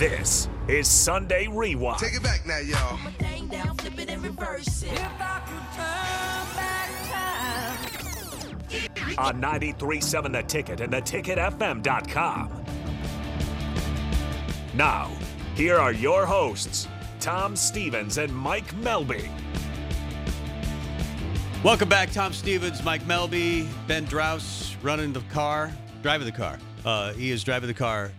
This 0.00 0.48
is 0.66 0.88
Sunday 0.88 1.46
Rewind. 1.46 1.98
Take 1.98 2.14
it 2.14 2.22
back 2.22 2.46
now, 2.46 2.56
y'all. 2.56 2.98
On 9.18 9.42
93.7 9.42 10.32
The 10.32 10.42
Ticket 10.44 10.80
and 10.80 10.90
theticketfm.com. 10.90 12.64
Now, 14.72 15.10
here 15.54 15.76
are 15.76 15.92
your 15.92 16.24
hosts, 16.24 16.88
Tom 17.18 17.54
Stevens 17.54 18.16
and 18.16 18.34
Mike 18.34 18.74
Melby. 18.76 19.28
Welcome 21.62 21.90
back, 21.90 22.10
Tom 22.10 22.32
Stevens, 22.32 22.82
Mike 22.82 23.02
Melby, 23.02 23.68
Ben 23.86 24.06
Drouse 24.06 24.76
running 24.82 25.12
the 25.12 25.20
car, 25.30 25.70
driving 26.02 26.24
the 26.24 26.32
car. 26.32 26.58
Uh, 26.86 27.12
he 27.12 27.30
is 27.30 27.44
driving 27.44 27.66
the 27.66 27.74
car 27.74 28.12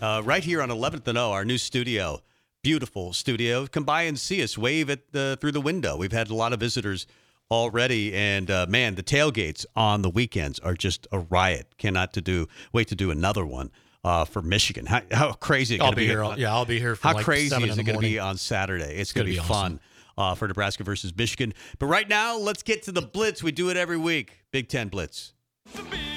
uh, 0.00 0.22
right 0.24 0.44
here 0.44 0.62
on 0.62 0.68
11th 0.68 1.06
and 1.08 1.18
O, 1.18 1.32
our 1.32 1.44
new 1.44 1.58
studio. 1.58 2.20
Beautiful 2.62 3.12
studio. 3.12 3.66
Come 3.66 3.84
by 3.84 4.02
and 4.02 4.18
see 4.18 4.42
us. 4.42 4.58
Wave 4.58 4.90
at 4.90 5.12
the 5.12 5.38
through 5.40 5.52
the 5.52 5.60
window. 5.60 5.96
We've 5.96 6.12
had 6.12 6.30
a 6.30 6.34
lot 6.34 6.52
of 6.52 6.60
visitors 6.60 7.06
already, 7.50 8.12
and 8.14 8.50
uh, 8.50 8.66
man, 8.68 8.96
the 8.96 9.02
tailgates 9.02 9.64
on 9.76 10.02
the 10.02 10.10
weekends 10.10 10.58
are 10.58 10.74
just 10.74 11.06
a 11.12 11.20
riot. 11.20 11.74
Cannot 11.78 12.12
to 12.14 12.20
do 12.20 12.48
wait 12.72 12.88
to 12.88 12.96
do 12.96 13.10
another 13.12 13.46
one 13.46 13.70
uh, 14.02 14.24
for 14.24 14.42
Michigan. 14.42 14.86
How, 14.86 15.02
how 15.12 15.32
crazy! 15.32 15.76
It 15.76 15.80
I'll 15.80 15.88
gonna 15.88 15.96
be 15.96 16.06
here. 16.06 16.24
Yeah, 16.36 16.52
I'll 16.52 16.64
be 16.64 16.80
here. 16.80 16.98
How 17.00 17.14
like 17.14 17.24
crazy 17.24 17.50
seven 17.50 17.68
is 17.68 17.78
it 17.78 17.84
going 17.84 17.98
to 17.98 18.02
be 18.02 18.18
on 18.18 18.36
Saturday? 18.36 18.96
It's, 18.96 19.12
going 19.12 19.26
to 19.26 19.32
gonna 19.32 19.42
be, 19.42 19.48
be 19.48 19.54
fun 19.54 19.80
uh, 20.18 20.34
for 20.34 20.48
Nebraska 20.48 20.82
versus 20.82 21.16
Michigan. 21.16 21.54
But 21.78 21.86
right 21.86 22.08
now, 22.08 22.36
let's 22.36 22.62
get 22.62 22.82
to 22.84 22.92
the 22.92 23.02
Blitz. 23.02 23.42
We 23.42 23.52
do 23.52 23.70
it 23.70 23.76
every 23.76 23.98
week. 23.98 24.40
Big 24.50 24.68
Ten 24.68 24.88
Blitz. 24.88 25.34
The 25.72 25.82
Big 25.82 25.90
Ten 25.90 25.98
Blitz. 26.00 26.15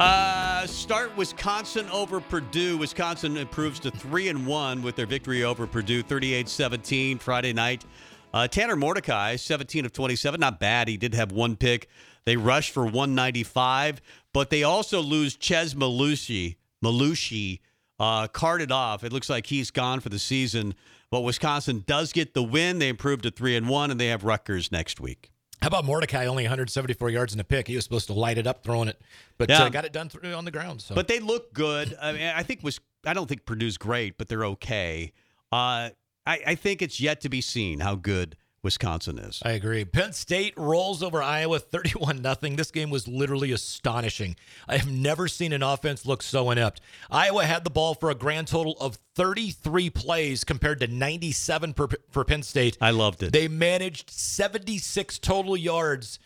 Uh, 0.00 0.64
start 0.64 1.16
Wisconsin 1.16 1.88
over 1.90 2.20
Purdue. 2.20 2.78
Wisconsin 2.78 3.36
improves 3.36 3.80
to 3.80 3.90
3 3.90 4.28
and 4.28 4.46
1 4.46 4.80
with 4.80 4.94
their 4.94 5.06
victory 5.06 5.42
over 5.42 5.66
Purdue 5.66 6.04
38-17 6.04 7.20
Friday 7.20 7.52
night. 7.52 7.84
Uh, 8.32 8.46
Tanner 8.46 8.76
Mordecai, 8.76 9.34
17 9.34 9.84
of 9.84 9.92
27, 9.92 10.38
not 10.38 10.60
bad. 10.60 10.86
He 10.86 10.96
did 10.96 11.14
have 11.14 11.32
one 11.32 11.56
pick. 11.56 11.88
They 12.26 12.36
rushed 12.36 12.72
for 12.72 12.84
195, 12.84 14.00
but 14.32 14.50
they 14.50 14.62
also 14.62 15.00
lose 15.00 15.36
Chez 15.36 15.74
Mellusi, 15.74 16.56
Mellusi 16.84 17.58
uh, 17.98 18.28
carted 18.28 18.70
off. 18.70 19.02
It 19.02 19.12
looks 19.12 19.28
like 19.28 19.46
he's 19.46 19.72
gone 19.72 19.98
for 19.98 20.10
the 20.10 20.20
season, 20.20 20.74
but 21.10 21.22
Wisconsin 21.22 21.82
does 21.88 22.12
get 22.12 22.34
the 22.34 22.42
win. 22.44 22.78
They 22.78 22.88
improved 22.88 23.24
to 23.24 23.32
3 23.32 23.56
and 23.56 23.68
1 23.68 23.90
and 23.90 23.98
they 23.98 24.08
have 24.08 24.22
Rutgers 24.22 24.70
next 24.70 25.00
week. 25.00 25.32
How 25.60 25.68
about 25.68 25.84
Mordecai? 25.84 26.26
Only 26.26 26.44
174 26.44 27.10
yards 27.10 27.34
in 27.34 27.40
a 27.40 27.44
pick. 27.44 27.66
He 27.68 27.74
was 27.74 27.84
supposed 27.84 28.06
to 28.06 28.12
light 28.12 28.38
it 28.38 28.46
up 28.46 28.62
throwing 28.62 28.88
it, 28.88 29.00
but 29.38 29.48
Yeah. 29.48 29.64
uh, 29.64 29.68
got 29.68 29.84
it 29.84 29.92
done 29.92 30.08
through 30.08 30.32
on 30.34 30.44
the 30.44 30.50
ground. 30.50 30.80
So. 30.80 30.94
But 30.94 31.08
they 31.08 31.18
look 31.20 31.52
good. 31.52 31.96
I 32.00 32.12
mean, 32.12 32.22
I 32.22 32.42
think 32.42 32.62
was 32.62 32.80
I 33.04 33.14
don't 33.14 33.26
think 33.28 33.44
Purdue's 33.44 33.78
great, 33.78 34.18
but 34.18 34.28
they're 34.28 34.44
okay. 34.44 35.12
Uh, 35.52 35.90
I, 36.26 36.40
I 36.48 36.54
think 36.56 36.82
it's 36.82 37.00
yet 37.00 37.20
to 37.22 37.28
be 37.28 37.40
seen 37.40 37.80
how 37.80 37.94
good 37.94 38.36
Wisconsin 38.62 39.18
is. 39.18 39.40
I 39.44 39.52
agree. 39.52 39.84
Penn 39.84 40.12
State 40.12 40.54
rolls 40.56 41.02
over 41.02 41.22
Iowa 41.22 41.58
31 41.60 42.20
nothing. 42.22 42.56
This 42.56 42.70
game 42.70 42.90
was 42.90 43.06
literally 43.06 43.52
astonishing. 43.52 44.34
I 44.66 44.78
have 44.78 44.90
never 44.90 45.28
seen 45.28 45.52
an 45.52 45.62
offense 45.62 46.04
look 46.04 46.22
so 46.22 46.50
inept. 46.50 46.80
Iowa 47.10 47.44
had 47.44 47.62
the 47.64 47.70
ball 47.70 47.94
for 47.94 48.10
a 48.10 48.14
grand 48.16 48.48
total 48.48 48.76
of 48.80 48.98
33 49.14 49.90
plays 49.90 50.42
compared 50.44 50.80
to 50.80 50.88
97 50.88 51.72
per, 51.74 51.88
for 52.10 52.24
Penn 52.24 52.42
State. 52.42 52.76
I 52.80 52.90
loved 52.90 53.22
it. 53.22 53.32
They 53.32 53.46
managed 53.46 54.10
76 54.10 55.18
total 55.20 55.56
yards 55.56 56.18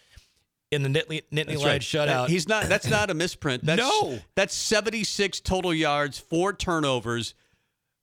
in 0.71 0.83
the 0.83 0.89
Nittany, 0.89 1.23
Nittany 1.31 1.57
Lion 1.59 1.67
right. 1.67 1.81
shutout. 1.83 2.29
He's 2.29 2.49
not. 2.49 2.65
That's 2.65 2.89
not 2.89 3.11
a 3.11 3.15
misprint. 3.15 3.63
That's, 3.67 3.79
No. 3.79 4.19
that's 4.35 4.55
seventy 4.55 5.05
six 5.05 5.39
total 5.39 5.75
yards, 5.75 6.19
four 6.19 6.55
turnovers, 6.55 7.35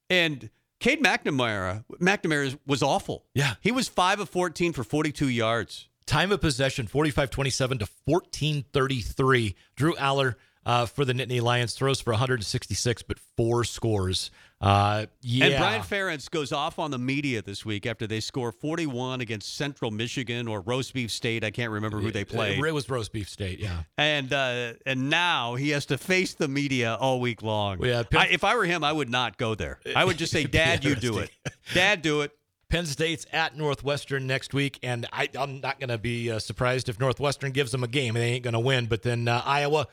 and 0.08 0.52
Cade 0.80 1.04
McNamara. 1.04 1.84
McNamara 2.02 2.58
was 2.66 2.82
awful. 2.82 3.26
Yeah. 3.34 3.56
he 3.62 3.72
was 3.72 3.88
five 3.88 4.20
of 4.20 4.30
fourteen 4.30 4.74
for 4.74 4.84
forty 4.84 5.12
two 5.12 5.30
yards. 5.30 5.88
Time 6.06 6.32
of 6.32 6.42
possession 6.42 6.88
45 6.88 7.30
27 7.30 7.78
to 7.80 7.86
14 7.86 8.66
33. 8.74 9.56
Drew 9.76 9.94
Allar 9.96 10.36
uh, 10.70 10.86
for 10.86 11.04
the 11.04 11.14
Nittany 11.14 11.42
Lions 11.42 11.74
throws 11.74 12.00
for 12.00 12.12
166, 12.12 13.02
but 13.02 13.18
four 13.36 13.64
scores. 13.64 14.30
Uh, 14.62 15.08
yeah. 15.22 15.46
And 15.46 15.58
Brian 15.58 15.82
Ferentz 15.82 16.30
goes 16.30 16.52
off 16.52 16.78
on 16.78 16.92
the 16.92 17.00
media 17.00 17.42
this 17.42 17.66
week 17.66 17.88
after 17.88 18.06
they 18.06 18.20
score 18.20 18.52
41 18.52 19.20
against 19.20 19.56
Central 19.56 19.90
Michigan 19.90 20.48
or 20.48 20.62
Roast 20.62 20.94
Beef 20.94 21.10
State. 21.10 21.44
I 21.44 21.50
can't 21.50 21.72
remember 21.72 22.00
who 22.00 22.12
they 22.12 22.24
played. 22.24 22.64
It 22.64 22.72
was 22.72 22.88
roast 22.88 23.12
beef 23.12 23.28
state, 23.28 23.58
yeah. 23.58 23.82
and 23.98 24.32
uh, 24.32 24.74
and 24.86 25.10
now 25.10 25.56
he 25.56 25.72
has 25.72 25.88
to 25.88 25.98
face 25.98 26.36
the 26.36 26.48
media 26.48 26.96
all 27.00 27.20
week 27.20 27.42
long. 27.42 27.84
Yeah, 27.84 28.04
Penn- 28.04 28.22
I, 28.22 28.28
if 28.28 28.44
I 28.44 28.56
were 28.56 28.66
him, 28.66 28.84
I 28.84 28.92
would 28.92 29.10
not 29.10 29.38
go 29.38 29.56
there. 29.56 29.80
I 29.96 30.06
would 30.06 30.20
just 30.20 30.32
say, 30.32 30.44
"Dad, 30.44 30.86
you 30.86 30.94
do 30.94 31.18
it. 31.18 31.32
Dad, 31.74 32.04
do 32.04 32.22
it." 32.22 32.32
Penn 32.70 32.86
State's 32.86 33.26
at 33.34 33.58
Northwestern 33.58 34.28
next 34.28 34.54
week, 34.54 34.78
and 34.84 35.08
I, 35.12 35.30
I'm 35.36 35.62
not 35.62 35.80
going 35.80 35.90
to 35.90 35.98
be 35.98 36.30
uh, 36.30 36.38
surprised 36.38 36.88
if 36.88 37.00
Northwestern 37.00 37.52
gives 37.52 37.72
them 37.72 37.84
a 37.84 37.88
game. 37.88 38.14
They 38.14 38.34
ain't 38.34 38.44
going 38.44 38.54
to 38.54 38.60
win, 38.60 38.86
but 38.86 39.02
then 39.02 39.28
uh, 39.28 39.42
Iowa, 39.44 39.88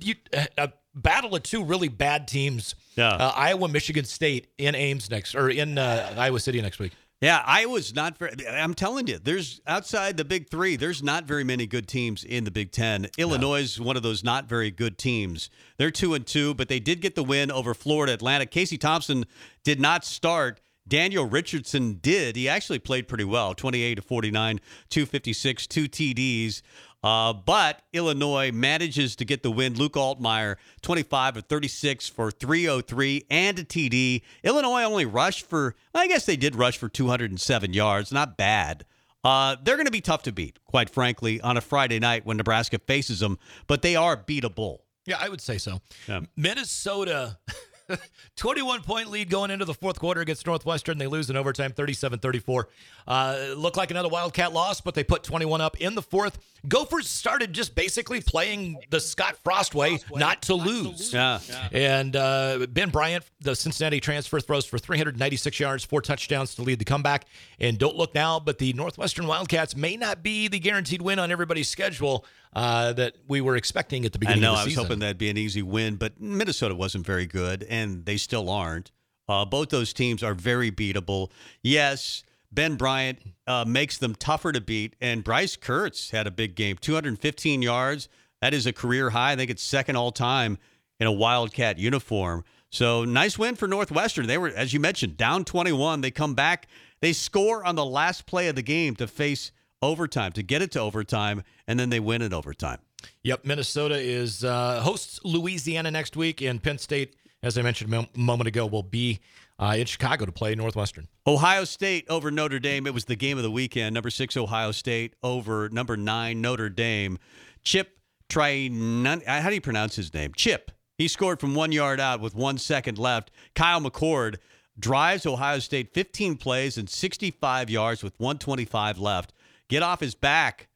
you 0.00 0.14
uh, 0.36 0.46
a 0.58 0.72
battle 0.94 1.34
of 1.34 1.42
two 1.42 1.64
really 1.64 1.88
bad 1.88 2.28
teams. 2.28 2.74
Yeah. 2.96 3.10
Uh, 3.10 3.32
Iowa, 3.36 3.68
Michigan 3.68 4.04
State 4.04 4.48
in 4.58 4.74
Ames 4.74 5.10
next, 5.10 5.34
or 5.34 5.48
in 5.48 5.78
uh, 5.78 6.14
Iowa 6.16 6.40
City 6.40 6.60
next 6.60 6.78
week. 6.78 6.92
Yeah, 7.20 7.42
Iowa's 7.44 7.94
not 7.94 8.16
very. 8.16 8.32
I'm 8.48 8.72
telling 8.72 9.06
you, 9.06 9.18
there's 9.18 9.60
outside 9.66 10.16
the 10.16 10.24
Big 10.24 10.48
Three. 10.48 10.76
There's 10.76 11.02
not 11.02 11.24
very 11.24 11.44
many 11.44 11.66
good 11.66 11.86
teams 11.86 12.24
in 12.24 12.44
the 12.44 12.50
Big 12.50 12.72
Ten. 12.72 13.08
Illinois 13.18 13.60
is 13.60 13.78
one 13.78 13.98
of 13.98 14.02
those 14.02 14.24
not 14.24 14.48
very 14.48 14.70
good 14.70 14.96
teams. 14.96 15.50
They're 15.76 15.90
two 15.90 16.14
and 16.14 16.26
two, 16.26 16.54
but 16.54 16.68
they 16.68 16.80
did 16.80 17.02
get 17.02 17.16
the 17.16 17.24
win 17.24 17.50
over 17.50 17.74
Florida 17.74 18.14
Atlantic. 18.14 18.50
Casey 18.50 18.78
Thompson 18.78 19.26
did 19.64 19.78
not 19.78 20.04
start. 20.06 20.62
Daniel 20.88 21.26
Richardson 21.26 21.98
did. 22.02 22.36
He 22.36 22.48
actually 22.48 22.78
played 22.78 23.06
pretty 23.06 23.24
well 23.24 23.54
28 23.54 23.96
to 23.96 24.02
49, 24.02 24.60
256, 24.88 25.66
two 25.66 25.84
TDs. 25.84 26.62
Uh, 27.02 27.32
but 27.32 27.82
Illinois 27.92 28.52
manages 28.52 29.16
to 29.16 29.24
get 29.24 29.42
the 29.42 29.50
win. 29.50 29.74
Luke 29.74 29.94
Altmyer, 29.94 30.56
25 30.82 31.38
of 31.38 31.44
36 31.46 32.08
for 32.08 32.30
303 32.30 33.24
and 33.30 33.58
a 33.58 33.64
TD. 33.64 34.22
Illinois 34.42 34.82
only 34.82 35.06
rushed 35.06 35.46
for, 35.48 35.74
I 35.94 36.06
guess 36.08 36.26
they 36.26 36.36
did 36.36 36.56
rush 36.56 36.76
for 36.76 36.88
207 36.88 37.72
yards. 37.72 38.12
Not 38.12 38.36
bad. 38.36 38.84
Uh, 39.22 39.56
they're 39.62 39.76
going 39.76 39.86
to 39.86 39.92
be 39.92 40.00
tough 40.00 40.22
to 40.24 40.32
beat, 40.32 40.58
quite 40.64 40.90
frankly, 40.90 41.40
on 41.40 41.56
a 41.56 41.60
Friday 41.60 41.98
night 41.98 42.24
when 42.24 42.36
Nebraska 42.36 42.78
faces 42.78 43.20
them, 43.20 43.38
but 43.66 43.82
they 43.82 43.96
are 43.96 44.16
beatable. 44.16 44.78
Yeah, 45.06 45.18
I 45.20 45.28
would 45.28 45.40
say 45.40 45.58
so. 45.58 45.80
Yeah. 46.08 46.20
Minnesota, 46.36 47.38
21 48.36 48.82
point 48.82 49.10
lead 49.10 49.30
going 49.30 49.50
into 49.50 49.64
the 49.64 49.74
fourth 49.74 49.98
quarter 49.98 50.20
against 50.20 50.46
Northwestern. 50.46 50.98
They 50.98 51.06
lose 51.06 51.30
in 51.30 51.36
overtime 51.36 51.72
37 51.72 52.18
34. 52.18 52.68
Uh, 53.06 53.54
looked 53.56 53.76
like 53.76 53.90
another 53.90 54.08
Wildcat 54.08 54.52
loss, 54.52 54.80
but 54.80 54.94
they 54.94 55.04
put 55.04 55.22
21 55.22 55.60
up 55.60 55.80
in 55.80 55.94
the 55.94 56.02
fourth. 56.02 56.38
Gophers 56.68 57.08
started 57.08 57.52
just 57.52 57.74
basically 57.74 58.20
playing 58.20 58.78
the 58.90 59.00
Scott 59.00 59.36
Frost 59.42 59.74
way, 59.74 59.98
not 60.14 60.42
to 60.42 60.54
lose. 60.54 61.12
Yeah. 61.12 61.40
And 61.72 62.14
uh, 62.14 62.66
Ben 62.68 62.90
Bryant, 62.90 63.24
the 63.40 63.56
Cincinnati 63.56 63.98
transfer, 63.98 64.40
throws 64.40 64.66
for 64.66 64.78
396 64.78 65.58
yards, 65.58 65.84
four 65.84 66.02
touchdowns 66.02 66.54
to 66.56 66.62
lead 66.62 66.78
the 66.78 66.84
comeback. 66.84 67.24
And 67.58 67.78
don't 67.78 67.96
look 67.96 68.14
now, 68.14 68.40
but 68.40 68.58
the 68.58 68.72
Northwestern 68.74 69.26
Wildcats 69.26 69.74
may 69.74 69.96
not 69.96 70.22
be 70.22 70.48
the 70.48 70.58
guaranteed 70.58 71.00
win 71.00 71.18
on 71.18 71.30
everybody's 71.32 71.68
schedule 71.68 72.26
uh, 72.52 72.92
that 72.94 73.14
we 73.28 73.40
were 73.40 73.56
expecting 73.56 74.04
at 74.04 74.12
the 74.12 74.18
beginning. 74.18 74.44
I 74.44 74.48
know. 74.48 74.54
I 74.54 74.64
was 74.64 74.74
hoping 74.74 74.98
that'd 74.98 75.18
be 75.18 75.30
an 75.30 75.36
easy 75.36 75.62
win, 75.62 75.96
but 75.96 76.20
Minnesota 76.20 76.74
wasn't 76.74 77.06
very 77.06 77.26
good, 77.26 77.64
and 77.68 78.04
they 78.04 78.16
still 78.16 78.50
aren't. 78.50 78.90
Uh, 79.28 79.44
both 79.44 79.68
those 79.68 79.92
teams 79.92 80.22
are 80.22 80.34
very 80.34 80.72
beatable. 80.72 81.30
Yes, 81.62 82.24
Ben 82.50 82.74
Bryant 82.76 83.20
uh, 83.46 83.64
makes 83.66 83.98
them 83.98 84.14
tougher 84.14 84.50
to 84.50 84.60
beat, 84.60 84.96
and 85.00 85.22
Bryce 85.22 85.56
Kirtz 85.56 86.10
had 86.10 86.26
a 86.26 86.30
big 86.30 86.56
game 86.56 86.76
215 86.80 87.62
yards. 87.62 88.08
That 88.40 88.54
is 88.54 88.66
a 88.66 88.72
career 88.72 89.10
high. 89.10 89.32
I 89.32 89.36
think 89.36 89.50
it's 89.50 89.62
second 89.62 89.96
all 89.96 90.10
time 90.10 90.58
in 90.98 91.06
a 91.06 91.12
Wildcat 91.12 91.78
uniform. 91.78 92.44
So 92.70 93.04
nice 93.04 93.38
win 93.38 93.56
for 93.56 93.68
Northwestern. 93.68 94.26
They 94.26 94.38
were, 94.38 94.48
as 94.48 94.72
you 94.72 94.80
mentioned, 94.80 95.16
down 95.16 95.44
21. 95.44 96.00
They 96.00 96.10
come 96.10 96.34
back, 96.34 96.66
they 97.00 97.12
score 97.12 97.64
on 97.64 97.74
the 97.74 97.84
last 97.84 98.26
play 98.26 98.48
of 98.48 98.56
the 98.56 98.62
game 98.62 98.96
to 98.96 99.06
face 99.06 99.52
overtime, 99.82 100.32
to 100.32 100.42
get 100.42 100.62
it 100.62 100.72
to 100.72 100.80
overtime, 100.80 101.42
and 101.66 101.78
then 101.78 101.90
they 101.90 102.00
win 102.00 102.22
in 102.22 102.32
overtime. 102.32 102.78
Yep, 103.22 103.44
Minnesota 103.44 103.96
is 103.96 104.44
uh, 104.44 104.80
hosts 104.82 105.20
Louisiana 105.24 105.90
next 105.90 106.16
week, 106.16 106.40
and 106.42 106.62
Penn 106.62 106.78
State, 106.78 107.16
as 107.42 107.56
I 107.56 107.62
mentioned 107.62 107.92
a 107.94 108.06
moment 108.14 108.48
ago, 108.48 108.66
will 108.66 108.82
be 108.82 109.20
uh, 109.58 109.74
in 109.76 109.86
Chicago 109.86 110.26
to 110.26 110.32
play 110.32 110.54
Northwestern. 110.54 111.06
Ohio 111.26 111.64
State 111.64 112.06
over 112.08 112.30
Notre 112.30 112.58
Dame. 112.58 112.86
It 112.86 112.94
was 112.94 113.04
the 113.04 113.16
game 113.16 113.36
of 113.36 113.42
the 113.42 113.50
weekend. 113.50 113.94
Number 113.94 114.10
six, 114.10 114.36
Ohio 114.36 114.72
State 114.72 115.14
over 115.22 115.68
number 115.68 115.96
nine, 115.96 116.40
Notre 116.40 116.68
Dame. 116.68 117.18
Chip 117.62 117.98
Trinan. 118.28 119.24
How 119.26 119.48
do 119.48 119.54
you 119.54 119.60
pronounce 119.60 119.96
his 119.96 120.12
name? 120.14 120.32
Chip. 120.34 120.70
He 120.96 121.08
scored 121.08 121.40
from 121.40 121.54
one 121.54 121.72
yard 121.72 122.00
out 122.00 122.20
with 122.20 122.34
one 122.34 122.58
second 122.58 122.98
left. 122.98 123.30
Kyle 123.54 123.80
McCord 123.80 124.36
drives 124.78 125.26
Ohio 125.26 125.58
State 125.58 125.92
15 125.92 126.36
plays 126.36 126.78
and 126.78 126.88
65 126.88 127.70
yards 127.70 128.02
with 128.02 128.18
125 128.18 128.98
left. 128.98 129.32
Get 129.70 129.82
off 129.84 130.00
his 130.00 130.14
back. 130.14 130.68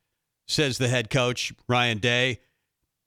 says 0.47 0.79
the 0.79 0.89
head 0.89 1.11
coach, 1.11 1.53
Ryan 1.69 1.99
Day. 1.99 2.41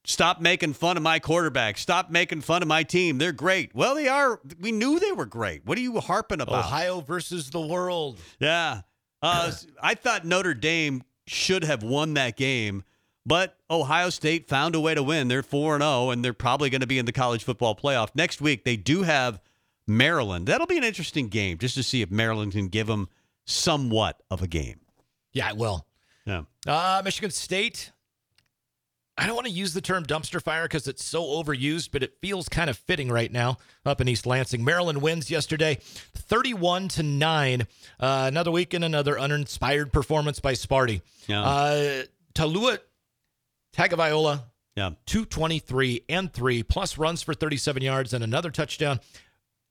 Stop 0.06 0.39
making 0.39 0.74
fun 0.74 0.98
of 0.98 1.04
my 1.04 1.19
quarterback. 1.19 1.78
Stop 1.78 2.10
making 2.10 2.42
fun 2.42 2.62
of 2.62 2.68
my 2.68 2.84
team. 2.84 3.18
They're 3.18 3.31
great. 3.31 3.74
Well, 3.74 3.95
they 3.95 4.07
are. 4.07 4.39
We 4.60 4.72
knew 4.72 5.00
they 5.00 5.12
were 5.12 5.25
great. 5.25 5.66
What 5.66 5.78
are 5.78 5.81
you 5.81 6.00
harping 6.00 6.42
about? 6.42 6.66
Ohio 6.66 7.01
versus 7.01 7.50
the 7.50 7.60
world. 7.60 8.19
Yeah. 8.39 8.81
Uh, 9.22 9.51
I 9.81 9.95
thought 9.95 10.25
Notre 10.25 10.54
Dame 10.54 11.04
should 11.25 11.63
have 11.63 11.84
won 11.84 12.13
that 12.13 12.38
game, 12.38 12.84
but 13.25 13.57
Ohio 13.69 14.10
State 14.10 14.48
found 14.48 14.75
a 14.75 14.80
way 14.80 14.94
to 14.94 15.04
win. 15.04 15.28
They're 15.28 15.44
4 15.44 15.80
0, 15.80 16.10
and 16.12 16.24
they're 16.24 16.34
probably 16.34 16.69
going 16.69 16.81
to 16.81 16.88
be 16.88 17.00
in 17.00 17.06
the 17.06 17.12
college 17.12 17.44
football 17.44 17.75
playoff. 17.75 18.10
Next 18.13 18.39
week, 18.39 18.63
they 18.63 18.78
do 18.78 19.04
have 19.04 19.42
Maryland. 19.88 20.48
That'll 20.48 20.68
be 20.68 20.78
an 20.78 20.84
interesting 20.84 21.28
game 21.28 21.57
just 21.57 21.75
to 21.75 21.84
see 21.84 22.01
if 22.01 22.12
Maryland 22.12 22.54
can 22.54 22.68
give 22.68 22.88
them 22.88 23.10
somewhat 23.45 24.22
of 24.30 24.42
a 24.42 24.48
game. 24.48 24.80
Yeah, 25.38 25.50
it 25.50 25.57
will. 25.57 25.86
Yeah. 26.25 26.44
Uh, 26.66 27.01
Michigan 27.06 27.31
State. 27.31 27.92
I 29.19 29.25
don't 29.25 29.36
want 29.36 29.48
to 29.48 29.54
use 29.54 29.74
the 29.74 29.81
term 29.81 30.06
dumpster 30.06 30.42
fire 30.42 30.66
because 30.66 30.88
it's 30.88 31.04
so 31.04 31.24
overused, 31.24 31.89
but 31.92 32.04
it 32.04 32.13
feels 32.22 32.48
kind 32.50 32.69
of 32.69 32.78
fitting 32.78 33.10
right 33.10 33.31
now 33.31 33.57
up 33.86 34.00
in 34.00 34.07
East 34.07 34.25
Lansing. 34.28 34.63
Maryland 34.63 35.01
wins 35.01 35.31
yesterday, 35.31 35.80
31 36.13 36.88
to 36.89 37.04
9. 37.04 37.62
Uh, 37.62 37.66
another 38.00 38.51
week 38.51 38.75
and 38.75 38.84
another 38.84 39.19
uninspired 39.19 39.92
performance 39.92 40.39
by 40.39 40.54
Sparty. 40.54 41.01
Yeah. 41.28 41.42
Uh, 41.44 42.04
Taulia 42.36 42.78
Tagovailoa, 43.75 44.44
Yeah. 44.75 44.92
223 45.07 46.04
and 46.10 46.31
3, 46.31 46.62
plus 46.63 46.98
runs 47.00 47.24
for 47.24 47.34
37 47.34 47.81
yards 47.81 48.13
and 48.13 48.24
another 48.24 48.51
touchdown. 48.51 49.00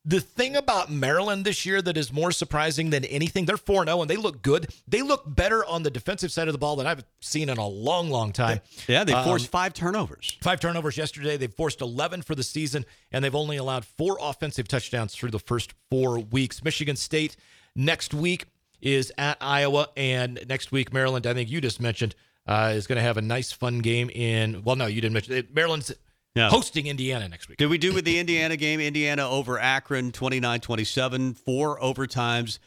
The 0.09 0.21
thing 0.21 0.55
about 0.55 0.89
Maryland 0.89 1.45
this 1.45 1.67
year 1.67 1.83
that 1.83 1.97
is 1.97 2.13
more 2.13 2.31
surprising 2.31 2.91
than 2.91 3.05
anything, 3.07 3.45
they're 3.45 3.57
4 3.57 3.85
0 3.87 4.03
and 4.03 4.09
they 4.09 4.17
look 4.17 4.41
good. 4.41 4.69
They 4.87 5.03
look 5.03 5.25
better 5.27 5.65
on 5.65 5.83
the 5.83 5.91
defensive 5.91 6.31
side 6.31 6.47
of 6.47 6.53
the 6.53 6.59
ball 6.59 6.77
than 6.77 6.87
I've 6.87 7.05
seen 7.21 7.49
in 7.49 7.59
a 7.59 7.67
long, 7.67 8.09
long 8.09 8.33
time. 8.33 8.61
Yeah, 8.87 9.03
they 9.03 9.13
Um, 9.13 9.25
forced 9.25 9.49
five 9.49 9.75
turnovers. 9.75 10.37
Five 10.43 10.61
turnovers 10.61 10.97
yesterday. 10.97 11.37
They've 11.37 11.53
forced 11.53 11.81
11 11.81 12.23
for 12.23 12.37
the 12.37 12.45
season, 12.45 12.87
and 13.11 13.25
they've 13.25 13.35
only 13.35 13.57
allowed 13.57 13.85
four 13.85 14.17
offensive 14.21 14.69
touchdowns 14.69 15.13
through 15.13 15.33
the 15.33 15.41
first 15.41 15.75
four 15.91 16.21
weeks. 16.21 16.63
Michigan 16.63 16.95
State 16.95 17.37
next 17.75 18.15
week 18.15 18.47
is 18.81 19.11
at 19.19 19.39
Iowa, 19.41 19.89
and 19.97 20.39
next 20.49 20.71
week, 20.71 20.93
Maryland, 20.93 21.27
I 21.27 21.35
think 21.35 21.51
you 21.51 21.61
just 21.61 21.81
mentioned, 21.81 22.15
uh, 22.47 22.73
is 22.77 22.87
going 22.87 22.97
to 22.97 23.03
have 23.03 23.17
a 23.17 23.23
nice, 23.23 23.51
fun 23.51 23.81
game 23.81 24.09
in. 24.11 24.63
Well, 24.63 24.77
no, 24.77 24.87
you 24.87 25.01
didn't 25.01 25.15
mention 25.15 25.35
it. 25.35 25.53
Maryland's 25.53 25.93
Yeah. 26.37 26.51
hosting 26.51 26.87
Indiana 26.87 27.29
next 27.29 27.49
week. 27.49 27.59
Did 27.59 27.71
we 27.71 27.79
do 27.79 27.95
with 27.95 28.05
the 28.05 28.19
Indiana 28.19 28.57
game? 28.57 28.79
Indiana 28.79 29.29
over 29.29 29.59
Akron 29.59 30.13
29 30.13 30.61
27, 30.61 31.35
four 31.35 31.81
overtimes. 31.81 32.59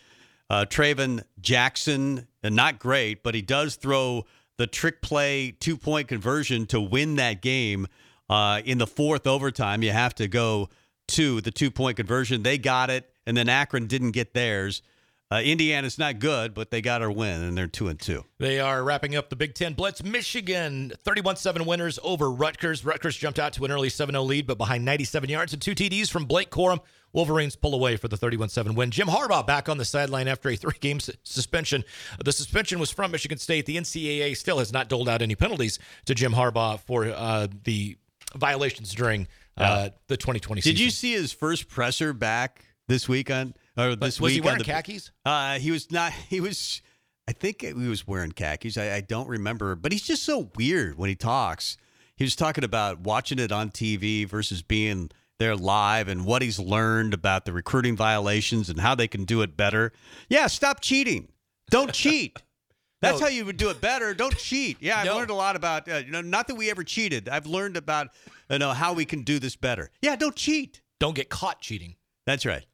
Uh, 0.49 0.65
Tayven 0.67 1.21
Jackson, 1.39 2.27
uh, 2.43 2.49
not 2.49 2.79
great, 2.79 3.21
but 3.21 3.35
he 3.35 3.43
does 3.43 3.75
throw 3.75 4.25
the 4.57 4.65
trick 4.65 5.01
play 5.01 5.51
two 5.51 5.77
point 5.77 6.07
conversion 6.07 6.65
to 6.67 6.81
win 6.81 7.15
that 7.17 7.41
game 7.41 7.87
uh, 8.29 8.61
in 8.65 8.79
the 8.79 8.87
fourth 8.87 9.27
overtime. 9.27 9.83
You 9.83 9.91
have 9.91 10.15
to 10.15 10.27
go 10.27 10.69
to 11.09 11.39
the 11.41 11.51
two 11.51 11.69
point 11.69 11.97
conversion. 11.97 12.41
They 12.41 12.57
got 12.57 12.89
it, 12.89 13.07
and 13.27 13.37
then 13.37 13.47
Akron 13.49 13.85
didn't 13.85 14.11
get 14.11 14.33
theirs. 14.33 14.81
Uh, 15.31 15.41
Indiana's 15.43 15.99
not 15.99 16.17
good, 16.17 16.55
but 16.55 16.71
they 16.71 16.81
got 16.81 17.03
a 17.03 17.11
win, 17.11 17.43
and 17.43 17.55
they're 17.55 17.67
two 17.67 17.87
and 17.87 17.99
two. 17.99 18.25
They 18.39 18.59
are 18.59 18.83
wrapping 18.83 19.15
up 19.15 19.29
the 19.29 19.35
Big 19.35 19.53
Ten 19.53 19.73
Blitz. 19.73 20.03
Michigan, 20.03 20.91
31 21.03 21.35
7 21.35 21.65
winners 21.65 21.99
over 22.01 22.31
Rutgers. 22.31 22.83
Rutgers 22.83 23.15
jumped 23.15 23.37
out 23.37 23.53
to 23.53 23.65
an 23.65 23.71
early 23.71 23.89
7 23.89 24.13
0 24.13 24.23
lead, 24.23 24.47
but 24.47 24.57
behind 24.57 24.83
97 24.85 25.29
yards 25.29 25.53
and 25.53 25.61
two 25.61 25.75
TDs 25.75 26.09
from 26.09 26.25
Blake 26.25 26.49
Corum. 26.49 26.79
Wolverines 27.13 27.55
pull 27.55 27.75
away 27.75 27.95
for 27.95 28.07
the 28.07 28.17
31 28.17 28.49
7 28.49 28.73
win. 28.73 28.89
Jim 28.89 29.07
Harbaugh 29.07 29.45
back 29.45 29.69
on 29.69 29.77
the 29.77 29.85
sideline 29.85 30.27
after 30.27 30.49
a 30.49 30.55
three 30.55 30.73
game 30.79 30.99
suspension. 30.99 31.83
The 32.23 32.31
suspension 32.31 32.79
was 32.79 32.89
from 32.89 33.11
Michigan 33.11 33.37
State. 33.37 33.67
The 33.67 33.77
NCAA 33.77 34.35
still 34.35 34.57
has 34.57 34.73
not 34.73 34.89
doled 34.89 35.09
out 35.09 35.21
any 35.21 35.35
penalties 35.35 35.77
to 36.05 36.15
Jim 36.15 36.33
Harbaugh 36.33 36.79
for 36.79 37.05
uh, 37.05 37.47
the 37.65 37.97
violations 38.35 38.93
during 38.93 39.27
uh, 39.57 39.89
the 40.07 40.17
2020 40.17 40.61
season. 40.61 40.75
Did 40.75 40.83
you 40.83 40.89
see 40.89 41.13
his 41.13 41.31
first 41.31 41.67
presser 41.67 42.13
back 42.13 42.65
this 42.87 43.07
weekend 43.07 43.53
or 43.79 43.95
this 43.95 44.19
was 44.19 44.33
he 44.33 44.39
week? 44.39 44.45
on 44.45 44.45
wearing 44.45 44.57
the- 44.59 44.65
khakis? 44.65 45.11
Uh, 45.25 45.59
he 45.59 45.71
was 45.71 45.91
not. 45.91 46.11
He 46.29 46.39
was. 46.41 46.81
I 47.27 47.31
think 47.31 47.61
he 47.61 47.73
was 47.73 48.07
wearing 48.07 48.31
khakis. 48.31 48.75
I, 48.77 48.95
I 48.95 49.01
don't 49.01 49.27
remember, 49.27 49.75
but 49.75 49.91
he's 49.91 50.01
just 50.01 50.23
so 50.23 50.49
weird 50.55 50.97
when 50.97 51.09
he 51.09 51.15
talks. 51.15 51.77
He 52.17 52.23
was 52.23 52.35
talking 52.35 52.63
about 52.63 53.01
watching 53.01 53.37
it 53.39 53.51
on 53.51 53.69
TV 53.69 54.27
versus 54.27 54.61
being 54.63 55.11
there 55.37 55.55
live 55.55 56.07
and 56.07 56.25
what 56.25 56.41
he's 56.41 56.59
learned 56.59 57.13
about 57.13 57.45
the 57.45 57.53
recruiting 57.53 57.95
violations 57.95 58.67
and 58.69 58.79
how 58.81 58.95
they 58.95 59.07
can 59.07 59.25
do 59.25 59.41
it 59.43 59.55
better. 59.55 59.93
Yeah, 60.27 60.47
stop 60.47 60.81
cheating. 60.81 61.29
Don't 61.69 61.93
cheat. 61.93 62.41
That's 63.01 63.19
No. 63.21 63.27
how 63.27 63.31
you 63.31 63.45
would 63.45 63.55
do 63.57 63.69
it 63.69 63.79
better. 63.79 64.13
Don't 64.13 64.35
cheat. 64.35 64.77
Yeah, 64.81 64.97
I've 64.99 65.05
No. 65.05 65.15
learned 65.15 65.29
a 65.29 65.35
lot 65.35 65.55
about. 65.55 65.87
Uh, 65.87 65.97
you 65.97 66.11
know, 66.11 66.19
not 66.21 66.47
that 66.47 66.55
we 66.55 66.69
ever 66.71 66.83
cheated. 66.83 67.29
I've 67.29 67.45
learned 67.45 67.77
about 67.77 68.07
you 68.49 68.57
know 68.59 68.71
how 68.73 68.91
we 68.93 69.05
can 69.05 69.21
do 69.21 69.37
this 69.39 69.55
better. 69.55 69.91
Yeah, 70.01 70.15
don't 70.17 70.35
cheat. 70.35 70.81
Don't 70.99 71.15
get 71.15 71.29
caught 71.29 71.61
cheating. 71.61 71.95
That's 72.25 72.45
right. 72.45 72.65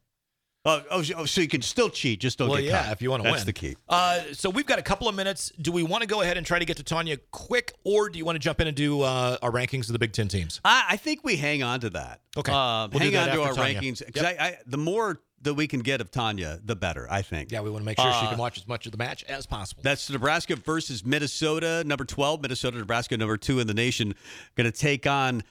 Oh, 0.66 0.82
oh, 0.90 1.02
so- 1.02 1.14
oh, 1.18 1.24
so 1.24 1.40
you 1.40 1.48
can 1.48 1.62
still 1.62 1.88
cheat, 1.88 2.20
just 2.20 2.38
don't 2.38 2.48
well, 2.48 2.58
get 2.60 2.66
yeah, 2.66 2.82
caught. 2.84 2.92
if 2.92 3.00
you 3.02 3.10
want 3.10 3.22
to 3.22 3.28
win. 3.28 3.34
That's 3.34 3.44
the 3.44 3.52
key. 3.52 3.76
Uh, 3.88 4.20
so 4.32 4.50
we've 4.50 4.66
got 4.66 4.78
a 4.78 4.82
couple 4.82 5.08
of 5.08 5.14
minutes. 5.14 5.52
Do 5.60 5.70
we 5.72 5.82
want 5.84 6.02
to 6.02 6.08
go 6.08 6.22
ahead 6.22 6.36
and 6.36 6.44
try 6.44 6.58
to 6.58 6.64
get 6.64 6.76
to 6.78 6.82
Tanya 6.82 7.16
quick, 7.30 7.72
or 7.84 8.08
do 8.10 8.18
you 8.18 8.24
want 8.24 8.34
to 8.36 8.40
jump 8.40 8.60
in 8.60 8.66
and 8.66 8.76
do 8.76 9.00
uh, 9.02 9.38
our 9.42 9.50
rankings 9.52 9.86
of 9.86 9.92
the 9.92 9.98
Big 9.98 10.12
Ten 10.12 10.28
teams? 10.28 10.60
I, 10.64 10.84
I 10.90 10.96
think 10.96 11.20
we 11.24 11.36
hang 11.36 11.62
on 11.62 11.80
to 11.80 11.90
that. 11.90 12.20
Okay. 12.36 12.52
Uh, 12.52 12.88
We'll 12.88 12.98
do 12.98 13.04
hang 13.04 13.12
that 13.12 13.28
on 13.30 13.36
to 13.36 13.42
our 13.42 13.52
Tanya. 13.54 13.80
rankings 13.80 14.04
because 14.04 14.22
Yep. 14.22 14.36
I, 14.40 14.44
I, 14.44 14.58
the 14.66 14.76
more 14.78 15.20
that 15.42 15.54
we 15.54 15.68
can 15.68 15.80
get 15.80 16.00
of 16.00 16.10
Tanya, 16.10 16.58
the 16.64 16.74
better. 16.74 17.06
I 17.08 17.22
think. 17.22 17.52
Yeah, 17.52 17.60
we 17.60 17.70
want 17.70 17.82
to 17.82 17.86
make 17.86 18.00
sure 18.00 18.10
she 18.12 18.26
Uh, 18.26 18.30
can 18.30 18.38
watch 18.38 18.58
as 18.58 18.66
much 18.66 18.86
of 18.86 18.92
the 18.92 18.98
match 18.98 19.22
as 19.24 19.46
possible. 19.46 19.82
That's 19.84 20.10
Nebraska 20.10 20.56
versus 20.56 21.04
Minnesota, 21.04 21.84
number 21.86 22.04
12. 22.04 22.42
Minnesota, 22.42 22.78
Nebraska, 22.78 23.16
number 23.16 23.36
two 23.36 23.60
in 23.60 23.66
the 23.68 23.74
nation. 23.74 24.14
Going 24.56 24.70
to 24.70 24.76
take 24.76 25.06
on. 25.06 25.44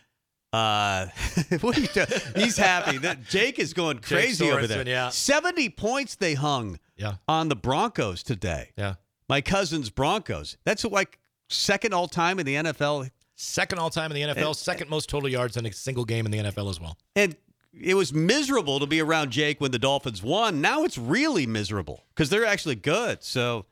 Uh, 0.56 1.08
what 1.62 1.78
are 1.78 1.82
you 1.82 1.88
doing? 1.88 2.08
He's 2.36 2.56
happy. 2.56 2.98
That 3.00 3.24
Jake 3.24 3.60
is 3.60 3.74
going 3.74 4.00
crazy 4.00 4.50
over 4.50 4.68
there. 4.68 4.88
Yeah. 4.88 5.10
70 5.10 5.70
points 5.70 6.16
they 6.16 6.34
hung 6.34 6.80
yeah, 6.96 7.16
on 7.28 7.50
the 7.50 7.56
Broncos 7.56 8.24
today. 8.24 8.72
yeah. 8.78 8.96
My 9.28 9.42
cousin's 9.42 9.90
Broncos. 9.90 10.56
That's 10.66 10.86
like 10.86 11.20
second 11.50 11.94
all 11.94 12.08
time 12.08 12.40
in 12.40 12.46
the 12.46 12.56
NFL. 12.56 13.10
Second 13.36 13.80
all 13.80 13.90
time 13.90 14.12
in 14.12 14.16
the 14.16 14.34
NFL, 14.34 14.56
second 14.56 14.90
most 14.90 15.10
total 15.10 15.28
yards 15.28 15.58
in 15.58 15.66
a 15.66 15.74
single 15.74 16.06
game 16.06 16.26
in 16.26 16.32
the 16.32 16.38
NFL 16.38 16.70
as 16.70 16.80
well. 16.80 16.98
And 17.18 17.36
it 17.78 17.96
was 17.96 18.14
miserable 18.14 18.80
to 18.80 18.88
be 18.88 19.02
around 19.02 19.32
Jake 19.32 19.60
when 19.60 19.72
the 19.72 19.80
Dolphins 19.80 20.24
won. 20.24 20.62
Now 20.62 20.84
it's 20.84 20.98
really 20.98 21.46
miserable 21.46 22.06
because 22.14 22.30
they're 22.30 22.46
actually 22.46 22.76
good. 22.76 23.24
So 23.24 23.66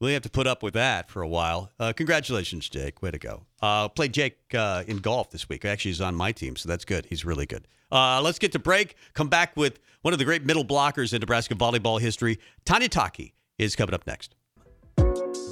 we 0.00 0.14
have 0.14 0.22
to 0.22 0.30
put 0.30 0.46
up 0.46 0.62
with 0.62 0.74
that 0.74 1.10
for 1.10 1.22
a 1.22 1.28
while. 1.28 1.70
Uh, 1.78 1.92
congratulations, 1.92 2.68
Jake. 2.68 3.02
Way 3.02 3.10
to 3.10 3.18
go. 3.18 3.42
Uh, 3.60 3.88
played 3.88 4.12
Jake 4.12 4.38
uh, 4.54 4.82
in 4.86 4.98
golf 4.98 5.30
this 5.30 5.48
week. 5.48 5.64
Actually, 5.64 5.90
he's 5.90 6.00
on 6.00 6.14
my 6.14 6.32
team, 6.32 6.56
so 6.56 6.68
that's 6.68 6.84
good. 6.84 7.06
He's 7.06 7.24
really 7.24 7.46
good. 7.46 7.68
Uh, 7.92 8.20
let's 8.22 8.38
get 8.38 8.52
to 8.52 8.58
break. 8.58 8.96
Come 9.14 9.28
back 9.28 9.56
with 9.56 9.78
one 10.02 10.14
of 10.14 10.18
the 10.18 10.24
great 10.24 10.44
middle 10.44 10.64
blockers 10.64 11.12
in 11.12 11.20
Nebraska 11.20 11.54
volleyball 11.54 12.00
history. 12.00 12.38
Tanya 12.64 12.88
Taki 12.88 13.34
is 13.58 13.76
coming 13.76 13.94
up 13.94 14.06
next. 14.06 14.34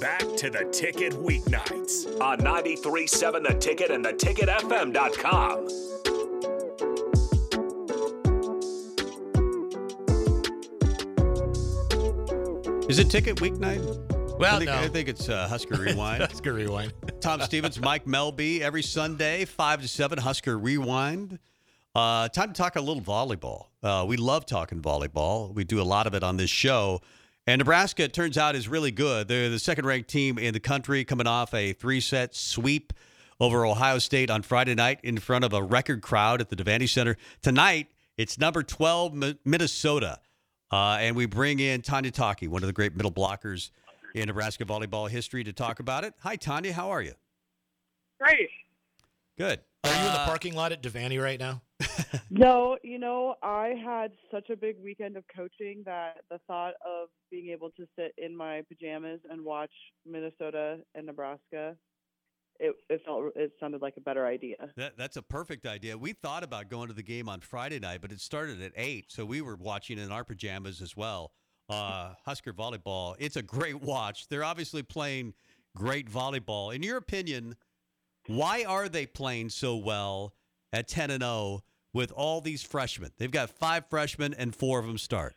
Back 0.01 0.25
to 0.37 0.49
the 0.49 0.67
ticket 0.71 1.13
weeknights 1.13 2.19
on 2.21 2.39
93.7 2.39 3.47
The 3.47 3.53
Ticket 3.55 3.91
and 3.91 4.03
theticketfm.com. 4.05 5.67
Is 12.89 12.97
it 12.97 13.11
ticket 13.11 13.35
weeknight? 13.35 14.08
Well, 14.39 14.55
I 14.55 14.59
think, 14.59 14.71
no. 14.71 14.77
I 14.77 14.87
think 14.87 15.09
it's 15.09 15.27
uh, 15.27 15.49
Husker 15.49 15.75
Rewind. 15.81 16.23
Husker 16.23 16.53
rewind. 16.53 16.93
Tom 17.19 17.41
Stevens, 17.41 17.77
Mike 17.77 18.05
Melby, 18.05 18.61
every 18.61 18.81
Sunday, 18.81 19.43
5 19.43 19.81
to 19.81 19.87
7, 19.89 20.17
Husker 20.17 20.57
Rewind. 20.57 21.39
Uh, 21.93 22.29
time 22.29 22.53
to 22.53 22.53
talk 22.53 22.77
a 22.77 22.81
little 22.81 23.03
volleyball. 23.03 23.65
Uh, 23.83 24.05
we 24.07 24.15
love 24.15 24.45
talking 24.45 24.81
volleyball. 24.81 25.53
We 25.53 25.65
do 25.65 25.81
a 25.81 25.83
lot 25.83 26.07
of 26.07 26.13
it 26.13 26.23
on 26.23 26.37
this 26.37 26.49
show. 26.49 27.01
And 27.47 27.59
Nebraska, 27.59 28.03
it 28.03 28.13
turns 28.13 28.37
out, 28.37 28.55
is 28.55 28.69
really 28.69 28.91
good. 28.91 29.27
They're 29.27 29.49
the 29.49 29.59
second 29.59 29.85
ranked 29.85 30.09
team 30.09 30.37
in 30.37 30.53
the 30.53 30.61
country, 30.61 31.03
coming 31.03 31.27
off 31.27 31.53
a 31.53 31.73
three 31.73 31.99
set 31.99 32.33
sweep 32.33 32.93
over 33.41 33.65
Ohio 33.65 33.99
State 33.99 34.29
on 34.29 34.41
Friday 34.41 34.73
night 34.73 35.01
in 35.03 35.17
front 35.17 35.43
of 35.43 35.51
a 35.51 35.61
record 35.61 36.01
crowd 36.01 36.39
at 36.39 36.47
the 36.47 36.55
Devaney 36.55 36.87
Center. 36.87 37.17
Tonight, 37.41 37.87
it's 38.15 38.37
number 38.37 38.63
12, 38.63 39.35
Minnesota. 39.43 40.19
Uh, 40.71 40.97
and 41.01 41.17
we 41.17 41.25
bring 41.25 41.59
in 41.59 41.81
Tanya 41.81 42.11
Taki, 42.11 42.47
one 42.47 42.63
of 42.63 42.67
the 42.67 42.73
great 42.73 42.95
middle 42.95 43.11
blockers 43.11 43.71
in 44.15 44.27
Nebraska 44.27 44.65
volleyball 44.65 45.09
history, 45.09 45.43
to 45.43 45.53
talk 45.53 45.79
about 45.79 46.03
it. 46.03 46.13
Hi, 46.19 46.35
Tanya. 46.35 46.73
How 46.73 46.89
are 46.89 47.01
you? 47.01 47.13
Great. 48.19 48.49
Good. 49.37 49.61
Are 49.83 49.91
you 49.91 50.07
in 50.07 50.13
the 50.13 50.19
Uh, 50.19 50.25
parking 50.25 50.53
lot 50.55 50.71
at 50.71 50.83
Devaney 50.83 51.21
right 51.21 51.39
now? 51.39 51.61
No, 52.31 52.77
you 52.83 52.99
know, 52.99 53.35
I 53.41 53.73
had 53.83 54.11
such 54.31 54.49
a 54.49 54.55
big 54.55 54.75
weekend 54.83 55.17
of 55.17 55.23
coaching 55.35 55.81
that 55.85 56.17
the 56.29 56.39
thought 56.47 56.73
of 56.85 57.09
being 57.31 57.49
able 57.49 57.69
to 57.71 57.87
sit 57.97 58.13
in 58.17 58.35
my 58.35 58.61
pajamas 58.67 59.19
and 59.29 59.43
watch 59.43 59.71
Minnesota 60.05 60.77
and 60.95 61.05
Nebraska, 61.07 61.75
it 62.59 62.75
it 62.89 63.01
felt 63.05 63.31
it 63.35 63.51
sounded 63.59 63.81
like 63.81 63.95
a 63.97 64.01
better 64.01 64.25
idea. 64.27 64.57
That, 64.75 64.97
that's 64.97 65.17
a 65.17 65.21
perfect 65.21 65.65
idea. 65.65 65.97
We 65.97 66.13
thought 66.13 66.43
about 66.43 66.69
going 66.69 66.87
to 66.87 66.93
the 66.93 67.03
game 67.03 67.27
on 67.29 67.41
Friday 67.41 67.79
night, 67.79 68.01
but 68.01 68.11
it 68.11 68.21
started 68.21 68.61
at 68.61 68.73
8, 68.75 69.11
so 69.11 69.25
we 69.25 69.41
were 69.41 69.55
watching 69.55 69.97
in 69.97 70.11
our 70.11 70.23
pajamas 70.23 70.81
as 70.81 70.95
well. 70.95 71.31
Uh, 71.69 72.13
Husker 72.25 72.53
volleyball, 72.53 73.15
it's 73.19 73.35
a 73.35 73.43
great 73.43 73.81
watch. 73.81 74.27
They're 74.27 74.43
obviously 74.43 74.81
playing 74.81 75.33
great 75.75 76.09
volleyball. 76.09 76.73
In 76.73 76.81
your 76.81 76.97
opinion, 76.97 77.55
why 78.27 78.63
are 78.63 78.89
they 78.89 79.05
playing 79.05 79.49
so 79.49 79.75
well 79.75 80.33
at 80.73 80.87
10 80.87 81.11
and 81.11 81.23
0 81.23 81.61
with 81.93 82.11
all 82.11 82.41
these 82.41 82.63
freshmen? 82.63 83.11
They've 83.17 83.31
got 83.31 83.49
five 83.49 83.85
freshmen 83.89 84.33
and 84.33 84.55
four 84.55 84.79
of 84.79 84.87
them 84.87 84.97
start. 84.97 85.35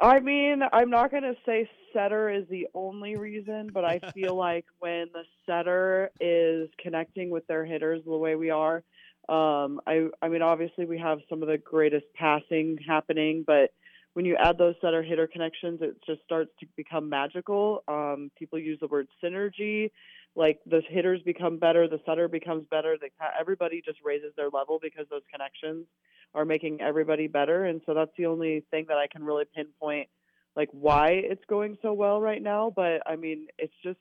I 0.00 0.20
mean, 0.20 0.62
I'm 0.72 0.90
not 0.90 1.10
going 1.10 1.22
to 1.22 1.34
say 1.44 1.68
setter 1.92 2.30
is 2.30 2.44
the 2.48 2.68
only 2.74 3.16
reason, 3.16 3.70
but 3.72 3.84
I 3.84 4.00
feel 4.14 4.34
like 4.34 4.66
when 4.78 5.06
the 5.12 5.24
setter 5.46 6.10
is 6.20 6.68
connecting 6.82 7.30
with 7.30 7.46
their 7.46 7.64
hitters 7.64 8.02
the 8.04 8.16
way 8.16 8.36
we 8.36 8.50
are, 8.50 8.82
um, 9.28 9.80
I, 9.86 10.08
I 10.20 10.28
mean, 10.28 10.42
obviously 10.42 10.84
we 10.84 10.98
have 10.98 11.20
some 11.28 11.42
of 11.42 11.48
the 11.48 11.58
greatest 11.58 12.06
passing 12.14 12.78
happening, 12.86 13.44
but 13.46 13.70
when 14.14 14.24
you 14.24 14.36
add 14.36 14.58
those 14.58 14.74
setter 14.80 15.02
hitter 15.02 15.26
connections, 15.26 15.80
it 15.82 15.96
just 16.06 16.22
starts 16.24 16.50
to 16.60 16.66
become 16.76 17.08
magical. 17.08 17.82
Um, 17.88 18.30
people 18.38 18.58
use 18.58 18.78
the 18.80 18.86
word 18.86 19.08
synergy. 19.22 19.90
Like 20.34 20.60
the 20.66 20.82
hitters 20.88 21.20
become 21.22 21.58
better, 21.58 21.88
the 21.88 22.00
setter 22.06 22.26
becomes 22.26 22.64
better. 22.70 22.96
Everybody 23.38 23.82
just 23.84 23.98
raises 24.02 24.32
their 24.36 24.48
level 24.50 24.78
because 24.80 25.06
those 25.10 25.22
connections 25.30 25.86
are 26.34 26.44
making 26.44 26.80
everybody 26.80 27.26
better. 27.26 27.66
And 27.66 27.82
so 27.84 27.92
that's 27.92 28.10
the 28.16 28.26
only 28.26 28.64
thing 28.70 28.86
that 28.88 28.96
I 28.96 29.06
can 29.06 29.24
really 29.24 29.44
pinpoint, 29.54 30.08
like 30.56 30.68
why 30.72 31.08
it's 31.10 31.44
going 31.48 31.76
so 31.82 31.92
well 31.92 32.20
right 32.20 32.42
now. 32.42 32.72
But 32.74 33.02
I 33.06 33.16
mean, 33.16 33.48
it's 33.58 33.74
just 33.82 33.98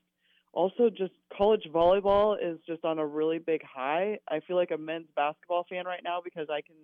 also 0.54 0.90
just 0.90 1.14
college 1.38 1.68
volleyball 1.74 2.38
is 2.42 2.60
just 2.66 2.86
on 2.86 3.00
a 3.00 3.06
really 3.06 3.40
big 3.40 3.62
high. 3.64 4.18
I 4.30 4.40
feel 4.48 4.56
like 4.56 4.72
a 4.72 4.78
men's 4.78 5.08
basketball 5.16 5.66
fan 5.70 5.86
right 5.86 6.02
now 6.04 6.22
because 6.24 6.48
I 6.50 6.62
can 6.62 6.76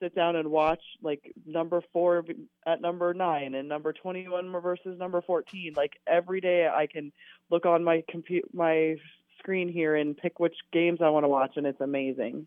sit 0.00 0.14
down 0.14 0.36
and 0.36 0.50
watch 0.50 0.82
like 1.02 1.32
number 1.46 1.82
four 1.92 2.24
at 2.66 2.80
number 2.80 3.14
nine 3.14 3.54
and 3.54 3.68
number 3.68 3.92
21 3.92 4.50
versus 4.60 4.98
number 4.98 5.20
14 5.22 5.74
like 5.76 5.92
every 6.06 6.40
day 6.40 6.68
i 6.68 6.86
can 6.86 7.12
look 7.50 7.66
on 7.66 7.82
my 7.82 8.02
compute 8.08 8.44
my 8.52 8.96
screen 9.38 9.68
here 9.68 9.96
and 9.96 10.16
pick 10.16 10.38
which 10.40 10.54
games 10.72 11.00
i 11.02 11.08
want 11.08 11.24
to 11.24 11.28
watch 11.28 11.52
and 11.56 11.66
it's 11.66 11.80
amazing 11.80 12.46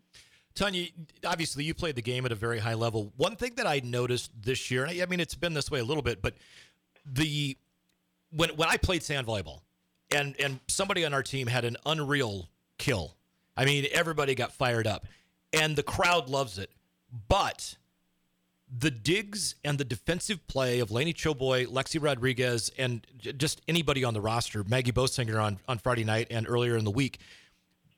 Tanya, 0.54 0.86
obviously 1.24 1.64
you 1.64 1.74
played 1.74 1.96
the 1.96 2.02
game 2.02 2.26
at 2.26 2.32
a 2.32 2.34
very 2.34 2.58
high 2.58 2.74
level. 2.74 3.12
One 3.16 3.36
thing 3.36 3.54
that 3.56 3.66
I 3.66 3.80
noticed 3.82 4.30
this 4.40 4.70
year, 4.70 4.84
and 4.84 4.90
I 4.90 5.02
I 5.02 5.06
mean 5.06 5.20
it's 5.20 5.34
been 5.34 5.54
this 5.54 5.70
way 5.70 5.80
a 5.80 5.84
little 5.84 6.02
bit, 6.02 6.20
but 6.20 6.34
the 7.06 7.56
when 8.30 8.50
when 8.50 8.68
I 8.68 8.76
played 8.76 9.02
sand 9.02 9.26
volleyball, 9.26 9.60
and 10.14 10.38
and 10.38 10.60
somebody 10.68 11.04
on 11.04 11.14
our 11.14 11.22
team 11.22 11.46
had 11.46 11.64
an 11.64 11.76
unreal 11.86 12.48
kill. 12.78 13.16
I 13.56 13.64
mean 13.64 13.86
everybody 13.92 14.34
got 14.34 14.52
fired 14.52 14.86
up, 14.86 15.06
and 15.52 15.74
the 15.74 15.82
crowd 15.82 16.28
loves 16.28 16.58
it. 16.58 16.70
But 17.28 17.76
the 18.74 18.90
digs 18.90 19.54
and 19.64 19.78
the 19.78 19.84
defensive 19.84 20.46
play 20.46 20.80
of 20.80 20.90
Laney 20.90 21.12
Choboy, 21.12 21.66
Lexi 21.66 22.02
Rodriguez, 22.02 22.70
and 22.78 23.06
just 23.18 23.60
anybody 23.68 24.02
on 24.02 24.14
the 24.14 24.20
roster, 24.20 24.64
Maggie 24.64 24.92
Bosinger 24.92 25.42
on, 25.42 25.58
on 25.68 25.78
Friday 25.78 26.04
night 26.04 26.28
and 26.30 26.48
earlier 26.48 26.76
in 26.76 26.84
the 26.84 26.90
week, 26.90 27.18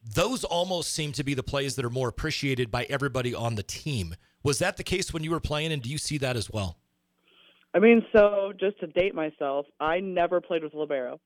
those 0.05 0.43
almost 0.45 0.93
seem 0.93 1.13
to 1.13 1.23
be 1.23 1.35
the 1.35 1.43
plays 1.43 1.77
that 1.77 1.85
are 1.85 1.91
more 1.91 2.09
appreciated 2.09 2.71
by 2.71 2.85
everybody 2.85 3.35
on 3.35 3.55
the 3.55 3.63
team. 3.63 4.17
Was 4.43 4.59
that 4.59 4.77
the 4.77 4.85
case 4.85 5.13
when 5.13 5.23
you 5.23 5.31
were 5.31 5.41
playing, 5.41 5.73
and 5.73 5.81
do 5.81 5.89
you 5.89 5.99
see 5.99 6.19
that 6.19 6.37
as 6.37 6.51
well? 6.51 6.77
I 7.73 7.79
mean, 7.79 8.05
so 8.15 8.53
just 8.59 8.79
to 8.81 8.87
date 8.87 9.15
myself, 9.15 9.67
I 9.81 10.01
never 10.01 10.41
played 10.41 10.63
with 10.63 10.75
libero. 10.75 11.21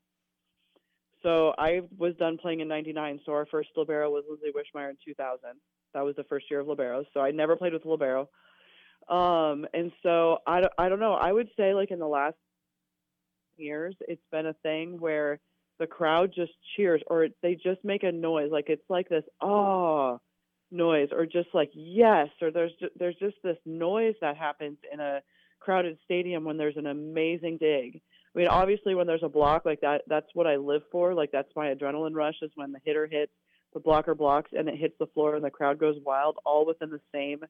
So 1.23 1.53
I 1.59 1.81
was 1.99 2.15
done 2.17 2.39
playing 2.39 2.61
in 2.61 2.69
'99. 2.69 3.21
So 3.27 3.33
our 3.33 3.47
first 3.47 3.71
libero 3.77 4.11
was 4.11 4.25
Lindsay 4.29 4.53
Wishmeyer 4.57 4.91
in 4.91 4.97
2000. 5.05 5.41
That 5.95 6.05
was 6.05 6.17
the 6.17 6.25
first 6.25 6.47
year 6.51 6.61
of 6.61 6.69
libero. 6.69 7.05
So 7.15 7.21
I 7.21 7.31
never 7.31 7.57
played 7.57 7.73
with 7.73 7.85
libero. 7.85 8.29
Um, 9.09 9.67
and 9.73 9.91
so 10.03 10.39
I, 10.47 10.61
don't- 10.61 10.73
I 10.79 10.89
don't 10.89 11.01
know. 11.01 11.15
I 11.15 11.33
would 11.33 11.49
say 11.57 11.75
like 11.75 11.91
in 11.91 11.99
the 11.99 12.07
last 12.07 12.37
years, 13.57 13.95
it's 14.01 14.23
been 14.31 14.47
a 14.47 14.55
thing 14.63 14.99
where 15.01 15.41
the 15.79 15.87
crowd 15.87 16.33
just 16.35 16.53
cheers 16.77 17.03
or 17.07 17.29
they 17.43 17.55
just 17.55 17.85
make 17.85 18.03
a 18.03 18.13
noise. 18.13 18.51
Like 18.51 18.67
it's 18.69 18.89
like 18.89 19.09
this 19.09 19.25
oh 19.41 20.21
noise 20.71 21.09
or 21.13 21.25
just 21.25 21.49
like 21.55 21.71
yes 21.73 22.29
or 22.43 22.51
there's 22.51 22.73
there's 22.99 23.17
just 23.17 23.37
this 23.43 23.57
noise 23.65 24.15
that 24.21 24.37
happens 24.37 24.77
in 24.93 25.01
a 25.01 25.21
crowded 25.61 25.99
stadium 26.05 26.45
when 26.45 26.57
there's 26.57 26.77
an 26.77 26.87
amazing 26.87 27.59
dig. 27.59 28.01
I 28.35 28.39
mean, 28.39 28.49
obviously, 28.49 28.95
when 28.95 29.07
there's 29.07 29.23
a 29.23 29.29
block 29.29 29.65
like 29.65 29.81
that, 29.81 30.03
that's 30.07 30.29
what 30.35 30.47
I 30.47 30.57
live 30.57 30.83
for. 30.93 31.15
Like 31.15 31.31
that's 31.33 31.51
my 31.57 31.75
adrenaline 31.75 32.15
rush 32.15 32.37
is 32.43 32.51
when 32.55 32.73
the 32.73 32.81
hitter 32.85 33.07
hits, 33.07 33.33
the 33.75 33.81
blocker 33.81 34.15
blocks, 34.15 34.51
and 34.57 34.69
it 34.69 34.77
hits 34.77 34.95
the 34.99 35.07
floor, 35.09 35.35
and 35.35 35.45
the 35.45 35.51
crowd 35.51 35.79
goes 35.79 35.97
wild, 36.05 36.37
all 36.45 36.65
within 36.67 36.91
the 36.91 37.01
same 37.15 37.41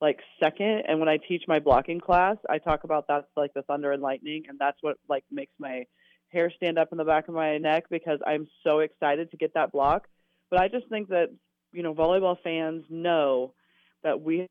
like 0.00 0.18
second. 0.40 0.82
And 0.88 0.98
when 1.00 1.08
I 1.08 1.16
teach 1.16 1.44
my 1.48 1.60
blocking 1.60 2.00
class, 2.00 2.36
I 2.48 2.58
talk 2.58 2.84
about 2.84 3.06
that's 3.08 3.26
like 3.36 3.54
the 3.54 3.62
thunder 3.62 3.92
and 3.92 4.02
lightning, 4.02 4.44
and 4.48 4.58
that's 4.58 4.78
what 4.82 4.96
like 5.08 5.24
makes 5.30 5.52
my 5.58 5.86
hair 6.28 6.50
stand 6.56 6.78
up 6.78 6.88
in 6.92 6.98
the 6.98 7.04
back 7.04 7.28
of 7.28 7.34
my 7.34 7.58
neck 7.58 7.84
because 7.90 8.18
I'm 8.26 8.48
so 8.64 8.80
excited 8.80 9.30
to 9.30 9.36
get 9.36 9.54
that 9.54 9.72
block. 9.72 10.08
But 10.50 10.60
I 10.60 10.68
just 10.68 10.88
think 10.88 11.08
that 11.08 11.30
you 11.72 11.82
know 11.82 11.94
volleyball 11.94 12.36
fans 12.42 12.84
know 12.90 13.54
that 14.02 14.20
we 14.20 14.46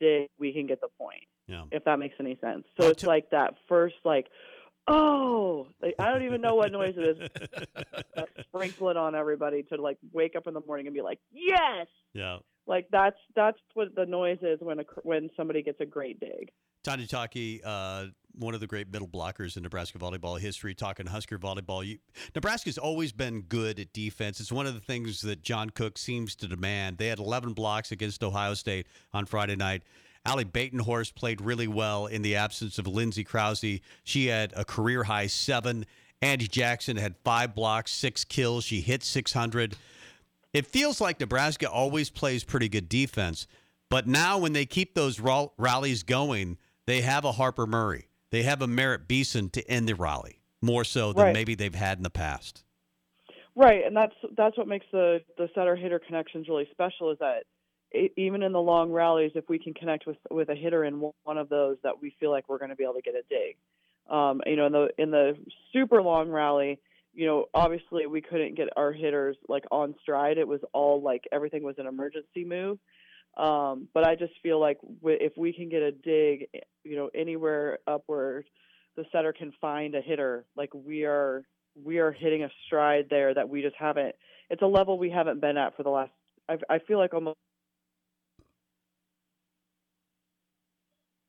dig, 0.00 0.28
we 0.38 0.52
can 0.52 0.66
get 0.66 0.80
the 0.80 0.88
point 0.98 1.24
Yeah. 1.46 1.64
if 1.70 1.84
that 1.84 1.98
makes 1.98 2.14
any 2.18 2.36
sense. 2.40 2.64
So 2.80 2.88
it's 2.88 3.04
like 3.04 3.30
that 3.30 3.54
first, 3.68 3.96
like, 4.04 4.26
oh, 4.90 5.66
like, 5.82 5.94
I 5.98 6.10
don't 6.10 6.22
even 6.22 6.40
know 6.40 6.54
what 6.54 6.72
noise 6.72 6.94
it 6.96 7.18
is. 7.18 7.28
but 8.14 8.28
Sprinkle 8.42 8.90
it 8.90 8.96
on 8.96 9.14
everybody 9.14 9.62
to 9.64 9.80
like 9.80 9.98
wake 10.12 10.36
up 10.36 10.46
in 10.46 10.54
the 10.54 10.62
morning 10.66 10.86
and 10.86 10.94
be 10.94 11.02
like, 11.02 11.18
yes, 11.32 11.86
yeah. 12.12 12.38
like 12.66 12.88
that's 12.90 13.16
that's 13.34 13.58
what 13.74 13.94
the 13.94 14.06
noise 14.06 14.38
is 14.42 14.58
when 14.60 14.80
a 14.80 14.84
when 15.02 15.30
somebody 15.36 15.62
gets 15.62 15.80
a 15.80 15.86
great 15.86 16.20
dig. 16.20 16.50
Tanya 16.82 17.06
Taki, 17.06 17.60
uh, 17.62 18.06
one 18.38 18.54
of 18.54 18.60
the 18.60 18.66
great 18.66 18.90
middle 18.90 19.08
blockers 19.08 19.56
in 19.56 19.62
Nebraska 19.62 19.98
volleyball 19.98 20.40
history, 20.40 20.74
talking 20.74 21.06
Husker 21.06 21.38
volleyball. 21.38 21.84
You, 21.84 21.98
Nebraska's 22.34 22.78
always 22.78 23.12
been 23.12 23.42
good 23.42 23.78
at 23.78 23.92
defense. 23.92 24.40
It's 24.40 24.50
one 24.50 24.66
of 24.66 24.72
the 24.72 24.80
things 24.80 25.20
that 25.22 25.42
John 25.42 25.68
Cook 25.68 25.98
seems 25.98 26.34
to 26.36 26.48
demand. 26.48 26.96
They 26.96 27.08
had 27.08 27.18
11 27.18 27.52
blocks 27.52 27.92
against 27.92 28.24
Ohio 28.24 28.54
State 28.54 28.86
on 29.12 29.26
Friday 29.26 29.56
night. 29.56 29.82
Ally 30.24 30.44
Batenhorst 30.44 31.14
played 31.14 31.40
really 31.40 31.68
well 31.68 32.06
in 32.06 32.22
the 32.22 32.36
absence 32.36 32.78
of 32.78 32.86
Lindsay 32.86 33.24
Krause. 33.24 33.64
She 34.04 34.26
had 34.26 34.52
a 34.54 34.64
career 34.64 35.04
high 35.04 35.26
seven. 35.26 35.86
Andi 36.22 36.50
Jackson 36.50 36.96
had 36.98 37.16
five 37.24 37.54
blocks, 37.54 37.92
six 37.92 38.24
kills. 38.24 38.64
She 38.64 38.80
hit 38.82 39.02
600. 39.02 39.76
It 40.52 40.66
feels 40.66 41.00
like 41.00 41.18
Nebraska 41.20 41.70
always 41.70 42.10
plays 42.10 42.44
pretty 42.44 42.68
good 42.68 42.88
defense, 42.88 43.46
but 43.88 44.06
now 44.06 44.36
when 44.36 44.52
they 44.52 44.66
keep 44.66 44.94
those 44.94 45.18
rall- 45.20 45.54
rallies 45.56 46.02
going, 46.02 46.58
they 46.86 47.00
have 47.02 47.24
a 47.24 47.32
Harper 47.32 47.66
Murray, 47.66 48.08
they 48.30 48.42
have 48.42 48.60
a 48.60 48.66
Merritt 48.66 49.06
Beeson 49.08 49.48
to 49.50 49.66
end 49.70 49.88
the 49.88 49.94
rally 49.94 50.40
more 50.60 50.84
so 50.84 51.12
than 51.12 51.26
Right. 51.26 51.32
maybe 51.34 51.54
they've 51.54 51.74
had 51.74 51.98
in 51.98 52.02
the 52.02 52.10
past. 52.10 52.64
Right, 53.56 53.84
and 53.84 53.96
that's 53.96 54.14
that's 54.36 54.56
what 54.58 54.68
makes 54.68 54.86
the 54.92 55.20
the 55.38 55.48
setter 55.54 55.74
hitter 55.76 55.98
connections 55.98 56.48
really 56.48 56.68
special. 56.70 57.10
Is 57.10 57.18
that 57.18 57.44
even 58.16 58.42
in 58.42 58.52
the 58.52 58.60
long 58.60 58.90
rallies, 58.92 59.32
if 59.34 59.48
we 59.48 59.58
can 59.58 59.74
connect 59.74 60.06
with 60.06 60.16
with 60.30 60.48
a 60.48 60.54
hitter 60.54 60.84
in 60.84 61.00
one- 61.00 61.38
of 61.38 61.48
those, 61.48 61.76
that 61.82 62.00
we 62.00 62.14
feel 62.20 62.30
like 62.30 62.48
we're 62.48 62.58
going 62.58 62.70
to 62.70 62.76
be 62.76 62.84
able 62.84 62.94
to 62.94 63.02
get 63.02 63.14
a 63.14 63.22
dig. 63.28 63.56
Um, 64.08 64.42
you 64.46 64.56
know, 64.56 64.66
in 64.66 64.72
the 64.72 64.88
in 64.98 65.10
the 65.10 65.36
super 65.72 66.02
long 66.02 66.28
rally, 66.30 66.80
you 67.14 67.26
know, 67.26 67.46
obviously 67.54 68.06
we 68.06 68.20
couldn't 68.20 68.56
get 68.56 68.68
our 68.76 68.92
hitters 68.92 69.36
like 69.48 69.64
on 69.70 69.94
stride. 70.02 70.38
It 70.38 70.48
was 70.48 70.60
all 70.72 71.00
like 71.00 71.24
everything 71.32 71.62
was 71.62 71.76
an 71.78 71.86
emergency 71.86 72.44
move. 72.44 72.78
Um, 73.36 73.88
but 73.94 74.04
I 74.04 74.16
just 74.16 74.32
feel 74.42 74.58
like 74.58 74.78
w- 74.80 75.18
if 75.20 75.32
we 75.36 75.52
can 75.52 75.68
get 75.68 75.82
a 75.82 75.92
dig, 75.92 76.48
you 76.82 76.96
know, 76.96 77.10
anywhere 77.14 77.78
upward, 77.86 78.46
the 78.96 79.04
setter 79.12 79.32
can 79.32 79.52
find 79.60 79.94
a 79.94 80.00
hitter. 80.00 80.44
Like 80.56 80.70
we 80.74 81.04
are, 81.04 81.44
we 81.80 81.98
are 81.98 82.10
hitting 82.10 82.42
a 82.42 82.50
stride 82.66 83.06
there 83.08 83.32
that 83.32 83.48
we 83.48 83.62
just 83.62 83.76
haven't. 83.76 84.16
It's 84.50 84.62
a 84.62 84.66
level 84.66 84.98
we 84.98 85.10
haven't 85.10 85.40
been 85.40 85.56
at 85.56 85.76
for 85.76 85.84
the 85.84 85.90
last. 85.90 86.10
I, 86.48 86.58
I 86.68 86.78
feel 86.80 86.98
like 86.98 87.14
almost. 87.14 87.38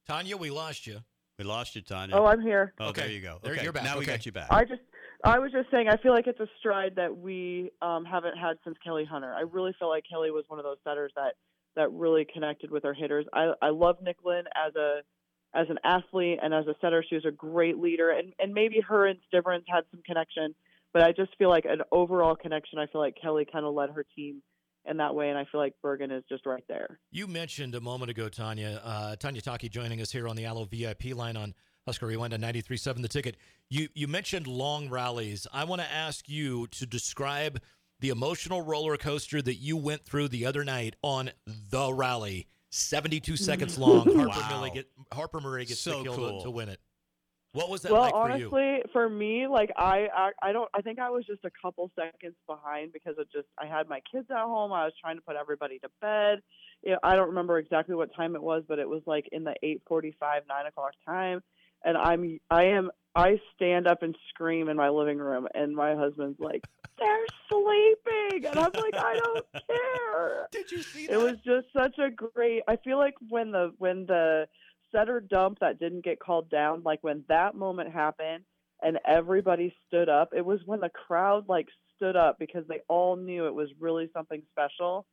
Tanya, 0.08 0.38
we 0.38 0.50
lost 0.50 0.88
you. 0.88 1.00
We 1.38 1.46
lost 1.46 1.76
you, 1.76 1.82
Tanya. 1.82 2.16
Oh, 2.16 2.26
I'm 2.26 2.42
here. 2.42 2.74
Oh, 2.80 2.92
there 2.92 3.10
you 3.10 3.22
go. 3.22 3.40
There- 3.42 3.54
okay, 3.54 3.64
you're 3.64 3.72
back. 3.74 3.84
now 3.84 3.96
we 3.96 4.04
Okay. 4.04 4.12
got 4.12 4.26
you 4.26 4.32
back. 4.32 4.48
I 4.52 4.64
just, 4.64 4.82
I 5.24 5.40
was 5.40 5.52
just 5.52 5.70
saying, 5.72 5.88
I 5.90 5.98
feel 5.98 6.12
like 6.14 6.28
it's 6.28 6.40
a 6.40 6.48
stride 6.60 6.96
that 6.98 7.16
we 7.18 7.72
um, 7.82 8.06
haven't 8.06 8.38
had 8.38 8.58
since 8.64 8.78
Kelly 8.84 9.06
Hunter. 9.06 9.34
I 9.34 9.42
really 9.42 9.74
feel 9.80 9.90
like 9.90 10.04
Kelly 10.10 10.32
was 10.32 10.46
one 10.48 10.60
of 10.60 10.66
those 10.66 10.78
setters 10.84 11.12
that 11.16 11.34
that 11.78 11.90
really 11.94 12.26
connected 12.32 12.70
with 12.70 12.84
her 12.84 12.94
hitters. 12.94 13.26
I, 13.34 13.54
I 13.62 13.70
love 13.70 13.96
Nicklin 14.04 14.44
as 14.56 14.76
a 14.76 15.02
as 15.54 15.68
an 15.70 15.78
athlete 15.84 16.40
and 16.44 16.54
as 16.54 16.68
a 16.68 16.76
setter. 16.82 17.04
She 17.08 17.16
was 17.16 17.26
a 17.26 17.32
great 17.32 17.78
leader, 17.78 18.10
and 18.12 18.34
and 18.40 18.54
maybe 18.54 18.82
her 18.82 19.08
and 19.08 19.20
Stivrins 19.34 19.64
had 19.68 19.84
some 19.90 20.02
connection, 20.06 20.54
but 20.94 21.02
I 21.04 21.12
just 21.14 21.36
feel 21.38 21.50
like 21.50 21.66
an 21.66 21.82
overall 21.92 22.36
connection. 22.36 22.78
I 22.78 22.88
feel 22.88 23.00
like 23.02 23.16
Kelly 23.22 23.48
kind 23.50 23.66
of 23.66 23.74
led 23.74 23.90
her 23.92 24.06
team 24.16 24.42
in 24.86 24.98
that 24.98 25.14
way, 25.14 25.30
and 25.30 25.38
I 25.38 25.46
feel 25.52 25.62
like 25.62 25.74
Bergen 25.82 26.12
is 26.12 26.24
just 26.30 26.46
right 26.46 26.64
there. 26.68 27.00
You 27.12 27.28
mentioned 27.28 27.76
a 27.76 27.82
moment 27.82 28.10
ago, 28.12 28.30
Tanya. 28.30 28.82
Uh, 28.84 29.16
Tanya 29.16 29.42
Taki 29.42 29.70
joining 29.70 30.02
us 30.02 30.12
here 30.12 30.28
on 30.28 30.36
the 30.36 30.46
Allo 30.46 30.66
VIP 30.66 31.14
line 31.16 31.38
on 31.38 31.54
Husker 31.86 32.08
Rewind 32.08 32.34
on 32.34 32.42
93.7 32.42 33.02
The 33.02 33.08
Ticket. 33.08 33.38
You 33.70 33.88
you 33.94 34.08
mentioned 34.08 34.48
long 34.48 34.90
rallies. 34.90 35.48
I 35.54 35.64
want 35.64 35.82
to 35.82 35.92
ask 35.92 36.28
you 36.28 36.68
to 36.68 36.86
describe 36.86 37.60
the 38.00 38.10
emotional 38.10 38.62
roller 38.62 38.98
coaster 38.98 39.42
that 39.42 39.56
you 39.56 39.78
went 39.78 40.04
through 40.06 40.28
the 40.30 40.46
other 40.46 40.64
night 40.64 40.96
on 41.04 41.30
the 41.46 41.94
rally. 41.94 42.48
72 42.72 43.38
seconds 43.38 43.78
long. 43.78 44.06
Harper, 44.16 44.30
Wow. 44.40 44.60
Murray, 44.62 44.72
get, 44.74 44.88
Harper 45.14 45.40
Murray 45.42 45.66
gets 45.66 45.80
So 45.82 46.00
the 46.00 46.04
kill 46.06 46.16
cool. 46.16 46.38
to, 46.40 46.44
to 46.46 46.52
win 46.52 46.70
it. 46.70 46.80
What 47.54 47.70
was 47.70 47.82
that 47.82 47.92
well, 47.92 48.02
like 48.02 48.12
for 48.12 48.30
you? 48.30 48.46
honestly, 48.46 48.92
for 48.94 49.10
me, 49.10 49.46
like 49.48 49.72
I, 49.76 50.08
I, 50.16 50.32
I 50.42 50.52
don't. 50.54 50.70
I 50.74 50.82
think 50.82 51.00
I 51.00 51.10
was 51.10 51.26
just 51.26 51.44
a 51.44 51.52
couple 51.62 51.92
seconds 51.96 52.36
behind 52.48 52.94
because 52.94 53.16
it 53.18 53.28
just 53.32 53.48
I 53.60 53.66
had 53.66 53.90
my 53.90 54.00
kids 54.10 54.28
at 54.32 54.38
home. 54.38 54.72
I 54.72 54.86
was 54.86 54.94
trying 55.02 55.18
to 55.18 55.22
put 55.22 55.36
everybody 55.36 55.78
to 55.80 55.90
bed. 56.00 56.40
You 56.82 56.92
know, 56.92 57.00
I 57.04 57.16
don't 57.16 57.30
remember 57.30 57.58
exactly 57.58 57.94
what 57.94 58.16
time 58.16 58.36
it 58.36 58.42
was, 58.42 58.64
but 58.68 58.80
it 58.80 58.88
was 58.88 59.02
like 59.06 59.28
in 59.34 59.44
the 59.44 59.54
eight 59.64 59.82
forty-five, 59.86 60.44
nine 60.48 60.66
o'clock 60.66 60.94
time. 61.06 61.42
And 61.84 61.98
I'm, 61.98 62.40
I 62.50 62.66
am, 62.66 62.92
I 63.16 63.40
stand 63.56 63.88
up 63.88 64.04
and 64.04 64.16
scream 64.30 64.70
in 64.70 64.78
my 64.78 64.90
living 64.90 65.18
room, 65.18 65.48
and 65.54 65.76
my 65.76 65.96
husband's 65.96 66.40
like, 66.40 66.64
"They're 67.00 67.26
sleeping," 67.50 68.46
and 68.46 68.60
I'm 68.60 68.72
like, 68.76 68.96
"I 68.96 69.16
don't 69.16 69.46
care." 69.68 70.48
Did 70.54 70.72
you 70.72 70.84
see 70.84 71.06
it 71.10 71.18
was 71.18 71.36
just 71.46 71.68
such 71.76 71.98
a 71.98 72.10
great 72.10 72.62
i 72.68 72.76
feel 72.78 72.98
like 72.98 73.16
when 73.30 73.52
the 73.52 73.74
when 73.78 74.06
the 74.06 74.48
setter 74.92 75.20
dump 75.20 75.60
that 75.62 75.80
didn't 75.80 76.04
get 76.04 76.20
called 76.20 76.50
down 76.50 76.82
like 76.84 77.00
when 77.02 77.24
that 77.30 77.56
moment 77.56 77.92
happened 77.92 78.44
and 78.82 78.98
everybody 79.08 79.74
stood 79.88 80.10
up 80.10 80.30
it 80.36 80.46
was 80.46 80.60
when 80.66 80.80
the 80.80 80.90
crowd 80.90 81.48
like 81.48 81.68
stood 81.96 82.16
up 82.16 82.38
because 82.40 82.64
they 82.68 82.80
all 82.88 83.16
knew 83.16 83.46
it 83.48 83.54
was 83.54 83.70
really 83.80 84.10
something 84.14 84.42
special 84.52 85.06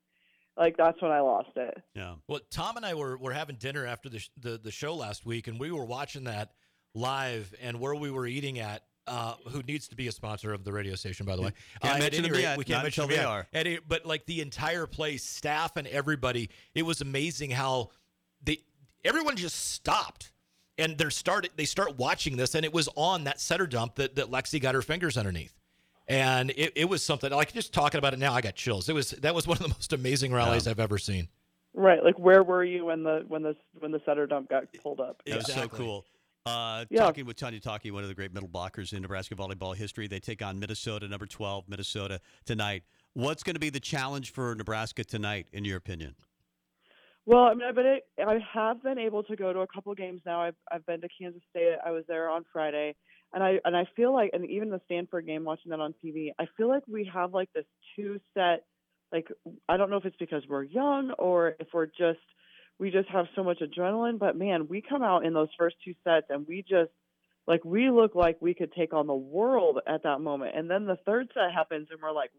like 0.57 0.77
that's 0.77 1.01
when 1.03 1.11
i 1.13 1.21
lost 1.21 1.51
it 1.57 1.77
Yeah. 1.95 2.15
Well, 2.27 2.41
Tom 2.51 2.77
and 2.77 2.85
I 2.87 2.95
were, 2.95 3.17
were 3.19 3.33
having 3.33 3.57
dinner 3.57 3.87
after 3.87 4.09
the, 4.09 4.19
sh- 4.19 4.31
the 4.41 4.59
the 4.59 4.71
show 4.71 4.95
last 4.95 5.25
week, 5.27 5.47
and 5.49 5.59
we 5.61 5.71
were 5.71 5.85
watching 5.85 6.25
that 6.25 6.51
live. 6.95 7.55
And 7.61 7.79
where 7.81 7.95
we 7.95 8.11
were 8.11 8.27
eating 8.27 8.59
at, 8.59 8.83
uh, 9.07 9.35
who 9.51 9.63
needs 9.63 9.89
to 9.89 9.97
be 9.97 10.09
a 10.09 10.13
sponsor 10.13 10.53
of 10.53 10.65
the 10.65 10.73
radio 10.73 10.95
station, 10.95 11.27
by 11.27 11.37
the 11.37 11.43
way? 11.43 11.53
Can't 11.83 11.97
uh, 11.97 11.99
mention 11.99 12.25
any 12.25 12.29
them 12.29 12.37
rate, 12.37 12.43
yet, 12.43 12.59
We 12.59 12.65
can't 12.65 12.79
not 12.79 12.83
mention 12.85 13.03
them 13.09 13.11
yet. 13.13 13.27
are. 13.27 13.47
At 13.53 13.67
but 13.89 14.05
like 14.07 14.27
the 14.27 14.41
entire 14.41 14.87
place, 14.87 15.25
staff 15.25 15.77
and 15.77 15.87
everybody, 15.87 16.51
it 16.75 16.83
was 16.83 17.01
amazing 17.01 17.51
how 17.51 17.73
they 17.83 17.89
everyone 19.05 19.37
just 19.37 19.73
stopped. 19.73 20.33
And 20.81 20.97
they're 20.97 21.11
started. 21.11 21.51
They 21.57 21.65
start 21.65 21.99
watching 21.99 22.37
this, 22.37 22.55
and 22.55 22.65
it 22.65 22.73
was 22.73 22.89
on 22.95 23.25
that 23.25 23.41
setter 23.41 23.67
dump 23.67 23.97
that, 23.97 24.15
that 24.15 24.31
Lexi 24.31 24.61
got 24.61 24.77
her 24.77 24.83
fingers 24.83 25.17
underneath, 25.17 25.53
and 26.07 26.51
it, 26.51 26.73
it 26.77 26.85
was 26.89 27.03
something 27.03 27.33
like 27.33 27.53
just 27.53 27.75
talking 27.75 27.99
about 27.99 28.15
it 28.15 28.21
now. 28.21 28.33
I 28.33 28.41
got 28.41 28.55
chills. 28.55 28.89
It 28.89 28.95
was 28.95 29.11
that 29.11 29.35
was 29.35 29.45
one 29.45 29.57
of 29.57 29.65
the 29.65 29.69
most 29.77 29.93
amazing 29.93 30.33
rallies 30.33 30.69
I've 30.69 30.79
ever 30.79 30.97
seen. 30.97 31.27
right 31.75 32.05
like 32.05 32.17
where 32.17 32.45
were 32.45 32.63
you 32.63 32.85
when 32.85 33.03
the 33.03 33.25
when 33.27 33.43
the 33.43 33.57
when 33.81 33.91
the 33.91 34.01
setter 34.07 34.25
dump 34.29 34.51
got 34.51 34.67
pulled 34.81 35.01
up 35.01 35.21
It 35.27 35.35
was 35.35 35.53
so 35.53 35.67
cool. 35.67 36.05
Uh, 36.47 36.85
Yeah. 36.91 37.01
Talking 37.01 37.27
with 37.27 37.37
Tanya 37.37 37.59
Taki, 37.59 37.91
one 37.91 38.05
of 38.05 38.09
the 38.09 38.15
great 38.15 38.33
middle 38.33 38.49
blockers 38.49 38.93
in 38.93 39.03
Nebraska 39.03 39.35
volleyball 39.35 39.75
history. 39.75 40.07
They 40.07 40.21
take 40.21 40.43
on 40.43 40.61
Minnesota, 40.61 41.09
number 41.09 41.27
12, 41.27 41.69
Minnesota 41.69 42.21
tonight. 42.47 42.85
What's 43.15 43.43
going 43.43 43.55
to 43.55 43.61
be 43.61 43.71
the 43.71 43.81
challenge 43.81 44.31
for 44.31 44.55
Nebraska 44.55 45.03
tonight, 45.03 45.49
in 45.53 45.65
your 45.65 45.77
opinion? 45.77 46.15
Well, 47.29 47.43
I 47.43 47.53
mean, 47.53 47.69
I've 47.69 47.75
been 47.75 47.99
I 48.27 48.39
have 48.55 48.83
been 48.83 48.99
able 48.99 49.23
to 49.25 49.37
go 49.37 49.53
to 49.53 49.61
a 49.61 49.67
couple 49.67 49.95
games 49.95 50.23
now. 50.25 50.41
I've 50.41 50.55
I've 50.73 50.87
been 50.87 51.03
to 51.03 51.09
Kansas 51.21 51.43
State. 51.51 51.75
I 51.85 51.91
was 51.91 52.05
there 52.09 52.31
on 52.31 52.47
Friday, 52.51 52.95
and 53.35 53.45
I 53.45 53.61
and 53.67 53.77
I 53.77 53.85
feel 53.95 54.15
like, 54.15 54.31
and 54.33 54.49
even 54.49 54.71
the 54.71 54.81
Stanford 54.87 55.27
game, 55.27 55.45
watching 55.45 55.69
that 55.73 55.79
on 55.79 55.95
TV, 56.03 56.31
I 56.39 56.47
feel 56.57 56.71
like 56.71 56.85
we 56.89 57.11
have 57.13 57.35
like 57.35 57.53
this 57.53 57.67
two 57.95 58.19
set. 58.33 58.65
Like 59.13 59.29
I 59.69 59.77
don't 59.77 59.91
know 59.91 59.99
if 59.99 60.07
it's 60.07 60.17
because 60.19 60.43
we're 60.49 60.63
young 60.63 61.11
or 61.19 61.55
if 61.61 61.69
we're 61.75 61.85
just 61.85 62.19
we 62.79 62.91
just 62.91 63.11
have 63.11 63.27
so 63.37 63.45
much 63.45 63.59
adrenaline. 63.61 64.19
But 64.19 64.35
man, 64.35 64.67
we 64.67 64.81
come 64.81 65.03
out 65.03 65.27
in 65.27 65.35
those 65.35 65.51
first 65.59 65.77
two 65.85 65.93
sets 66.05 66.29
and 66.31 66.47
we 66.49 66.63
just 66.63 66.93
like 67.47 67.63
we 67.63 67.91
look 67.91 68.15
like 68.15 68.39
we 68.41 68.55
could 68.55 68.73
take 68.73 68.95
on 68.95 69.07
the 69.07 69.15
world 69.15 69.81
at 69.87 70.05
that 70.05 70.23
moment. 70.23 70.57
And 70.57 70.71
then 70.71 70.87
the 70.87 70.97
third 71.05 71.29
set 71.35 71.53
happens, 71.55 71.89
and 71.91 72.01
we're 72.01 72.11
like, 72.11 72.31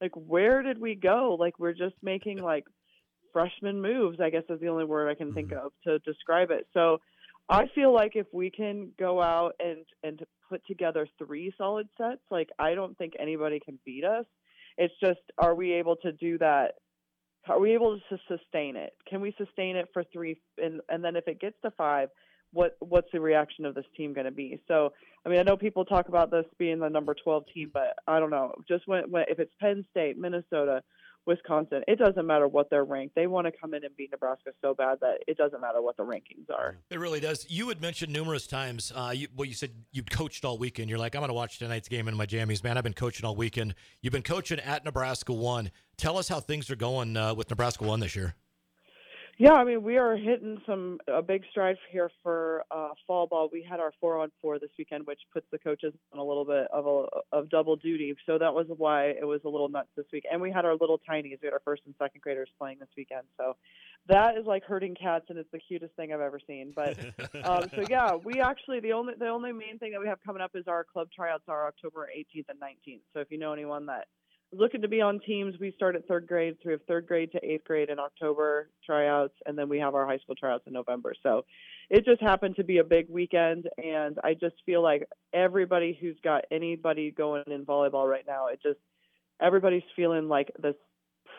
like 0.00 0.12
where 0.14 0.62
did 0.62 0.80
we 0.80 0.94
go? 0.94 1.36
Like 1.40 1.58
we're 1.58 1.72
just 1.72 1.96
making 2.04 2.38
like 2.38 2.66
freshman 3.36 3.82
moves, 3.82 4.18
I 4.18 4.30
guess 4.30 4.44
is 4.48 4.60
the 4.60 4.68
only 4.68 4.86
word 4.86 5.10
I 5.10 5.14
can 5.14 5.34
think 5.34 5.50
mm-hmm. 5.50 5.66
of 5.66 5.72
to 5.84 5.98
describe 6.10 6.50
it. 6.50 6.66
So 6.72 7.00
I 7.50 7.66
feel 7.74 7.92
like 7.92 8.12
if 8.14 8.26
we 8.32 8.50
can 8.50 8.92
go 8.98 9.20
out 9.20 9.52
and 9.60 9.84
and 10.02 10.24
put 10.48 10.66
together 10.66 11.06
three 11.18 11.52
solid 11.58 11.86
sets, 11.98 12.22
like 12.30 12.48
I 12.58 12.74
don't 12.74 12.96
think 12.96 13.12
anybody 13.20 13.60
can 13.60 13.78
beat 13.84 14.04
us. 14.04 14.24
It's 14.78 14.94
just 15.02 15.20
are 15.36 15.54
we 15.54 15.74
able 15.74 15.96
to 15.96 16.12
do 16.12 16.38
that? 16.38 16.76
Are 17.46 17.60
we 17.60 17.74
able 17.74 18.00
to 18.08 18.18
sustain 18.26 18.74
it? 18.74 18.94
Can 19.06 19.20
we 19.20 19.34
sustain 19.36 19.76
it 19.76 19.88
for 19.92 20.02
three 20.10 20.40
and 20.56 20.80
and 20.88 21.04
then 21.04 21.14
if 21.14 21.28
it 21.28 21.38
gets 21.38 21.56
to 21.62 21.70
five, 21.72 22.08
what 22.54 22.78
what's 22.80 23.12
the 23.12 23.20
reaction 23.20 23.66
of 23.66 23.74
this 23.74 23.84
team 23.98 24.14
going 24.14 24.24
to 24.24 24.30
be? 24.30 24.62
So 24.66 24.94
I 25.26 25.28
mean, 25.28 25.40
I 25.40 25.42
know 25.42 25.58
people 25.58 25.84
talk 25.84 26.08
about 26.08 26.30
this 26.30 26.46
being 26.58 26.78
the 26.78 26.88
number 26.88 27.14
12 27.14 27.44
team, 27.52 27.70
but 27.70 27.98
I 28.06 28.18
don't 28.18 28.30
know. 28.30 28.54
Just 28.66 28.88
when, 28.88 29.10
when 29.10 29.24
if 29.28 29.38
it's 29.40 29.52
Penn 29.60 29.84
State, 29.90 30.16
Minnesota, 30.16 30.82
Wisconsin, 31.26 31.82
it 31.88 31.98
doesn't 31.98 32.26
matter 32.26 32.46
what 32.48 32.70
they're 32.70 32.84
ranked. 32.84 33.14
They 33.14 33.26
want 33.26 33.46
to 33.46 33.52
come 33.52 33.74
in 33.74 33.84
and 33.84 33.94
beat 33.96 34.10
Nebraska 34.12 34.50
so 34.62 34.74
bad 34.74 34.98
that 35.00 35.18
it 35.26 35.36
doesn't 35.36 35.60
matter 35.60 35.82
what 35.82 35.96
the 35.96 36.04
rankings 36.04 36.50
are. 36.50 36.76
It 36.90 37.00
really 37.00 37.20
does. 37.20 37.46
You 37.48 37.68
had 37.68 37.80
mentioned 37.80 38.12
numerous 38.12 38.46
times. 38.46 38.92
Uh, 38.94 39.12
you, 39.14 39.28
well, 39.36 39.46
you 39.46 39.54
said 39.54 39.70
you'd 39.92 40.10
coached 40.10 40.44
all 40.44 40.58
weekend. 40.58 40.88
You're 40.88 40.98
like, 40.98 41.14
I'm 41.14 41.20
going 41.20 41.28
to 41.28 41.34
watch 41.34 41.58
tonight's 41.58 41.88
game 41.88 42.08
in 42.08 42.16
my 42.16 42.26
jammies, 42.26 42.62
man. 42.62 42.78
I've 42.78 42.84
been 42.84 42.92
coaching 42.92 43.26
all 43.26 43.36
weekend. 43.36 43.74
You've 44.00 44.12
been 44.12 44.22
coaching 44.22 44.60
at 44.60 44.84
Nebraska 44.84 45.32
one. 45.32 45.70
Tell 45.96 46.16
us 46.16 46.28
how 46.28 46.40
things 46.40 46.70
are 46.70 46.76
going 46.76 47.16
uh, 47.16 47.34
with 47.34 47.50
Nebraska 47.50 47.84
one 47.84 48.00
this 48.00 48.14
year. 48.14 48.34
Yeah, 49.38 49.52
I 49.52 49.64
mean, 49.64 49.82
we 49.82 49.98
are 49.98 50.16
hitting 50.16 50.62
some 50.64 50.98
a 51.06 51.20
big 51.20 51.42
stride 51.50 51.76
here 51.92 52.10
for 52.22 52.64
uh, 52.70 52.90
fall 53.06 53.26
ball. 53.26 53.50
We 53.52 53.62
had 53.62 53.80
our 53.80 53.92
four 54.00 54.18
on 54.18 54.32
four 54.40 54.58
this 54.58 54.70
weekend, 54.78 55.06
which 55.06 55.20
puts 55.30 55.44
the 55.52 55.58
coaches 55.58 55.92
on 56.10 56.18
a 56.18 56.24
little 56.24 56.46
bit 56.46 56.66
of 56.72 56.86
a 56.86 57.36
of 57.36 57.50
double 57.50 57.76
duty. 57.76 58.14
So 58.24 58.38
that 58.38 58.54
was 58.54 58.66
why 58.78 59.08
it 59.08 59.26
was 59.26 59.42
a 59.44 59.48
little 59.50 59.68
nuts 59.68 59.90
this 59.94 60.06
week. 60.10 60.24
And 60.32 60.40
we 60.40 60.50
had 60.50 60.64
our 60.64 60.74
little 60.74 60.98
tinies. 61.06 61.38
We 61.42 61.48
had 61.48 61.52
our 61.52 61.60
first 61.66 61.82
and 61.84 61.94
second 61.98 62.22
graders 62.22 62.48
playing 62.58 62.78
this 62.80 62.88
weekend. 62.96 63.24
So 63.36 63.56
that 64.08 64.38
is 64.38 64.46
like 64.46 64.64
herding 64.64 64.94
cats, 64.94 65.26
and 65.28 65.38
it's 65.38 65.50
the 65.52 65.58
cutest 65.58 65.94
thing 65.96 66.14
I've 66.14 66.20
ever 66.22 66.40
seen. 66.46 66.72
But 66.74 66.98
um, 67.44 67.68
so 67.74 67.84
yeah, 67.90 68.14
we 68.14 68.40
actually 68.40 68.80
the 68.80 68.94
only 68.94 69.12
the 69.18 69.28
only 69.28 69.52
main 69.52 69.78
thing 69.78 69.92
that 69.92 70.00
we 70.00 70.08
have 70.08 70.18
coming 70.24 70.40
up 70.40 70.52
is 70.54 70.66
our 70.66 70.82
club 70.82 71.08
tryouts 71.14 71.44
are 71.46 71.66
October 71.66 72.08
18th 72.16 72.46
and 72.48 72.58
19th. 72.58 73.00
So 73.12 73.20
if 73.20 73.30
you 73.30 73.36
know 73.36 73.52
anyone 73.52 73.84
that 73.84 74.06
looking 74.52 74.82
to 74.82 74.88
be 74.88 75.00
on 75.00 75.20
teams, 75.20 75.54
we 75.60 75.72
start 75.72 75.96
at 75.96 76.06
third 76.06 76.26
grade. 76.26 76.56
So 76.62 76.68
we 76.68 76.72
have 76.72 76.82
third 76.88 77.06
grade 77.06 77.32
to 77.32 77.44
eighth 77.44 77.64
grade 77.64 77.90
in 77.90 77.98
October 77.98 78.70
tryouts, 78.84 79.34
and 79.44 79.58
then 79.58 79.68
we 79.68 79.78
have 79.78 79.94
our 79.94 80.06
high 80.06 80.18
school 80.18 80.34
tryouts 80.34 80.64
in 80.66 80.72
November. 80.72 81.14
So 81.22 81.44
it 81.90 82.04
just 82.04 82.20
happened 82.20 82.56
to 82.56 82.64
be 82.64 82.78
a 82.78 82.84
big 82.84 83.08
weekend, 83.08 83.68
and 83.82 84.18
I 84.24 84.34
just 84.34 84.56
feel 84.64 84.82
like 84.82 85.08
everybody 85.32 85.96
who's 86.00 86.16
got 86.22 86.44
anybody 86.50 87.10
going 87.10 87.44
in 87.46 87.64
volleyball 87.64 88.08
right 88.08 88.24
now, 88.26 88.46
it 88.48 88.60
just 88.62 88.78
everybody's 89.40 89.82
feeling 89.94 90.28
like 90.28 90.50
this 90.58 90.74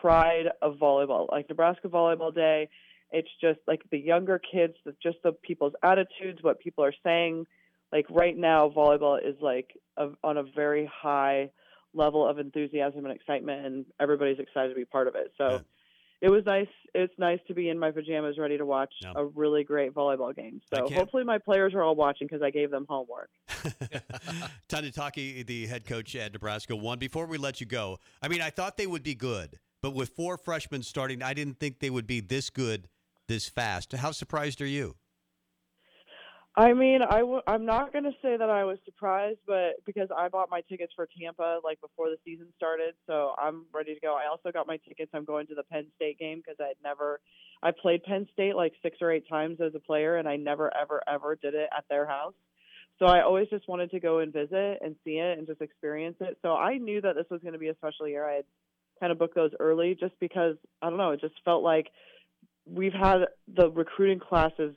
pride 0.00 0.46
of 0.62 0.74
volleyball, 0.74 1.30
like 1.30 1.48
Nebraska 1.48 1.88
Volleyball 1.88 2.34
Day. 2.34 2.68
It's 3.10 3.28
just 3.40 3.58
like 3.66 3.82
the 3.90 3.98
younger 3.98 4.38
kids, 4.38 4.74
just 5.02 5.16
the 5.24 5.32
people's 5.32 5.72
attitudes, 5.82 6.42
what 6.42 6.60
people 6.60 6.84
are 6.84 6.94
saying. 7.02 7.46
Like 7.90 8.04
right 8.10 8.36
now, 8.36 8.68
volleyball 8.68 9.18
is 9.18 9.36
like 9.40 9.70
a, 9.96 10.10
on 10.22 10.36
a 10.36 10.42
very 10.42 10.90
high 10.92 11.50
level 11.94 12.26
of 12.26 12.38
enthusiasm 12.38 13.04
and 13.06 13.14
excitement, 13.14 13.66
and 13.66 13.86
everybody's 14.00 14.38
excited 14.38 14.68
to 14.70 14.74
be 14.74 14.84
part 14.84 15.08
of 15.08 15.14
it. 15.14 15.32
So 15.38 15.48
Yeah. 15.50 15.58
it 16.20 16.28
was 16.30 16.44
nice. 16.44 16.68
It's 16.94 17.12
nice 17.18 17.40
to 17.48 17.54
be 17.54 17.68
in 17.68 17.78
my 17.78 17.90
pajamas, 17.90 18.38
ready 18.38 18.58
to 18.58 18.66
watch 18.66 18.92
Yeah. 19.02 19.12
a 19.16 19.24
really 19.24 19.64
great 19.64 19.92
volleyball 19.94 20.34
game. 20.34 20.60
So 20.72 20.88
hopefully 20.88 21.24
my 21.24 21.38
players 21.38 21.74
are 21.74 21.82
all 21.82 21.94
watching 21.96 22.26
because 22.26 22.42
I 22.42 22.50
gave 22.50 22.70
them 22.70 22.86
homework. 22.88 23.30
Tanya 24.68 24.90
Taki, 24.90 25.42
the 25.42 25.66
head 25.66 25.84
coach 25.86 26.14
at 26.16 26.32
Nebraska, 26.32 26.74
one. 26.76 26.98
Before 26.98 27.26
we 27.26 27.38
let 27.38 27.60
you 27.60 27.66
go, 27.66 27.98
I 28.22 28.28
mean, 28.28 28.40
I 28.40 28.50
thought 28.50 28.76
they 28.76 28.86
would 28.86 29.02
be 29.02 29.14
good, 29.14 29.58
but 29.82 29.94
with 29.94 30.10
four 30.10 30.36
freshmen 30.36 30.82
starting, 30.82 31.22
I 31.22 31.34
didn't 31.34 31.58
think 31.58 31.78
they 31.80 31.90
would 31.90 32.06
be 32.06 32.20
this 32.20 32.50
good 32.50 32.88
this 33.26 33.48
fast. 33.48 33.92
How 33.92 34.10
surprised 34.10 34.60
are 34.62 34.66
you? 34.66 34.96
I 36.58 36.72
mean, 36.72 37.02
I 37.02 37.20
w- 37.20 37.40
I'm 37.46 37.64
not 37.64 37.92
going 37.92 38.02
to 38.02 38.10
say 38.20 38.36
that 38.36 38.50
I 38.50 38.64
was 38.64 38.78
surprised, 38.84 39.38
but 39.46 39.74
because 39.86 40.08
I 40.14 40.26
bought 40.28 40.50
my 40.50 40.60
tickets 40.62 40.92
for 40.96 41.06
Tampa 41.06 41.60
like 41.62 41.80
before 41.80 42.08
the 42.08 42.16
season 42.24 42.48
started, 42.56 42.94
so 43.06 43.32
I'm 43.38 43.66
ready 43.72 43.94
to 43.94 44.00
go. 44.00 44.16
I 44.16 44.28
also 44.28 44.50
got 44.50 44.66
my 44.66 44.78
tickets. 44.78 45.12
I'm 45.14 45.24
going 45.24 45.46
to 45.46 45.54
the 45.54 45.62
Penn 45.62 45.86
State 45.94 46.18
game 46.18 46.38
because 46.38 46.56
I'd 46.60 46.74
never, 46.82 47.20
I 47.62 47.70
played 47.70 48.02
Penn 48.02 48.26
State 48.32 48.56
like 48.56 48.72
six 48.82 48.96
or 49.00 49.12
eight 49.12 49.28
times 49.28 49.60
as 49.60 49.76
a 49.76 49.78
player, 49.78 50.16
and 50.16 50.28
I 50.28 50.34
never, 50.34 50.68
ever, 50.76 51.00
ever 51.08 51.36
did 51.36 51.54
it 51.54 51.68
at 51.76 51.84
their 51.88 52.06
house. 52.06 52.34
So 52.98 53.06
I 53.06 53.22
always 53.22 53.46
just 53.50 53.68
wanted 53.68 53.92
to 53.92 54.00
go 54.00 54.18
and 54.18 54.32
visit 54.32 54.78
and 54.80 54.96
see 55.04 55.18
it 55.18 55.38
and 55.38 55.46
just 55.46 55.60
experience 55.60 56.16
it. 56.18 56.38
So 56.42 56.54
I 56.54 56.78
knew 56.78 57.00
that 57.02 57.14
this 57.14 57.26
was 57.30 57.40
going 57.40 57.52
to 57.52 57.60
be 57.60 57.68
a 57.68 57.76
special 57.76 58.08
year. 58.08 58.28
I 58.28 58.34
had 58.34 58.44
kind 58.98 59.12
of 59.12 59.18
booked 59.20 59.36
those 59.36 59.52
early 59.60 59.96
just 59.98 60.18
because 60.18 60.56
I 60.82 60.88
don't 60.88 60.98
know. 60.98 61.12
It 61.12 61.20
just 61.20 61.34
felt 61.44 61.62
like 61.62 61.86
we've 62.66 62.92
had 62.92 63.26
the 63.54 63.70
recruiting 63.70 64.18
classes, 64.18 64.74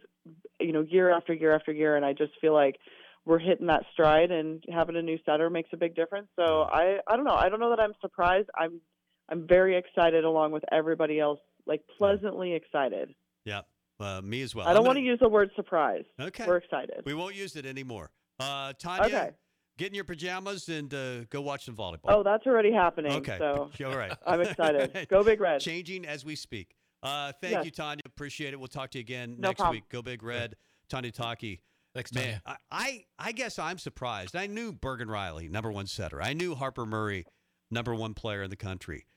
you 0.60 0.72
know, 0.72 0.82
year 0.82 1.10
after 1.10 1.34
year 1.34 1.54
after 1.54 1.72
year, 1.72 1.96
and 1.96 2.06
I 2.06 2.14
just 2.14 2.34
feel 2.40 2.54
like 2.54 2.78
we're 3.26 3.40
hitting 3.40 3.68
that 3.68 3.84
stride 3.94 4.32
and 4.32 4.64
having 4.72 4.96
a 4.96 5.02
new 5.02 5.18
setter 5.26 5.50
makes 5.50 5.70
a 5.74 5.78
big 5.78 5.96
difference. 5.96 6.28
So 6.36 6.64
I, 6.64 6.98
I 7.08 7.16
don't 7.16 7.26
know. 7.26 7.36
I 7.36 7.50
don't 7.50 7.60
know 7.60 7.70
that 7.70 7.80
I'm 7.80 7.94
surprised. 8.02 8.50
I'm, 8.58 8.82
I'm 9.30 9.48
very 9.48 9.78
excited 9.78 10.24
along 10.24 10.52
with 10.52 10.64
everybody 10.72 11.20
else, 11.20 11.40
like 11.68 11.82
pleasantly 11.98 12.54
excited. 12.54 13.14
Yeah, 13.46 13.62
uh, 14.00 14.22
me 14.24 14.42
as 14.42 14.56
well. 14.56 14.68
I 14.68 14.74
don't 14.74 14.80
I'm 14.82 14.86
want 14.88 14.98
to 14.98 15.02
gonna- 15.02 15.12
use 15.12 15.20
the 15.22 15.30
word 15.30 15.52
surprise. 15.56 16.04
Okay. 16.20 16.46
We're 16.48 16.58
excited. 16.58 17.04
We 17.06 17.14
won't 17.14 17.36
use 17.36 17.56
it 17.56 17.66
anymore. 17.66 18.10
Uh, 18.40 18.74
Tanya, 18.80 19.06
Okay. 19.06 19.30
get 19.78 19.90
in 19.90 19.94
your 19.96 20.04
pajamas 20.04 20.68
and 20.70 20.92
uh, 20.94 21.24
go 21.30 21.42
watch 21.42 21.66
some 21.66 21.76
volleyball. 21.76 22.00
Oh, 22.10 22.24
that's 22.24 22.46
already 22.48 22.72
happening. 22.72 23.12
okay. 23.14 23.38
So 23.38 23.70
All 23.86 23.96
right. 23.98 24.14
I'm 24.26 24.42
excited. 24.42 25.08
Go 25.10 25.24
Big 25.24 25.40
Red. 25.40 25.62
Changing 25.62 26.06
as 26.08 26.26
we 26.26 26.36
speak. 26.36 26.76
Uh, 27.04 27.32
thank 27.42 27.54
Yes. 27.54 27.66
you, 27.66 27.72
Tanya. 27.72 28.01
Appreciate 28.22 28.54
it. 28.54 28.60
We'll 28.60 28.68
talk 28.68 28.92
to 28.92 29.00
you 29.00 29.02
again 29.02 29.38
No 29.40 29.48
next 29.48 29.58
problem. 29.58 29.78
week. 29.78 29.90
Go 29.90 30.04
Big 30.04 30.22
Red. 30.22 30.56
Tanya 30.90 31.12
Taki. 31.12 31.60
Thanks, 31.96 32.12
Tanya. 32.12 32.30
Man, 32.34 32.42
I, 32.46 32.56
I 32.72 33.06
I 33.18 33.32
guess 33.32 33.58
I'm 33.58 33.80
surprised. 33.80 34.36
I 34.36 34.46
knew 34.46 34.72
Bergen 34.72 35.10
Reilly, 35.10 35.48
number 35.48 35.72
one 35.72 35.88
setter. 35.88 36.22
I 36.22 36.34
knew 36.34 36.54
Harper 36.54 36.86
Murray, 36.86 37.26
number 37.72 37.96
one 37.96 38.14
player 38.14 38.44
in 38.44 38.52
the 38.52 38.56
country. 38.56 39.08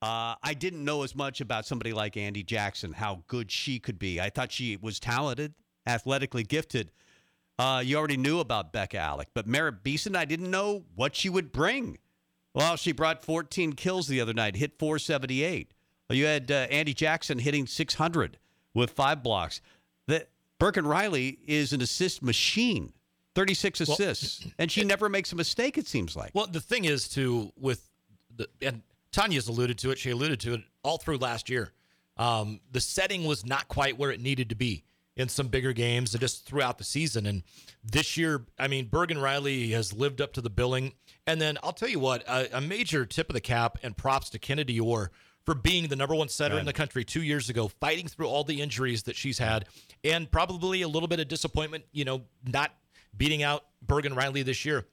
Uh, 0.00 0.36
I 0.42 0.54
didn't 0.54 0.82
know 0.82 1.02
as 1.02 1.14
much 1.14 1.42
about 1.42 1.66
somebody 1.66 1.92
like 1.92 2.14
Andi 2.14 2.44
Jackson, 2.44 2.94
how 2.94 3.22
good 3.26 3.50
she 3.52 3.78
could 3.78 3.98
be. 3.98 4.18
I 4.18 4.30
thought 4.30 4.50
she 4.50 4.78
was 4.78 4.98
talented, 4.98 5.52
athletically 5.86 6.42
gifted. 6.42 6.90
Uh, 7.58 7.82
you 7.84 7.98
already 7.98 8.16
knew 8.16 8.40
about 8.40 8.72
Bekka 8.72 8.98
Allick, 8.98 9.26
but 9.34 9.46
Merritt 9.46 9.82
Beeson, 9.84 10.16
I 10.16 10.24
didn't 10.24 10.50
know 10.50 10.84
what 10.94 11.14
she 11.14 11.28
would 11.28 11.52
bring. 11.52 11.98
Well, 12.54 12.76
she 12.76 12.92
brought 12.92 13.22
14 13.22 13.74
kills 13.74 14.08
the 14.08 14.22
other 14.22 14.32
night, 14.32 14.56
hit 14.56 14.78
478. 14.78 15.74
You 16.08 16.24
had 16.24 16.50
uh, 16.50 16.66
Andi 16.68 16.94
Jackson 16.94 17.38
hitting 17.38 17.66
600 17.66 18.38
with 18.74 18.90
five 18.90 19.22
blocks. 19.22 19.60
The 20.06 20.26
Bergen 20.58 20.86
Reilly 20.86 21.38
is 21.46 21.72
an 21.72 21.80
assist 21.80 22.22
machine, 22.22 22.92
36 23.34 23.80
Well- 23.80 23.94
assists, 23.94 24.46
and 24.58 24.70
she 24.70 24.84
never 24.84 25.08
makes 25.08 25.32
a 25.32 25.36
mistake. 25.36 25.78
It 25.78 25.86
seems 25.86 26.14
like. 26.16 26.32
Well, 26.34 26.46
the 26.46 26.60
thing 26.60 26.84
is, 26.84 27.08
too, 27.08 27.52
with 27.56 27.88
the 28.36 28.48
and 28.60 28.82
Tanya's 29.12 29.48
alluded 29.48 29.78
to 29.78 29.90
it. 29.90 29.98
She 29.98 30.10
alluded 30.10 30.40
to 30.40 30.54
it 30.54 30.62
all 30.82 30.98
through 30.98 31.18
last 31.18 31.48
year. 31.48 31.72
Um, 32.16 32.60
the 32.70 32.80
setting 32.80 33.24
was 33.24 33.46
not 33.46 33.68
quite 33.68 33.98
where 33.98 34.10
it 34.10 34.20
needed 34.20 34.48
to 34.50 34.54
be 34.54 34.84
in 35.16 35.28
some 35.28 35.46
bigger 35.48 35.72
games 35.72 36.12
and 36.14 36.20
just 36.20 36.44
throughout 36.44 36.78
the 36.78 36.84
season. 36.84 37.26
And 37.26 37.42
this 37.84 38.16
year, 38.16 38.44
I 38.58 38.66
mean, 38.66 38.86
Bergen 38.86 39.18
Reilly 39.18 39.70
has 39.70 39.92
lived 39.92 40.20
up 40.20 40.32
to 40.34 40.40
the 40.40 40.50
billing. 40.50 40.94
And 41.26 41.40
then 41.40 41.58
I'll 41.62 41.72
tell 41.72 41.88
you 41.88 42.00
what, 42.00 42.22
a, 42.28 42.58
a 42.58 42.60
major 42.60 43.06
tip 43.06 43.30
of 43.30 43.34
the 43.34 43.40
cap 43.40 43.78
and 43.82 43.96
props 43.96 44.30
to 44.30 44.38
Kennedy 44.38 44.80
Orr 44.80 45.10
for 45.44 45.54
being 45.54 45.88
the 45.88 45.96
number 45.96 46.14
one 46.14 46.28
setter 46.28 46.54
in 46.58 46.66
the 46.66 46.72
country 46.72 47.04
two 47.04 47.22
years 47.22 47.50
ago, 47.50 47.68
fighting 47.68 48.08
through 48.08 48.26
all 48.26 48.44
the 48.44 48.60
injuries 48.62 49.02
that 49.04 49.16
she's 49.16 49.38
had, 49.38 49.66
and 50.02 50.30
probably 50.30 50.82
a 50.82 50.88
little 50.88 51.08
bit 51.08 51.20
of 51.20 51.28
disappointment, 51.28 51.84
you 51.92 52.04
know, 52.04 52.22
not 52.46 52.74
beating 53.16 53.42
out 53.42 53.64
Bergen 53.86 54.14
Reilly 54.14 54.42
this 54.42 54.64
year 54.64 54.86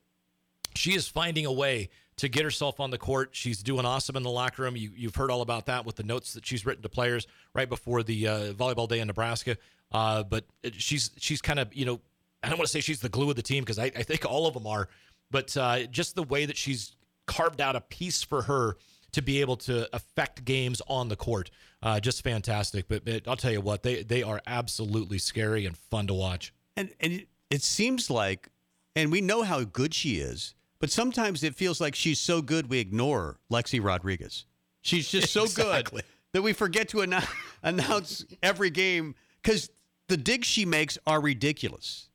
she 0.74 0.94
is 0.94 1.06
finding 1.06 1.46
a 1.46 1.52
way 1.52 1.90
to 2.16 2.30
get 2.30 2.46
herself 2.46 2.80
on 2.80 2.92
the 2.92 2.98
court. 2.98 3.32
She's 3.34 3.62
doing 3.62 3.86
awesome 3.86 4.16
in 4.16 4.24
the 4.24 4.30
locker 4.30 4.62
room. 4.64 4.78
You, 4.78 4.92
you've 4.96 5.16
heard 5.16 5.30
all 5.30 5.42
about 5.42 5.66
that 5.66 5.86
with 5.86 5.98
the 5.98 6.04
notes 6.04 6.34
that 6.34 6.46
she's 6.46 6.66
written 6.66 6.82
to 6.84 6.88
players 6.88 7.28
right 7.54 7.68
before 7.68 8.04
the 8.04 8.26
uh, 8.28 8.40
volleyball 8.54 8.88
day 8.88 9.00
in 9.02 9.08
Nebraska. 9.08 9.58
Uh, 9.92 10.24
but 10.24 10.46
it- 10.64 10.76
she's 10.76 11.12
she's 11.18 11.42
kind 11.42 11.60
of 11.60 11.74
you 11.74 11.86
know 11.86 12.00
I 12.42 12.48
don't 12.48 12.58
want 12.58 12.68
to 12.68 12.72
say 12.72 12.80
she's 12.80 13.02
the 13.02 13.10
glue 13.10 13.30
of 13.30 13.36
the 13.36 13.42
team 13.42 13.64
because 13.66 13.80
I, 13.80 13.86
I 13.86 14.04
think 14.04 14.26
all 14.26 14.48
of 14.48 14.54
them 14.54 14.66
are, 14.66 14.88
but 15.30 15.56
uh, 15.58 15.84
just 15.88 16.16
the 16.16 16.24
way 16.24 16.46
that 16.46 16.56
she's 16.56 16.96
carved 17.28 17.60
out 17.60 17.76
a 17.76 17.82
piece 17.82 18.24
for 18.24 18.44
her 18.44 18.78
to 19.13 19.21
be 19.21 19.41
able 19.41 19.58
to 19.58 19.93
affect 19.95 20.45
games 20.45 20.82
on 20.88 21.10
the 21.10 21.15
court, 21.15 21.52
uh, 21.84 22.00
just 22.00 22.24
fantastic. 22.24 22.88
But, 22.88 23.04
but 23.06 23.28
I'll 23.28 23.36
tell 23.36 23.52
you 23.52 23.62
what, 23.62 23.84
they 23.84 24.04
they 24.04 24.24
are 24.24 24.41
absolutely 24.47 25.17
scary 25.17 25.65
and 25.65 25.78
fun 25.78 26.08
to 26.08 26.13
watch. 26.13 26.54
And 26.78 26.91
and 27.00 27.26
it, 27.50 27.62
seems 27.63 28.10
like, 28.10 28.50
and 28.95 29.12
we 29.12 29.19
know 29.21 29.43
how 29.43 29.63
good 29.63 29.93
she 29.93 30.15
is, 30.19 30.56
but 30.80 30.89
sometimes 30.89 31.43
it 31.43 31.56
feels 31.56 31.82
like 31.82 31.95
she's 31.95 32.19
so 32.19 32.41
good 32.41 32.69
we 32.69 32.80
ignore 32.80 33.39
Lexi 33.52 33.84
Rodriguez. 33.84 34.45
She's 34.82 35.10
just 35.10 35.32
so 35.34 35.43
Exactly. 35.45 36.02
good 36.02 36.06
that 36.34 36.41
we 36.41 36.54
forget 36.54 36.88
to 36.89 37.02
announce, 37.02 37.28
announce 37.63 38.26
every 38.41 38.69
game 38.69 39.15
because 39.41 39.69
the 40.08 40.15
digs 40.17 40.47
she 40.47 40.65
makes 40.65 40.97
are 41.06 41.19
ridiculous. 41.21 42.08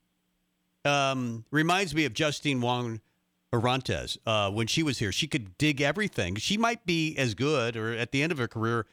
Um, 0.84 1.44
reminds 1.50 1.94
me 1.94 2.04
of 2.04 2.14
Justine 2.14 2.60
Wong 2.60 3.00
Orantes, 3.52 4.18
uh, 4.26 4.50
when 4.50 4.66
she 4.66 4.82
was 4.82 4.98
here, 4.98 5.12
she 5.12 5.26
could 5.26 5.56
dig 5.58 5.80
everything. 5.80 6.36
She 6.36 6.56
might 6.56 6.84
be 6.84 7.16
as 7.16 7.34
good, 7.34 7.76
or 7.76 7.92
at 7.92 8.12
the 8.12 8.22
end 8.22 8.32
of 8.32 8.38
her 8.38 8.48
career, 8.48 8.86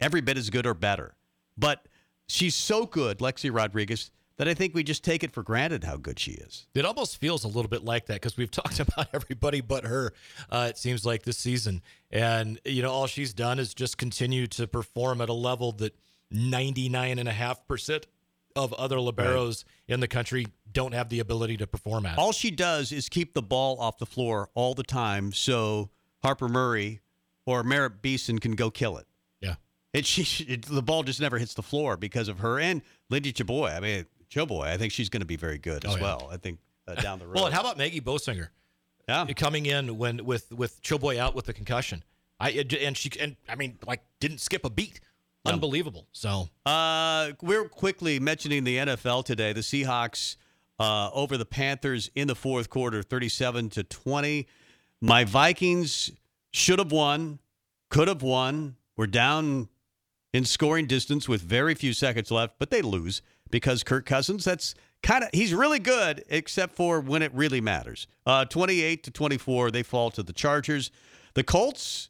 every 0.00 0.20
bit 0.20 0.36
as 0.38 0.50
good 0.50 0.66
or 0.66 0.74
better. 0.74 1.14
But 1.56 1.86
she's 2.28 2.54
so 2.54 2.86
good, 2.86 3.18
Lexi 3.18 3.54
Rodriguez, 3.54 4.10
that 4.36 4.48
I 4.48 4.54
think 4.54 4.74
we 4.74 4.82
just 4.82 5.04
take 5.04 5.22
it 5.22 5.32
for 5.32 5.42
granted 5.42 5.84
how 5.84 5.96
good 5.96 6.18
she 6.18 6.32
is. 6.32 6.66
It 6.74 6.84
almost 6.84 7.18
feels 7.18 7.44
a 7.44 7.48
little 7.48 7.68
bit 7.68 7.84
like 7.84 8.06
that 8.06 8.14
because 8.14 8.36
we've 8.36 8.50
talked 8.50 8.80
about 8.80 9.08
everybody 9.12 9.60
but 9.60 9.84
her, 9.84 10.12
uh, 10.50 10.68
it 10.70 10.78
seems 10.78 11.04
like 11.04 11.22
this 11.24 11.38
season. 11.38 11.82
And, 12.10 12.60
you 12.64 12.82
know, 12.82 12.90
all 12.90 13.06
she's 13.06 13.34
done 13.34 13.58
is 13.58 13.74
just 13.74 13.98
continue 13.98 14.46
to 14.48 14.66
perform 14.66 15.20
at 15.20 15.28
a 15.28 15.34
level 15.34 15.72
that 15.72 15.94
99.5% 16.32 18.04
of 18.56 18.72
other 18.74 18.96
liberos 18.96 19.64
in 19.88 20.00
the 20.00 20.08
country 20.08 20.46
don't 20.72 20.92
have 20.94 21.08
the 21.08 21.20
ability 21.20 21.56
to 21.58 21.66
perform 21.66 22.06
at. 22.06 22.18
All 22.18 22.32
she 22.32 22.50
does 22.50 22.92
is 22.92 23.08
keep 23.08 23.34
the 23.34 23.42
ball 23.42 23.78
off 23.80 23.98
the 23.98 24.06
floor 24.06 24.48
all 24.54 24.74
the 24.74 24.82
time, 24.82 25.32
so 25.32 25.90
Harper 26.22 26.48
Murray 26.48 27.00
or 27.46 27.62
Merritt 27.62 28.00
Beeson 28.02 28.38
can 28.38 28.52
go 28.52 28.70
kill 28.70 28.96
it. 28.98 29.06
yeah, 29.40 29.56
It, 29.92 30.06
she, 30.06 30.44
it, 30.44 30.62
the 30.62 30.82
ball 30.82 31.02
just 31.02 31.20
never 31.20 31.38
hits 31.38 31.54
the 31.54 31.62
floor 31.62 31.96
because 31.96 32.28
of 32.28 32.38
her 32.38 32.58
and 32.60 32.82
Lindy 33.10 33.32
Choboy. 33.32 33.76
I 33.76 33.80
mean, 33.80 34.06
Choboy, 34.30 34.66
I 34.66 34.76
think 34.78 34.92
she's 34.92 35.08
going 35.08 35.20
to 35.20 35.26
be 35.26 35.36
very 35.36 35.58
good 35.58 35.84
as 35.84 35.94
Oh, 35.94 35.96
yeah. 35.96 36.02
well. 36.02 36.28
I 36.32 36.36
think 36.36 36.58
uh, 36.88 36.94
down 37.02 37.18
the 37.18 37.26
road. 37.26 37.34
Well, 37.34 37.46
and 37.46 37.54
how 37.54 37.60
about 37.60 37.76
Maggie 37.78 38.00
Bosinger 38.00 38.48
yeah. 39.08 39.26
coming 39.36 39.66
in 39.66 39.98
when 39.98 40.24
with 40.24 40.50
with 40.52 40.80
Choboy 40.82 41.18
out 41.18 41.34
with 41.34 41.46
the 41.46 41.52
concussion? 41.52 42.02
I 42.40 42.50
and 42.80 42.96
she 42.96 43.10
and 43.20 43.36
I 43.48 43.54
mean 43.56 43.78
like 43.86 44.02
didn't 44.20 44.38
skip 44.40 44.64
a 44.64 44.70
beat. 44.70 45.00
Unbelievable. 45.44 46.06
So 46.12 46.48
Uh, 46.64 47.32
we're 47.42 47.68
quickly 47.68 48.20
mentioning 48.20 48.64
the 48.64 48.76
NFL 48.78 49.24
today. 49.24 49.52
The 49.52 49.60
Seahawks 49.60 50.36
uh, 50.78 51.10
over 51.12 51.36
the 51.36 51.44
Panthers 51.44 52.10
in 52.14 52.28
the 52.28 52.34
fourth 52.34 52.70
quarter, 52.70 53.02
37 53.02 53.70
to 53.70 53.82
20. 53.82 54.46
My 55.00 55.24
Vikings 55.24 56.10
should 56.52 56.78
have 56.78 56.92
won, 56.92 57.40
could 57.90 58.08
have 58.08 58.22
won. 58.22 58.76
We're 58.96 59.06
down 59.06 59.68
in 60.32 60.44
scoring 60.44 60.86
distance 60.86 61.28
with 61.28 61.42
very 61.42 61.74
few 61.74 61.92
seconds 61.92 62.30
left, 62.30 62.54
but 62.58 62.70
they 62.70 62.82
lose 62.82 63.20
because 63.50 63.82
Kirk 63.82 64.06
Cousins, 64.06 64.44
that's 64.44 64.74
kind 65.02 65.24
of, 65.24 65.30
he's 65.32 65.52
really 65.52 65.78
good, 65.78 66.24
except 66.28 66.74
for 66.74 67.00
when 67.00 67.22
it 67.22 67.34
really 67.34 67.60
matters. 67.60 68.06
Uh, 68.24 68.44
28 68.44 69.02
to 69.04 69.10
24, 69.10 69.70
they 69.70 69.82
fall 69.82 70.10
to 70.10 70.22
the 70.22 70.32
Chargers. 70.32 70.90
The 71.34 71.42
Colts 71.42 72.08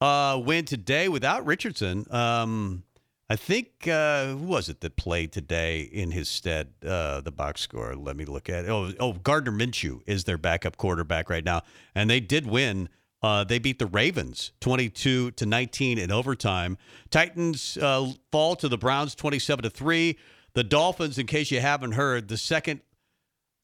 uh, 0.00 0.40
win 0.44 0.64
today 0.64 1.08
without 1.08 1.46
Richardson. 1.46 2.06
Um, 2.10 2.84
I 3.28 3.34
think 3.36 3.88
uh, 3.88 4.26
who 4.26 4.46
was 4.46 4.68
it 4.68 4.80
that 4.80 4.96
played 4.96 5.32
today 5.32 5.80
in 5.80 6.12
his 6.12 6.28
stead? 6.28 6.68
Uh, 6.86 7.20
the 7.20 7.32
box 7.32 7.60
score. 7.60 7.94
Let 7.96 8.16
me 8.16 8.24
look 8.24 8.48
at 8.48 8.64
it. 8.64 8.68
Oh, 8.70 8.92
oh, 9.00 9.12
Gardner 9.14 9.50
Minshew 9.50 10.00
is 10.06 10.24
their 10.24 10.38
backup 10.38 10.76
quarterback 10.76 11.28
right 11.28 11.44
now, 11.44 11.62
and 11.94 12.08
they 12.08 12.20
did 12.20 12.46
win. 12.46 12.88
Uh, 13.22 13.42
they 13.42 13.58
beat 13.58 13.80
the 13.80 13.86
Ravens 13.86 14.52
22 14.60 15.32
to 15.32 15.46
19 15.46 15.98
in 15.98 16.12
overtime. 16.12 16.78
Titans 17.10 17.76
uh, 17.78 18.12
fall 18.30 18.54
to 18.56 18.68
the 18.68 18.78
Browns 18.78 19.16
27 19.16 19.64
to 19.64 19.70
three. 19.70 20.18
The 20.52 20.62
Dolphins, 20.62 21.18
in 21.18 21.26
case 21.26 21.50
you 21.50 21.60
haven't 21.60 21.92
heard, 21.92 22.28
the 22.28 22.36
second 22.36 22.80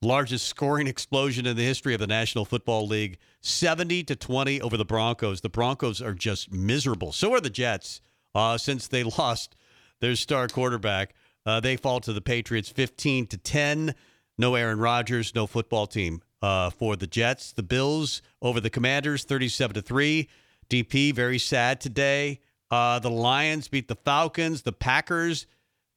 largest 0.02 0.46
scoring 0.46 0.86
explosion 0.88 1.46
in 1.46 1.56
the 1.56 1.64
history 1.64 1.94
of 1.94 2.00
the 2.00 2.06
National 2.06 2.44
Football 2.44 2.86
League 2.86 3.18
70 3.40 4.04
to 4.04 4.16
20 4.16 4.60
over 4.60 4.76
the 4.76 4.84
Broncos. 4.84 5.40
The 5.40 5.48
Broncos 5.48 6.02
are 6.02 6.14
just 6.14 6.52
miserable. 6.52 7.12
So 7.12 7.32
are 7.34 7.40
the 7.40 7.50
Jets 7.50 8.00
uh, 8.34 8.58
since 8.58 8.88
they 8.88 9.02
lost 9.18 9.56
their 10.00 10.16
star 10.16 10.48
quarterback. 10.48 11.14
Uh, 11.44 11.60
they 11.60 11.76
fall 11.76 12.00
to 12.00 12.12
the 12.12 12.20
Patriots 12.20 12.68
15 12.68 13.26
to 13.28 13.36
10. 13.36 13.94
No 14.38 14.54
Aaron 14.54 14.78
Rodgers, 14.78 15.34
no 15.34 15.46
football 15.46 15.86
team 15.86 16.22
uh, 16.40 16.70
for 16.70 16.96
the 16.96 17.06
Jets. 17.06 17.52
The 17.52 17.62
Bills 17.62 18.22
over 18.40 18.60
the 18.60 18.70
Commanders 18.70 19.24
37 19.24 19.74
to 19.74 19.82
3. 19.82 20.28
DP 20.68 21.14
very 21.14 21.38
sad 21.38 21.80
today. 21.80 22.40
Uh, 22.70 22.98
the 22.98 23.10
Lions 23.10 23.68
beat 23.68 23.88
the 23.88 23.96
Falcons. 23.96 24.62
The 24.62 24.72
Packers 24.72 25.46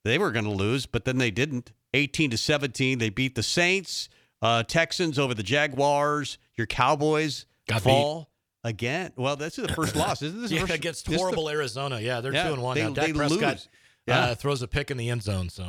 they 0.06 0.20
were 0.20 0.32
going 0.32 0.46
to 0.46 0.52
lose, 0.52 0.86
but 0.86 1.04
then 1.04 1.18
they 1.18 1.32
didn't. 1.32 1.72
18 1.96 2.32
to 2.32 2.38
17, 2.38 3.00
they 3.00 3.10
beat 3.10 3.36
the 3.36 3.44
Saints. 3.44 4.10
Uh, 4.42 4.64
Texans 4.64 5.18
over 5.18 5.34
the 5.34 5.44
Jaguars. 5.44 6.38
Your 6.56 6.68
Cowboys 6.68 7.46
Got 7.68 7.82
fall 7.82 8.30
again. 8.64 9.12
Well, 9.16 9.36
this 9.36 9.58
is 9.58 9.66
the 9.68 9.74
first 9.74 9.96
loss. 9.98 10.22
Isn't 10.22 10.42
this 10.42 10.52
yeah, 10.52 10.62
first, 10.62 10.74
against 10.74 11.08
is 11.08 11.14
the- 11.14 11.18
horrible 11.18 11.50
Arizona. 11.50 12.00
Yeah, 12.00 12.22
they're 12.22 12.34
Yeah, 12.34 12.48
two 12.48 12.54
and 12.54 12.62
one 12.62 12.76
they- 12.76 12.84
now. 12.84 12.90
Dak 12.92 13.06
they 13.08 13.14
Prescott 13.14 13.40
lose. 13.54 13.68
Yeah. 14.08 14.20
uh, 14.20 14.36
throws 14.36 14.62
a 14.62 14.68
pick 14.68 14.92
in 14.92 14.98
the 14.98 15.10
end 15.10 15.24
zone. 15.24 15.50
So 15.50 15.68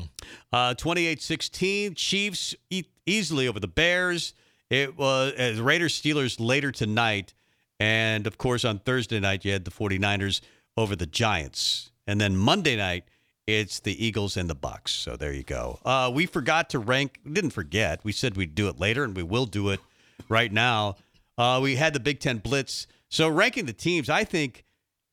Uh, 0.53 0.75
28-16, 0.75 1.97
Chiefs 1.97 2.55
e- 2.71 2.85
easily 3.07 3.49
over 3.49 3.59
the 3.61 3.69
Bears. 3.69 4.35
It 4.69 4.97
was 4.99 5.33
uh, 5.39 5.63
Raiders 5.63 6.01
Steelers 6.01 6.37
later 6.41 6.71
tonight, 6.73 7.33
and 7.81 8.27
of 8.27 8.37
course 8.37 8.65
on 8.65 8.81
Thursday 8.81 9.21
night 9.21 9.45
you 9.45 9.53
had 9.53 9.65
the 9.65 9.71
49ers 9.71 10.41
over 10.77 10.95
the 10.97 11.07
Giants, 11.07 11.93
and 12.07 12.21
then 12.21 12.37
Monday 12.37 12.77
night 12.77 13.05
it's 13.47 13.81
the 13.81 14.05
Eagles 14.05 14.37
and 14.37 14.51
the 14.51 14.55
Bucks. 14.55 14.93
So 14.93 15.17
there 15.17 15.33
you 15.33 15.43
go. 15.43 15.79
Uh, 15.85 16.11
we 16.13 16.27
forgot 16.27 16.71
to 16.71 16.79
rank. 16.79 17.21
Didn't 17.31 17.51
forget. 17.51 18.01
We 18.05 18.13
said 18.13 18.37
we'd 18.37 18.55
do 18.55 18.69
it 18.69 18.79
later, 18.81 19.05
and 19.05 19.17
we 19.17 19.23
will 19.23 19.47
do 19.47 19.71
it 19.71 19.81
right 20.29 20.53
now. 20.53 20.97
Uh, 21.39 21.61
we 21.63 21.77
had 21.77 21.93
the 21.93 22.01
Big 22.01 22.21
Ten 22.21 22.39
Blitz. 22.39 22.87
So 23.09 23.29
ranking 23.29 23.67
the 23.67 23.73
teams, 23.73 24.09
I 24.11 24.25
think 24.25 24.65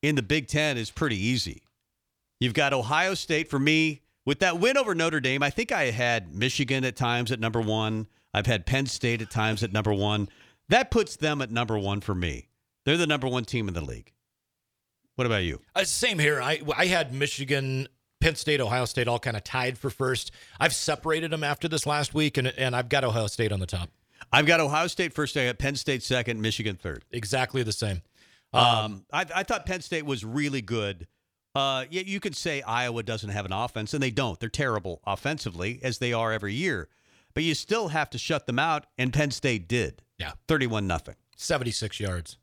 in 0.02 0.16
the 0.16 0.22
Big 0.22 0.48
Ten 0.48 0.76
is 0.76 0.90
pretty 0.90 1.16
easy. 1.16 1.62
You've 2.40 2.54
got 2.54 2.72
Ohio 2.72 3.14
State 3.14 3.48
for 3.48 3.58
me 3.58 4.00
with 4.26 4.40
that 4.40 4.58
win 4.58 4.76
over 4.76 4.94
Notre 4.94 5.20
Dame. 5.20 5.42
I 5.42 5.50
think 5.50 5.70
I 5.70 5.90
had 5.90 6.34
Michigan 6.34 6.84
at 6.84 6.96
times 6.96 7.30
at 7.30 7.38
number 7.40 7.60
one. 7.60 8.08
I've 8.32 8.46
had 8.46 8.66
Penn 8.66 8.86
State 8.86 9.22
at 9.22 9.30
times 9.30 9.62
at 9.62 9.72
number 9.72 9.92
one. 9.94 10.28
That 10.68 10.90
puts 10.90 11.16
them 11.16 11.40
at 11.40 11.50
number 11.52 11.78
one 11.78 12.00
for 12.00 12.14
me. 12.14 12.48
They're 12.84 12.96
the 12.96 13.06
number 13.06 13.28
one 13.28 13.44
team 13.44 13.68
in 13.68 13.74
the 13.74 13.80
league. 13.84 14.12
What 15.14 15.26
about 15.26 15.44
you? 15.44 15.60
uh, 15.76 15.84
same 15.84 16.18
here. 16.18 16.42
I 16.42 16.60
I 16.76 16.86
had 16.86 17.14
Michigan, 17.14 17.86
Penn 18.24 18.36
State, 18.36 18.58
Ohio 18.58 18.86
State, 18.86 19.06
all 19.06 19.18
kind 19.18 19.36
of 19.36 19.44
tied 19.44 19.76
for 19.76 19.90
first. 19.90 20.30
I've 20.58 20.72
separated 20.74 21.30
them 21.30 21.44
after 21.44 21.68
this 21.68 21.84
last 21.84 22.14
week, 22.14 22.38
and 22.38 22.48
and 22.48 22.74
I've 22.74 22.88
got 22.88 23.04
Ohio 23.04 23.26
State 23.26 23.52
on 23.52 23.60
the 23.60 23.66
top. 23.66 23.90
I've 24.32 24.46
got 24.46 24.60
Ohio 24.60 24.86
State 24.86 25.12
first. 25.12 25.36
I 25.36 25.44
got 25.44 25.58
Penn 25.58 25.76
State 25.76 26.02
second, 26.02 26.40
Michigan 26.40 26.76
third. 26.76 27.04
Exactly 27.10 27.62
the 27.62 27.70
same. 27.72 28.00
Um, 28.54 29.04
I, 29.12 29.26
I 29.34 29.42
thought 29.42 29.66
Penn 29.66 29.82
State 29.82 30.06
was 30.06 30.24
really 30.24 30.62
good. 30.62 31.06
Uh, 31.54 31.84
yeah, 31.90 32.00
you 32.06 32.18
could 32.18 32.34
say 32.34 32.62
Iowa 32.62 33.02
doesn't 33.02 33.28
have 33.28 33.44
an 33.44 33.52
offense, 33.52 33.92
and 33.92 34.02
they 34.02 34.10
don't. 34.10 34.40
They're 34.40 34.48
terrible 34.48 35.02
offensively, 35.06 35.80
as 35.82 35.98
they 35.98 36.14
are 36.14 36.32
every 36.32 36.54
year. 36.54 36.88
But 37.34 37.42
you 37.42 37.54
still 37.54 37.88
have 37.88 38.08
to 38.08 38.16
shut 38.16 38.46
them 38.46 38.58
out, 38.58 38.86
and 38.96 39.12
Penn 39.12 39.32
State 39.32 39.68
did. 39.68 40.00
Yeah. 40.18 40.32
thirty-one 40.48 40.86
nothing. 40.86 41.16
76 41.36 42.00
yards. 42.00 42.38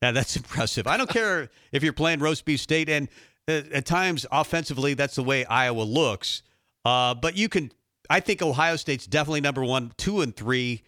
Yeah, 0.00 0.12
that's 0.12 0.36
impressive. 0.42 0.86
I 0.86 0.96
don't 0.96 1.10
care 1.10 1.50
if 1.72 1.82
you're 1.82 1.92
playing 1.92 2.20
roast 2.20 2.44
beef 2.44 2.60
state, 2.60 2.88
and 2.88 3.08
at 3.48 3.84
times 3.86 4.26
offensively, 4.30 4.94
that's 4.94 5.16
the 5.16 5.22
way 5.22 5.44
Iowa 5.44 5.82
looks. 5.82 6.42
Uh, 6.84 7.14
but 7.14 7.36
you 7.36 7.48
can, 7.48 7.72
I 8.10 8.20
think 8.20 8.42
Ohio 8.42 8.76
State's 8.76 9.06
definitely 9.06 9.40
number 9.40 9.64
one, 9.64 9.92
two, 9.96 10.20
and 10.20 10.34
three. 10.34 10.82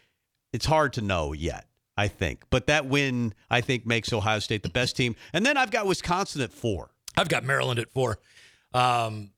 It's 0.53 0.67
hard 0.67 0.93
to 0.95 1.01
know 1.01 1.33
yet. 1.33 1.67
I 1.99 2.09
think, 2.09 2.43
but 2.51 2.67
that 2.67 2.85
win, 2.85 3.33
I 3.51 3.63
think, 3.63 3.87
makes 3.87 4.13
Ohio 4.13 4.39
State 4.39 4.63
the 4.63 4.69
best 4.69 4.99
team. 4.99 5.17
And 5.33 5.47
then 5.47 5.57
I've 5.57 5.71
got 5.71 5.87
Wisconsin 5.87 6.43
at 6.43 6.53
four. 6.53 6.91
I've 7.17 7.31
got 7.31 7.43
Maryland 7.43 7.81
at 7.81 7.91
four. 7.91 8.19
Um, 8.75 9.31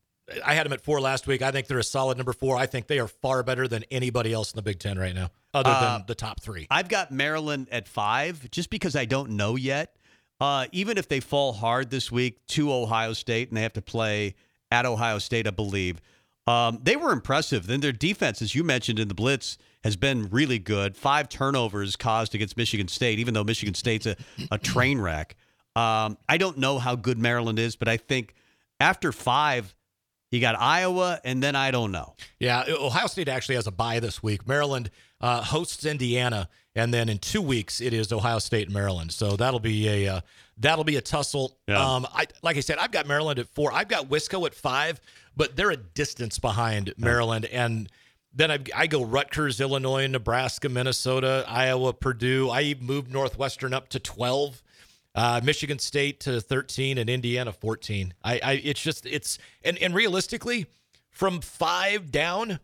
I 0.44 0.54
had 0.54 0.66
them 0.66 0.72
at 0.72 0.81
four 0.81 1.00
last 1.00 1.28
week. 1.28 1.40
I 1.40 1.52
think 1.52 1.68
they're 1.68 1.78
a 1.78 1.85
solid 1.85 2.18
number 2.18 2.33
four. 2.33 2.57
I 2.57 2.66
think 2.66 2.88
they 2.88 2.98
are 2.98 3.07
far 3.07 3.44
better 3.44 3.68
than 3.68 3.85
anybody 3.92 4.33
else 4.33 4.50
in 4.52 4.57
the 4.57 4.62
Big 4.62 4.81
Ten 4.81 4.98
right 4.98 5.14
now, 5.14 5.31
other 5.54 5.70
than 5.70 5.83
Uh, 5.85 6.02
the 6.04 6.16
top 6.16 6.40
three. 6.40 6.66
I've 6.68 6.88
got 6.88 7.12
Maryland 7.12 7.68
at 7.70 7.87
five, 7.87 8.50
just 8.50 8.70
because 8.70 8.96
I 8.96 9.04
don't 9.04 9.31
know 9.31 9.54
yet. 9.54 9.94
Uh, 10.40 10.66
even 10.72 10.96
if 10.96 11.09
they 11.09 11.20
fall 11.20 11.53
hard 11.53 11.90
this 11.90 12.12
week 12.12 12.46
to 12.46 12.72
Ohio 12.72 13.12
State 13.12 13.48
and 13.48 13.57
they 13.57 13.62
have 13.62 13.72
to 13.72 13.83
play 13.83 14.35
at 14.70 14.87
Ohio 14.87 15.18
State, 15.18 15.46
I 15.46 15.51
believe 15.51 16.01
um, 16.46 16.79
they 16.83 16.96
were 16.96 17.12
impressive. 17.12 17.66
Then 17.66 17.81
their 17.81 17.92
defense, 17.92 18.40
as 18.40 18.55
you 18.55 18.64
mentioned 18.64 18.98
in 18.98 19.09
the 19.09 19.14
blitz, 19.14 19.59
has 19.85 19.96
been 19.96 20.29
really 20.31 20.59
good. 20.59 20.96
Five 20.96 21.29
turnovers 21.29 21.94
caused 21.94 22.35
against 22.35 22.57
Michigan 22.57 22.88
State, 22.88 23.18
even 23.18 23.35
though 23.35 23.44
Michigan 23.44 23.74
State's 23.74 24.07
a, 24.07 24.16
a 24.51 24.57
train 24.57 24.98
wreck. 24.98 25.37
Um, 25.77 26.16
I 26.29 26.38
don't 26.38 26.57
know 26.57 26.79
how 26.79 26.96
good 26.96 27.18
Maryland 27.18 27.59
is, 27.59 27.77
but 27.77 27.87
I 27.87 27.98
think 27.98 28.35
after 28.81 29.12
five, 29.12 29.74
you 30.31 30.41
got 30.41 30.59
Iowa, 30.59 31.21
and 31.25 31.43
then 31.43 31.57
I 31.57 31.71
don't 31.71 31.93
know. 31.93 32.14
Yeah, 32.38 32.64
Ohio 32.69 33.07
State 33.07 33.29
actually 33.29 33.55
has 33.55 33.67
a 33.67 33.73
bye 33.73 34.01
this 34.01 34.23
week. 34.23 34.47
Maryland 34.47 34.91
uh, 35.21 35.43
hosts 35.43 35.85
Indiana, 35.85 36.49
and 36.75 36.93
then 36.93 37.09
in 37.09 37.19
two 37.19 37.43
weeks 37.43 37.81
it 37.81 37.93
is 37.95 38.12
Ohio 38.12 38.38
State 38.38 38.67
and 38.67 38.75
Maryland. 38.75 39.12
So 39.12 39.37
that'll 39.37 39.61
be 39.61 39.88
a 39.88 40.17
uh, 40.17 40.21
that'll 40.59 40.85
be 40.85 40.97
a 40.97 41.01
tussle. 41.01 41.57
Yeah. 41.67 41.83
Um, 41.83 42.07
I 42.12 42.27
like 42.43 42.57
I 42.57 42.61
said, 42.61 42.79
I've 42.79 42.93
got 42.93 43.07
Maryland 43.07 43.38
at 43.38 43.49
four. 43.49 43.73
I've 43.73 43.88
got 43.88 44.09
Wisco 44.09 44.47
at 44.47 44.55
five, 44.55 45.01
but 45.37 45.57
they're 45.57 45.71
a 45.71 45.77
distance 45.77 46.38
behind 46.38 46.93
Maryland, 46.99 47.47
and 47.47 47.88
then 48.35 48.51
I, 48.51 48.59
I 48.77 48.87
go 48.87 49.03
Rutgers, 49.03 49.61
Illinois, 49.61 50.07
Nebraska, 50.07 50.69
Minnesota, 50.69 51.45
Iowa, 51.49 51.95
Purdue. 51.95 52.51
I 52.51 52.75
moved 52.79 53.11
Northwestern 53.11 53.73
up 53.73 53.88
to 53.91 53.99
twelve. 53.99 54.62
Uh, 55.14 55.40
Michigan 55.42 55.79
State 55.79 56.21
to 56.21 56.40
13 56.40 56.99
and 56.99 57.11
Indiana 57.11 57.53
14. 57.53 58.14
I, 58.23 58.40
I 58.42 58.53
it's 58.62 58.81
just 58.81 59.05
it's 59.07 59.38
and 59.64 59.77
and 59.79 59.94
realistically, 59.94 60.66
from 61.11 61.40
five 61.40 62.12
down, 62.12 62.61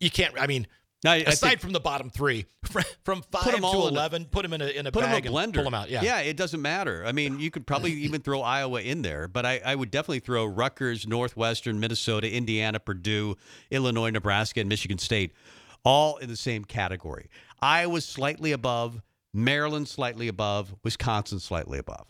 you 0.00 0.10
can't. 0.10 0.34
I 0.40 0.46
mean, 0.48 0.66
I- 1.04 1.10
I 1.10 1.16
aside 1.18 1.48
think- 1.50 1.60
from 1.60 1.72
the 1.72 1.78
bottom 1.80 2.10
three, 2.10 2.46
from, 2.64 2.82
from 3.04 3.22
five 3.30 3.44
to 3.54 3.62
all 3.62 3.86
in 3.86 3.94
a- 3.94 3.96
eleven, 3.96 4.24
put 4.24 4.42
them 4.42 4.54
in 4.54 4.60
a 4.62 4.66
in 4.66 4.86
a 4.86 4.92
put 4.92 5.02
them 5.02 5.12
a 5.12 5.20
blender. 5.20 5.54
pull 5.54 5.64
them 5.64 5.74
out. 5.74 5.88
Yeah, 5.88 6.02
yeah, 6.02 6.20
it 6.20 6.36
doesn't 6.36 6.60
matter. 6.62 7.04
I 7.06 7.12
mean, 7.12 7.38
you 7.38 7.50
could 7.50 7.66
probably 7.66 7.92
even 8.02 8.22
throw 8.22 8.40
Iowa 8.40 8.80
in 8.80 9.02
there, 9.02 9.28
but 9.28 9.46
I, 9.46 9.60
I 9.64 9.74
would 9.76 9.90
definitely 9.92 10.20
throw 10.20 10.46
Rutgers, 10.46 11.06
Northwestern, 11.06 11.78
Minnesota, 11.78 12.32
Indiana, 12.32 12.80
Purdue, 12.80 13.36
Illinois, 13.70 14.10
Nebraska, 14.10 14.60
and 14.60 14.68
Michigan 14.68 14.98
State, 14.98 15.32
all 15.84 16.16
in 16.16 16.28
the 16.28 16.36
same 16.36 16.64
category. 16.64 17.28
Iowa 17.62 18.00
slightly 18.00 18.50
above, 18.52 19.00
Maryland 19.36 19.88
slightly 19.88 20.28
above, 20.28 20.74
Wisconsin 20.82 21.38
slightly 21.40 21.78
above. 21.78 22.06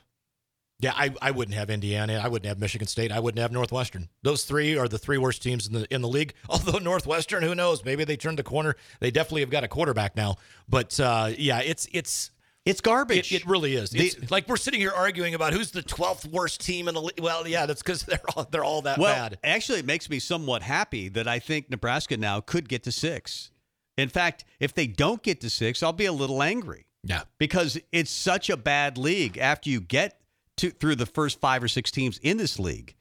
yeah. 0.81 0.93
I, 0.95 1.15
I 1.21 1.31
wouldn't 1.33 1.57
have 1.57 1.69
Indiana. 1.71 2.21
I 2.23 2.29
wouldn't 2.29 2.47
have 2.49 2.59
Michigan 2.59 2.87
State. 2.89 3.11
I 3.13 3.19
wouldn't 3.21 3.41
have 3.41 3.53
Northwestern. 3.53 4.09
Those 4.23 4.45
three 4.45 4.77
are 4.79 4.89
the 4.89 4.99
three 4.99 5.19
worst 5.19 5.43
teams 5.43 5.67
in 5.67 5.73
the 5.75 5.95
in 5.95 6.03
the 6.03 6.09
league. 6.09 6.35
Although 6.49 6.79
Northwestern, 6.79 7.43
who 7.43 7.55
knows? 7.55 7.85
Maybe 7.85 8.05
they 8.05 8.17
turned 8.17 8.39
the 8.39 8.43
corner. 8.43 8.77
They 9.01 9.11
definitely 9.11 9.41
have 9.43 9.51
got 9.51 9.65
a 9.65 9.69
quarterback 9.69 10.17
now. 10.17 10.37
But 10.69 10.99
uh, 11.01 11.31
yeah, 11.39 11.61
it's 11.61 11.89
it's 11.93 12.31
It's 12.65 12.81
garbage. 12.81 13.33
It, 13.33 13.43
it 13.43 13.47
really 13.47 13.75
is. 13.75 13.91
The- 13.91 14.01
It's 14.07 14.31
like 14.31 14.49
we're 14.49 14.57
sitting 14.57 14.81
here 14.81 14.93
arguing 14.93 15.35
about 15.35 15.53
who's 15.53 15.71
the 15.71 15.83
twelfth 15.83 16.27
worst 16.27 16.61
team 16.61 16.89
in 16.89 16.95
the 16.95 17.01
league. 17.03 17.21
Well, 17.21 17.47
yeah, 17.49 17.65
that's 17.67 17.83
because 17.83 18.03
they're 18.09 18.21
all 18.37 18.45
they're 18.51 18.65
all 18.65 18.83
that 18.83 18.99
well, 18.99 19.15
bad. 19.15 19.39
actually, 19.45 19.79
it 19.81 19.87
makes 19.87 20.11
me 20.11 20.19
somewhat 20.19 20.63
happy 20.63 21.09
that 21.11 21.27
I 21.29 21.39
think 21.39 21.71
Nebraska 21.71 22.17
now 22.17 22.41
could 22.41 22.69
get 22.69 22.83
to 22.85 22.93
six. 22.93 23.51
In 23.97 24.09
fact, 24.11 24.45
if 24.61 24.75
they 24.75 24.87
don't 24.87 25.23
get 25.23 25.41
to 25.41 25.49
six, 25.49 25.83
I'll 25.83 25.93
be 25.95 26.05
a 26.07 26.13
little 26.13 26.43
angry. 26.43 26.86
Yeah. 27.07 27.23
because 27.39 27.79
it's 27.93 28.11
such 28.11 28.51
a 28.51 28.57
bad 28.57 28.99
league 28.99 29.39
after 29.39 29.71
you 29.71 29.81
get 29.81 30.21
to 30.59 30.71
through 30.71 30.97
the 30.97 31.07
first 31.07 31.41
five 31.41 31.63
or 31.63 31.69
six 31.69 31.91
teams 31.91 32.19
in 32.19 32.37
this 32.37 32.59
league 32.59 32.95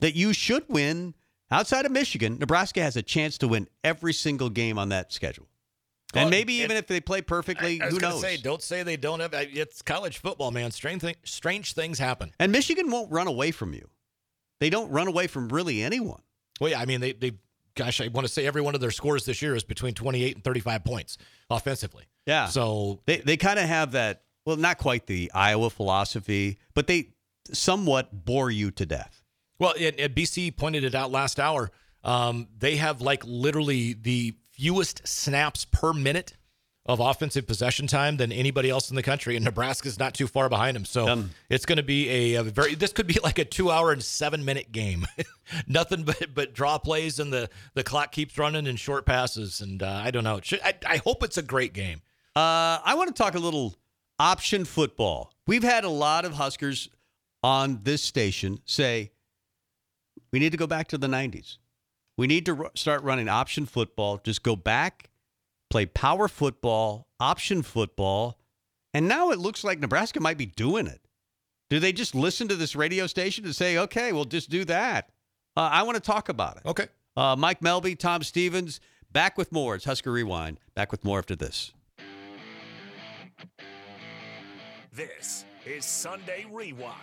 that 0.00 0.14
you 0.14 0.32
should 0.32 0.64
win 0.68 1.14
outside 1.50 1.84
of 1.86 1.92
Michigan. 1.92 2.38
Nebraska 2.38 2.80
has 2.82 2.96
a 2.96 3.02
chance 3.02 3.36
to 3.38 3.48
win 3.48 3.68
every 3.84 4.12
single 4.12 4.48
game 4.50 4.78
on 4.78 4.88
that 4.90 5.12
schedule. 5.12 5.46
Well, 6.14 6.22
And 6.22 6.30
maybe 6.30 6.54
even 6.54 6.76
if 6.76 6.86
they 6.86 7.00
play 7.00 7.22
perfectly, 7.22 7.80
I, 7.80 7.86
I 7.86 7.90
who 7.90 7.98
knows? 7.98 8.20
say, 8.20 8.36
don't 8.36 8.62
say 8.62 8.82
they 8.82 8.96
don't 8.96 9.20
have. 9.20 9.32
It's 9.34 9.82
college 9.82 10.18
football, 10.18 10.50
man. 10.50 10.70
Strange 10.72 11.02
thing, 11.02 11.14
strange 11.24 11.74
things 11.74 11.98
happen. 11.98 12.32
and 12.40 12.50
Michigan 12.50 12.90
won't 12.90 13.12
run 13.12 13.26
away 13.28 13.50
from 13.52 13.74
you. 13.74 13.88
They 14.58 14.70
don't 14.70 14.90
run 14.90 15.06
away 15.08 15.26
from 15.28 15.48
really 15.48 15.82
anyone. 15.82 16.22
Well, 16.60 16.70
yeah, 16.70 16.80
I 16.80 16.84
mean, 16.86 17.00
they 17.00 17.12
they. 17.12 17.32
Gosh, 17.80 17.98
I 18.02 18.08
want 18.08 18.26
to 18.26 18.32
say 18.32 18.46
every 18.46 18.60
one 18.60 18.74
of 18.74 18.82
their 18.82 18.90
scores 18.90 19.24
this 19.24 19.40
year 19.40 19.56
is 19.56 19.64
between 19.64 19.94
28 19.94 20.34
and 20.34 20.44
35 20.44 20.84
points 20.84 21.16
offensively. 21.48 22.04
Yeah. 22.26 22.44
So 22.46 23.00
They 23.06 23.16
they 23.18 23.38
kind 23.38 23.58
of 23.58 23.64
have 23.64 23.92
that. 23.92 24.24
Well, 24.44 24.58
not 24.58 24.76
quite 24.76 25.06
the 25.06 25.30
Iowa 25.34 25.70
philosophy, 25.70 26.58
but 26.74 26.86
they 26.86 27.14
somewhat 27.52 28.24
bore 28.26 28.50
you 28.50 28.70
to 28.72 28.84
death. 28.84 29.24
Well, 29.58 29.72
and, 29.80 29.98
and 29.98 30.14
BC 30.14 30.56
pointed 30.58 30.84
it 30.84 30.94
out 30.94 31.10
last 31.10 31.40
hour. 31.40 31.70
Um, 32.04 32.48
they 32.58 32.76
have 32.76 33.00
like 33.00 33.22
literally 33.24 33.94
the 33.94 34.34
fewest 34.50 35.08
snaps 35.08 35.64
per 35.64 35.94
minute 35.94 36.34
of 36.92 37.00
offensive 37.00 37.46
possession 37.46 37.86
time 37.86 38.16
than 38.16 38.32
anybody 38.32 38.68
else 38.68 38.90
in 38.90 38.96
the 38.96 39.02
country, 39.02 39.36
and 39.36 39.44
Nebraska's 39.44 39.98
not 39.98 40.12
too 40.14 40.26
far 40.26 40.48
behind 40.48 40.74
them. 40.74 40.84
So 40.84 41.08
Um, 41.08 41.30
it's 41.48 41.64
going 41.64 41.76
to 41.76 41.82
be 41.82 42.08
a, 42.08 42.34
a 42.36 42.42
very. 42.42 42.74
This 42.74 42.92
could 42.92 43.06
be 43.06 43.18
like 43.22 43.38
a 43.38 43.44
two-hour 43.44 43.92
and 43.92 44.02
seven-minute 44.02 44.72
game. 44.72 45.06
Nothing 45.66 46.02
but 46.04 46.34
but 46.34 46.52
draw 46.54 46.78
plays, 46.78 47.18
and 47.20 47.32
the 47.32 47.48
the 47.74 47.84
clock 47.84 48.12
keeps 48.12 48.36
running 48.38 48.66
and 48.66 48.78
short 48.78 49.06
passes, 49.06 49.60
and 49.60 49.82
uh, 49.82 50.02
I 50.04 50.10
don't 50.10 50.24
know. 50.24 50.40
Should, 50.42 50.60
I, 50.62 50.74
I 50.86 50.96
hope 50.98 51.22
it's 51.22 51.38
a 51.38 51.42
great 51.42 51.72
game. 51.72 52.02
Uh, 52.36 52.78
I 52.84 52.94
want 52.96 53.14
to 53.14 53.22
talk 53.22 53.34
a 53.34 53.38
little 53.40 53.74
option 54.18 54.64
football. 54.64 55.32
We've 55.46 55.62
had 55.64 55.84
a 55.84 55.88
lot 55.88 56.24
of 56.24 56.34
Huskers 56.34 56.88
on 57.42 57.80
this 57.82 58.02
station 58.02 58.60
say 58.64 59.10
we 60.32 60.38
need 60.38 60.52
to 60.52 60.58
go 60.58 60.66
back 60.66 60.88
to 60.88 60.98
the 60.98 61.06
90s. 61.08 61.56
We 62.16 62.26
need 62.26 62.46
to 62.46 62.54
ru- 62.54 62.70
start 62.74 63.02
running 63.02 63.28
option 63.28 63.66
football. 63.66 64.20
Just 64.22 64.42
go 64.42 64.54
back, 64.56 65.09
play 65.70 65.86
power 65.86 66.28
football, 66.28 67.06
option 67.18 67.62
football. 67.62 68.38
And 68.92 69.08
now 69.08 69.30
it 69.30 69.38
looks 69.38 69.64
like 69.64 69.78
Nebraska 69.78 70.20
might 70.20 70.36
be 70.36 70.46
doing 70.46 70.86
it. 70.86 71.00
Do 71.70 71.78
they 71.78 71.92
just 71.92 72.14
listen 72.14 72.48
to 72.48 72.56
this 72.56 72.74
radio 72.74 73.06
station 73.06 73.44
and 73.44 73.54
say, 73.54 73.78
okay, 73.78 74.12
we'll 74.12 74.24
just 74.24 74.50
do 74.50 74.64
that? 74.64 75.10
Uh, 75.56 75.68
I 75.72 75.84
want 75.84 75.94
to 75.94 76.00
talk 76.00 76.28
about 76.28 76.56
it. 76.56 76.62
Okay. 76.66 76.88
Uh, 77.16 77.36
Mike 77.36 77.60
Melby, 77.60 77.96
Tom 77.96 78.22
Stevens, 78.22 78.80
back 79.12 79.38
with 79.38 79.52
more. 79.52 79.76
It's 79.76 79.84
Husker 79.84 80.10
Rewind. 80.10 80.58
Back 80.74 80.90
with 80.90 81.04
more 81.04 81.18
after 81.18 81.36
this. 81.36 81.72
This 84.92 85.44
is 85.64 85.84
Sunday 85.84 86.46
Rewind 86.50 86.94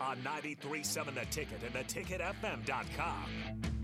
on 0.00 0.16
93.7 0.18 1.14
The 1.14 1.26
Ticket 1.26 1.60
and 1.62 1.74
theticketfm.com. 1.74 3.81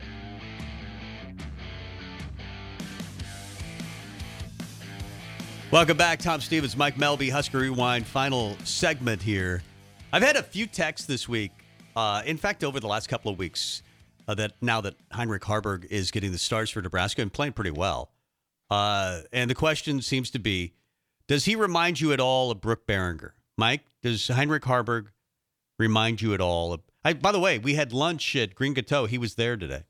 Welcome 5.70 5.98
back, 5.98 6.20
Tom 6.20 6.40
Stevens, 6.40 6.78
Mike 6.78 6.96
Melby, 6.96 7.30
Husker 7.30 7.58
Rewind, 7.58 8.06
final 8.06 8.56
segment 8.64 9.20
here. 9.20 9.62
I've 10.14 10.22
had 10.22 10.36
a 10.36 10.42
few 10.42 10.66
texts 10.66 11.06
this 11.06 11.28
week. 11.28 11.52
Uh, 11.94 12.22
in 12.24 12.38
fact, 12.38 12.64
over 12.64 12.80
the 12.80 12.86
last 12.86 13.08
couple 13.10 13.30
of 13.30 13.38
weeks, 13.38 13.82
uh, 14.26 14.34
that 14.36 14.52
now 14.62 14.80
that 14.80 14.94
Heinrich 15.12 15.42
Haarberg 15.42 15.84
is 15.90 16.10
getting 16.10 16.32
the 16.32 16.38
stars 16.38 16.70
for 16.70 16.80
Nebraska 16.80 17.20
and 17.20 17.30
playing 17.30 17.52
pretty 17.52 17.70
well. 17.70 18.10
Uh, 18.70 19.20
and 19.30 19.50
the 19.50 19.54
question 19.54 20.00
seems 20.00 20.30
to 20.30 20.38
be 20.38 20.72
Does 21.26 21.44
he 21.44 21.54
remind 21.54 22.00
you 22.00 22.14
at 22.14 22.20
all 22.20 22.50
of 22.50 22.62
Brook 22.62 22.86
Berringer? 22.86 23.32
Mike, 23.58 23.82
does 24.02 24.28
Heinrich 24.28 24.62
Haarberg 24.62 25.08
remind 25.78 26.22
you 26.22 26.32
at 26.32 26.40
all 26.40 26.72
of. 26.72 26.80
I, 27.04 27.12
by 27.12 27.30
the 27.30 27.40
way, 27.40 27.58
we 27.58 27.74
had 27.74 27.92
lunch 27.92 28.34
at 28.36 28.54
Green 28.54 28.72
Gateau. 28.72 29.04
He 29.04 29.18
was 29.18 29.34
there 29.34 29.58
today. 29.58 29.84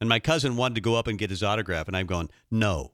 And 0.00 0.08
my 0.08 0.20
cousin 0.20 0.54
wanted 0.54 0.76
to 0.76 0.80
go 0.82 0.94
up 0.94 1.08
and 1.08 1.18
get 1.18 1.30
his 1.30 1.42
autograph. 1.42 1.88
And 1.88 1.96
I'm 1.96 2.06
going, 2.06 2.30
No. 2.48 2.92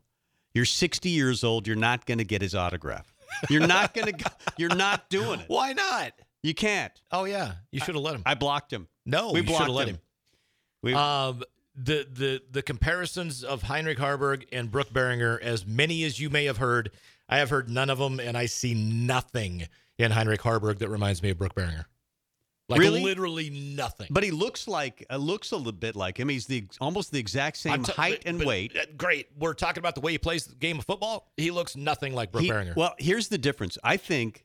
You're 0.55 0.65
60 0.65 1.09
years 1.09 1.45
old. 1.45 1.67
You're 1.67 1.77
not 1.77 2.05
going 2.07 2.19
to 2.19 2.25
get 2.25 2.43
his 2.43 2.55
autograph. 2.55 3.13
You're 3.49 3.67
not 3.67 3.95
going 3.95 4.13
to. 4.13 4.31
You're 4.59 4.75
not 4.75 5.09
doing 5.09 5.41
it. 5.41 5.47
Why 5.49 5.73
not? 5.73 6.13
You 6.43 6.55
can't. 6.55 6.93
Oh 7.11 7.25
yeah, 7.25 7.53
you 7.71 7.81
should 7.81 7.95
have 7.95 8.03
let 8.05 8.15
him. 8.15 8.23
I 8.27 8.35
blocked 8.35 8.73
him. 8.73 8.89
no, 9.07 9.33
we 9.33 9.41
you 9.41 9.47
should 9.47 9.57
have 9.57 9.67
blocked 9.67 9.73
let 9.73 9.89
him. 9.89 9.95
him. 9.97 10.01
We- 10.83 10.95
Um, 10.95 11.43
the 11.75 12.07
the 12.13 12.43
the 12.51 12.63
comparisons 12.63 13.43
of 13.43 13.63
Heinrich 13.63 13.97
Haarberg 13.99 14.45
and 14.53 14.71
Brook 14.71 14.91
Berringer, 14.93 15.41
as 15.41 15.65
many 15.67 16.05
as 16.05 16.21
you 16.21 16.29
may 16.29 16.45
have 16.45 16.59
heard, 16.59 16.91
I 17.29 17.39
have 17.39 17.49
heard 17.49 17.71
none 17.71 17.89
of 17.89 17.99
them, 17.99 18.21
and 18.21 18.37
I 18.37 18.45
see 18.47 18.75
nothing 18.75 19.69
in 19.99 20.11
Heinrich 20.11 20.43
Haarberg 20.43 20.79
that 20.81 20.91
reminds 20.91 21.23
me 21.23 21.31
of 21.31 21.39
Brook 21.39 21.55
Berringer. 21.55 21.87
Like 22.69 22.81
Really? 22.81 23.03
literally 23.03 23.51
nothing. 23.51 24.07
But 24.11 24.23
he 24.25 24.31
looks 24.31 24.67
like 24.69 25.05
uh, 25.11 25.17
looks 25.17 25.51
a 25.51 25.57
little 25.57 25.73
bit 25.73 25.97
like 25.97 26.19
him. 26.19 26.29
He's 26.29 26.47
the 26.47 26.65
almost 26.81 27.11
the 27.13 27.19
exact 27.19 27.57
same 27.59 27.83
t- 27.83 27.93
height 27.93 28.21
but- 28.23 28.29
and 28.29 28.39
but, 28.39 28.47
weight. 28.47 28.77
uh, 28.77 28.85
Great. 28.97 29.29
We're 29.39 29.55
talking 29.55 29.81
about 29.81 29.95
the 29.95 30.01
way 30.01 30.13
he 30.13 30.19
plays 30.19 30.47
the 30.47 30.55
game 30.55 30.79
of 30.79 30.87
football. 30.87 31.31
He 31.37 31.51
looks 31.51 31.77
nothing 31.77 32.15
like 32.15 32.31
Brook 32.33 32.45
He- 32.45 32.51
Berringer. 32.51 32.77
well, 32.77 32.95
here's 32.99 33.29
the 33.29 33.37
difference. 33.39 33.77
I 33.85 33.97
think 33.97 34.45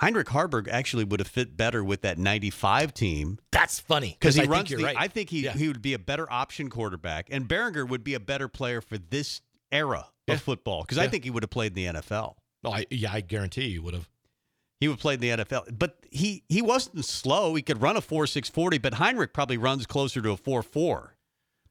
Heinrich 0.00 0.26
Haarberg 0.28 0.68
actually 0.68 1.04
would 1.04 1.20
have 1.20 1.28
fit 1.28 1.56
better 1.56 1.84
with 1.84 2.02
that 2.02 2.18
95 2.18 2.92
team 2.92 3.38
That's 3.52 3.78
funny 3.78 4.16
because 4.18 4.34
he 4.34 4.42
I 4.42 4.46
runs 4.46 4.68
the. 4.70 4.76
right. 4.82 4.96
I 4.98 5.06
think 5.08 5.30
he 5.30 5.44
Yeah. 5.44 5.52
he 5.52 5.68
would 5.68 5.80
be 5.82 5.94
a 5.94 5.98
better 5.98 6.30
option 6.30 6.68
quarterback, 6.70 7.28
and 7.30 7.46
Berringer 7.48 7.88
would 7.88 8.02
be 8.02 8.14
a 8.14 8.20
better 8.20 8.48
player 8.48 8.80
for 8.80 8.98
this 8.98 9.42
era 9.70 10.08
Yeah. 10.26 10.34
of 10.34 10.42
football 10.42 10.82
because 10.82 10.98
I 10.98 11.06
think 11.08 11.22
he 11.24 11.30
would 11.30 11.44
have 11.44 11.50
played 11.50 11.76
in 11.78 11.94
the 11.94 12.00
NFL. 12.00 12.34
Oh, 12.64 12.72
I, 12.72 12.86
yeah, 12.90 13.12
I 13.12 13.20
guarantee 13.20 13.66
you 13.68 13.82
would 13.82 13.94
have. 13.94 14.08
He 14.82 14.88
would 14.88 14.98
play 14.98 15.14
in 15.14 15.20
the 15.20 15.28
NFL, 15.28 15.78
but 15.78 15.96
he 16.10 16.42
he 16.48 16.60
wasn't 16.60 17.04
slow. 17.04 17.54
He 17.54 17.62
could 17.62 17.80
run 17.80 17.96
a 17.96 18.00
four 18.00 18.26
six 18.26 18.50
forty, 18.50 18.78
but 18.78 18.94
Heinrich 18.94 19.32
probably 19.32 19.56
runs 19.56 19.86
closer 19.86 20.20
to 20.20 20.30
a 20.30 20.36
four 20.36 20.60
four. 20.60 21.14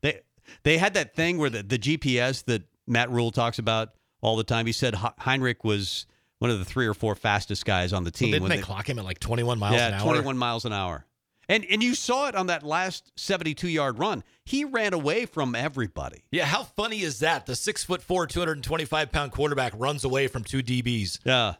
They 0.02 0.22
they 0.64 0.78
had 0.78 0.94
that 0.94 1.14
thing 1.14 1.38
where 1.38 1.50
the, 1.50 1.62
the 1.62 1.78
GPS 1.78 2.46
that 2.46 2.64
Matt 2.88 3.10
Rhule 3.10 3.32
talks 3.32 3.60
about 3.60 3.90
all 4.22 4.38
the 4.38 4.46
time. 4.46 4.66
He 4.66 4.72
said 4.72 4.96
Heinrich 4.96 5.66
was 5.66 6.06
one 6.40 6.52
of 6.52 6.60
the 6.60 6.64
three 6.64 6.88
or 6.88 6.94
four 6.94 7.14
fastest 7.16 7.66
guys 7.66 7.92
on 7.92 8.06
the 8.06 8.12
team. 8.12 8.32
Didn't 8.32 8.48
they, 8.48 8.56
they- 8.56 8.62
clock 8.62 8.90
him 8.90 8.98
at 8.98 9.04
like 9.04 9.20
21 9.20 9.60
miles 9.60 9.76
yeah, 9.76 9.90
an 9.90 9.94
hour? 9.96 10.04
21 10.04 10.38
miles 10.38 10.64
an 10.64 10.72
hour. 10.72 11.06
And 11.50 11.66
and 11.70 11.84
you 11.84 11.96
saw 11.96 12.30
it 12.30 12.36
on 12.36 12.48
that 12.48 12.64
last 12.64 13.12
72 13.18 13.68
yard 13.68 14.00
run. 14.00 14.24
He 14.46 14.64
ran 14.64 14.94
away 14.94 15.26
from 15.26 15.54
everybody. 15.54 16.24
Yeah, 16.32 16.46
how 16.46 16.64
funny 16.64 17.02
is 17.02 17.20
that? 17.20 17.46
The 17.46 17.58
six 17.58 17.84
foot 17.84 18.02
four, 18.02 18.26
225 18.26 19.12
pound 19.12 19.34
quarterback 19.34 19.74
runs 19.76 20.06
away 20.06 20.28
from 20.28 20.46
two 20.46 20.64
DBs. 20.64 21.20
Yeah. 21.26 21.56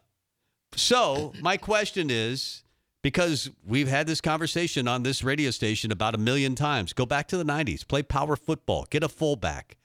So 0.76 1.34
my 1.42 1.58
question 1.58 2.10
is 2.10 2.64
because 3.02 3.50
we've 3.66 3.88
had 3.88 4.08
this 4.08 4.22
conversation 4.22 4.88
on 4.88 5.04
this 5.04 5.24
radio 5.24 5.52
station 5.52 5.92
about 5.92 6.16
a 6.16 6.18
million 6.18 6.56
times. 6.56 6.94
Go 6.94 7.06
back 7.06 7.28
to 7.30 7.38
the 7.38 7.44
90s, 7.44 7.88
play 7.88 8.04
power 8.04 8.36
football, 8.36 8.86
get 8.90 9.04
a 9.04 9.10
fullback. 9.10 9.78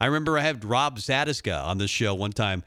I 0.00 0.06
remember 0.06 0.36
I 0.36 0.42
had 0.42 0.64
Rob 0.64 0.98
Zatechka 0.98 1.64
on 1.64 1.78
this 1.78 1.90
show 1.90 2.14
one 2.14 2.32
time 2.32 2.64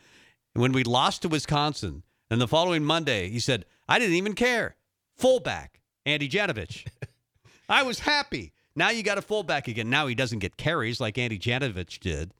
when 0.54 0.72
we 0.72 0.84
lost 0.84 1.22
to 1.22 1.30
Wisconsin. 1.30 2.04
And 2.32 2.40
the 2.40 2.48
following 2.48 2.84
Monday, 2.84 3.30
he 3.30 3.40
said, 3.40 3.66
I 3.88 4.00
didn't 4.00 4.16
even 4.16 4.34
care. 4.34 4.76
Fullback, 5.18 5.82
Andy 6.06 6.30
Janovich. 6.30 6.88
I 7.70 7.84
was 7.84 8.00
happy. 8.00 8.54
Now 8.76 8.90
you 8.90 9.04
got 9.04 9.18
a 9.18 9.22
fullback 9.22 9.68
again. 9.68 9.90
Now 9.90 10.08
he 10.08 10.16
doesn't 10.16 10.40
get 10.40 10.58
carries 10.58 11.00
like 11.00 11.18
Andy 11.18 11.38
Janovich 11.38 12.00
did. 12.00 12.34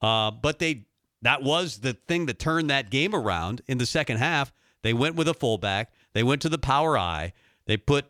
Uh, 0.00 0.30
but 0.30 0.58
they 0.58 0.84
that 1.22 1.42
was 1.42 1.78
the 1.78 1.94
thing 1.94 2.26
that 2.26 2.38
turned 2.38 2.70
that 2.70 2.90
game 2.90 3.14
around 3.14 3.62
in 3.66 3.78
the 3.78 3.86
second 3.86 4.18
half. 4.18 4.52
They 4.86 4.92
went 4.92 5.16
with 5.16 5.26
a 5.26 5.34
fullback. 5.34 5.90
They 6.12 6.22
went 6.22 6.40
to 6.42 6.48
the 6.48 6.58
power 6.58 6.96
eye. 6.96 7.32
They 7.66 7.76
put 7.76 8.04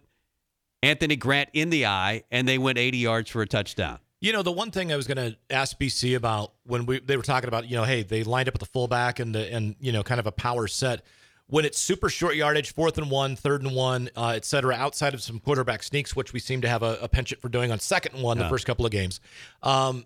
Anthony 0.83 1.17
Grant 1.17 1.49
in 1.55 1.71
the 1.71 1.87
eye, 1.87 2.25
and 2.31 2.47
they 2.47 2.59
went 2.59 2.77
80 2.77 2.99
yards 2.99 3.31
for 3.31 3.41
a 3.41 3.47
touchdown. 3.47 3.99
You 4.21 4.35
know, 4.35 4.43
the 4.43 4.53
one 4.53 4.71
thing 4.71 4.93
I 4.93 4.97
was 4.97 5.07
going 5.07 5.17
to 5.17 5.39
ask 5.49 5.79
BC 5.79 6.15
about 6.15 6.53
when 6.65 6.85
we 6.85 7.01
they 7.01 7.17
were 7.17 7.23
talking 7.23 7.49
about, 7.49 7.67
you 7.67 7.77
know, 7.77 7.85
hey, 7.85 8.03
they 8.03 8.25
lined 8.25 8.49
up 8.49 8.53
with 8.53 8.61
the 8.61 8.67
fullback 8.67 9.21
and 9.21 9.35
the, 9.35 9.51
and 9.51 9.75
you 9.81 9.91
know, 9.91 10.03
kind 10.03 10.21
of 10.21 10.27
a 10.27 10.33
power 10.33 10.67
set. 10.67 11.03
When 11.47 11.65
it's 11.65 11.79
super 11.79 12.11
short 12.11 12.37
yardage, 12.37 12.75
fourth 12.75 12.99
and 12.99 13.11
one, 13.11 13.37
third 13.37 13.63
and 13.63 13.75
one, 13.75 14.11
uh, 14.15 14.35
et 14.37 14.45
cetera, 14.45 14.75
outside 14.75 15.15
of 15.15 15.23
some 15.23 15.41
quarterback 15.41 15.83
sneaks, 15.83 16.15
which 16.15 16.35
we 16.35 16.41
seem 16.41 16.61
to 16.61 16.69
have 16.69 16.83
a, 16.83 16.99
a 17.01 17.09
penchant 17.09 17.41
for 17.41 17.49
doing 17.49 17.73
on 17.73 17.79
second 17.79 18.17
and 18.17 18.23
one 18.23 18.37
the 18.37 18.49
first 18.51 18.67
couple 18.67 18.85
of 18.85 18.93
games. 18.93 19.19
Um, 19.63 20.05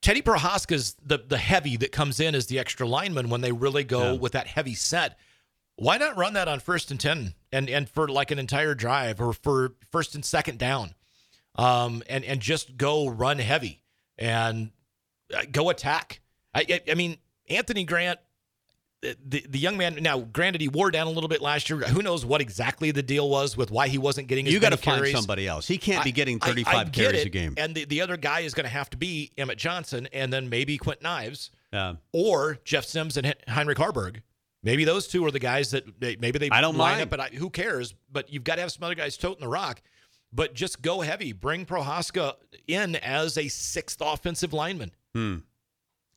Teddy 0.00 0.22
Prochazka's 0.22 0.94
the 1.04 1.18
the 1.18 1.38
heavy 1.38 1.76
that 1.78 1.92
comes 1.92 2.20
in 2.20 2.34
as 2.34 2.46
the 2.46 2.58
extra 2.58 2.86
lineman 2.86 3.28
when 3.30 3.40
they 3.40 3.52
really 3.52 3.84
go 3.84 4.12
Yeah. 4.12 4.18
with 4.18 4.32
that 4.32 4.46
heavy 4.46 4.74
set. 4.74 5.18
Why 5.76 5.96
not 5.96 6.16
run 6.16 6.32
that 6.34 6.48
on 6.48 6.60
first 6.60 6.90
and 6.90 6.98
ten 7.00 7.34
and 7.52 7.68
and 7.68 7.88
for 7.88 8.08
like 8.08 8.30
an 8.30 8.38
entire 8.38 8.74
drive 8.74 9.20
or 9.20 9.32
for 9.32 9.74
first 9.90 10.14
and 10.14 10.24
second 10.24 10.58
down, 10.58 10.94
um, 11.56 12.02
and 12.08 12.24
and 12.24 12.40
just 12.40 12.76
go 12.76 13.08
run 13.08 13.38
heavy 13.38 13.82
and 14.16 14.70
uh, 15.34 15.42
go 15.50 15.68
attack. 15.70 16.20
I, 16.54 16.64
I 16.68 16.80
I 16.92 16.94
mean 16.94 17.18
Anthony 17.48 17.84
Grant, 17.84 18.18
the, 19.00 19.44
the 19.48 19.58
young 19.58 19.76
man. 19.76 19.98
Now, 20.00 20.18
granted, 20.20 20.60
he 20.60 20.68
wore 20.68 20.90
down 20.90 21.06
a 21.06 21.10
little 21.10 21.28
bit 21.28 21.40
last 21.40 21.70
year. 21.70 21.78
Who 21.80 22.02
knows 22.02 22.24
what 22.24 22.40
exactly 22.40 22.90
the 22.90 23.02
deal 23.02 23.28
was 23.30 23.56
with 23.56 23.70
why 23.70 23.88
he 23.88 23.98
wasn't 23.98 24.26
getting? 24.28 24.46
You 24.46 24.58
got 24.60 24.70
to 24.70 24.76
find 24.76 24.98
carries. 24.98 25.14
somebody 25.14 25.46
else. 25.46 25.66
He 25.68 25.78
can't 25.78 26.02
be 26.04 26.10
I- 26.10 26.12
getting 26.12 26.38
I- 26.42 26.46
I 26.46 26.48
35 26.48 26.92
get 26.92 27.02
carries 27.04 27.20
it. 27.20 27.26
a 27.26 27.30
game. 27.30 27.54
And 27.56 27.74
the, 27.74 27.84
the 27.84 28.00
other 28.00 28.16
guy 28.16 28.40
is 28.40 28.54
going 28.54 28.64
to 28.64 28.70
have 28.70 28.90
to 28.90 28.96
be 28.96 29.30
Emmett 29.38 29.58
Johnson 29.58 30.08
and 30.12 30.32
then 30.32 30.48
maybe 30.48 30.78
Kwinten 30.78 31.04
Ives 31.06 31.50
Yeah. 31.72 31.94
or 32.12 32.58
Jeff 32.64 32.84
Sims 32.84 33.16
and 33.16 33.34
Heinrich 33.46 33.78
Haarberg. 33.78 34.22
Maybe 34.64 34.84
those 34.84 35.06
two 35.06 35.24
are 35.24 35.30
the 35.30 35.38
guys 35.38 35.70
that 35.70 36.00
they, 36.00 36.16
maybe 36.16 36.40
they 36.40 36.50
I 36.50 36.60
don't 36.60 36.76
line 36.76 36.94
mind. 36.94 37.02
up, 37.02 37.10
but 37.10 37.20
I, 37.20 37.28
who 37.28 37.48
cares? 37.50 37.94
But 38.10 38.32
you've 38.32 38.42
got 38.44 38.56
to 38.56 38.62
have 38.62 38.72
some 38.72 38.82
other 38.82 38.96
guys 38.96 39.16
toting 39.16 39.40
the 39.40 39.48
rock. 39.48 39.80
But 40.32 40.52
just 40.54 40.82
go 40.82 41.00
heavy. 41.00 41.32
Bring 41.32 41.64
Prochazka 41.64 42.34
in 42.66 42.96
as 42.96 43.38
a 43.38 43.46
sixth 43.48 44.00
offensive 44.04 44.52
lineman 44.52 44.90
Hmm. 45.14 45.36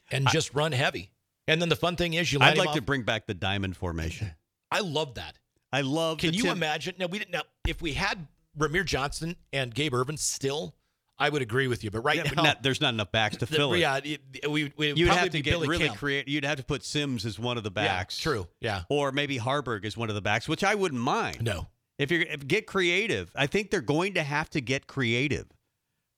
and 0.10 0.28
just 0.30 0.54
run 0.56 0.72
heavy. 0.72 1.12
And 1.48 1.62
then 1.62 1.70
the 1.70 1.76
fun 1.76 1.96
thing 1.96 2.14
is 2.14 2.32
you 2.32 2.40
I'd 2.40 2.58
like 2.58 2.74
to 2.74 2.82
bring 2.82 3.04
back 3.04 3.26
the 3.28 3.34
diamond 3.34 3.76
formation. 3.78 4.32
I 4.72 4.80
love 4.82 5.16
that. 5.16 5.38
I 5.74 5.82
love. 5.82 6.18
It. 6.20 6.22
Can 6.22 6.34
you 6.34 6.44
Tim- 6.44 6.52
imagine? 6.58 6.96
Now 7.00 7.08
we 7.08 7.20
didn't. 7.20 7.32
Now 7.32 7.44
if 7.68 7.82
we 7.82 7.94
had 7.94 8.28
Rahmir 8.58 8.86
Johnson 8.86 9.36
and 9.54 9.74
Gabe 9.74 9.94
Ervin 9.94 10.18
still, 10.18 10.76
I 11.18 11.30
would 11.30 11.42
agree 11.42 11.68
with 11.68 11.84
you. 11.84 11.92
But 11.92 12.02
right 12.02 12.18
Yeah, 12.18 12.32
now, 12.36 12.44
not- 12.44 12.64
there's 12.64 12.82
not 12.82 12.94
enough 12.94 13.12
backs 13.12 13.38
to 13.38 13.46
the- 13.48 13.56
fill 13.56 13.74
it. 13.74 13.80
yeah, 13.80 14.00
it, 14.04 14.50
we 14.50 14.72
we 14.78 14.94
You'd 14.94 15.10
have 15.10 15.30
to 15.32 15.42
get 15.42 15.52
Billy 15.52 15.68
really 15.68 15.86
Kemp. 15.88 15.98
creative. 15.98 16.30
You'd 16.32 16.46
have 16.46 16.58
to 16.58 16.64
put 16.64 16.84
Sims 16.84 17.26
as 17.26 17.38
one 17.40 17.58
of 17.58 17.64
the 17.64 17.72
backs. 17.72 18.20
Yeah, 18.20 18.24
true. 18.32 18.48
Yeah. 18.60 18.84
Or 18.90 19.12
maybe 19.12 19.38
Haarberg 19.40 19.86
as 19.86 19.96
one 19.98 20.10
of 20.10 20.16
the 20.16 20.22
backs, 20.22 20.48
which 20.48 20.64
I 20.64 20.76
wouldn't 20.76 21.02
mind. 21.02 21.44
No. 21.44 21.68
If 21.98 22.10
you're 22.12 22.26
get 22.26 22.66
creative, 22.66 23.32
I 23.36 23.46
think 23.48 23.70
they're 23.72 23.82
going 23.82 24.16
to 24.16 24.24
have 24.24 24.50
to 24.52 24.62
get 24.62 24.88
creative. 24.88 25.46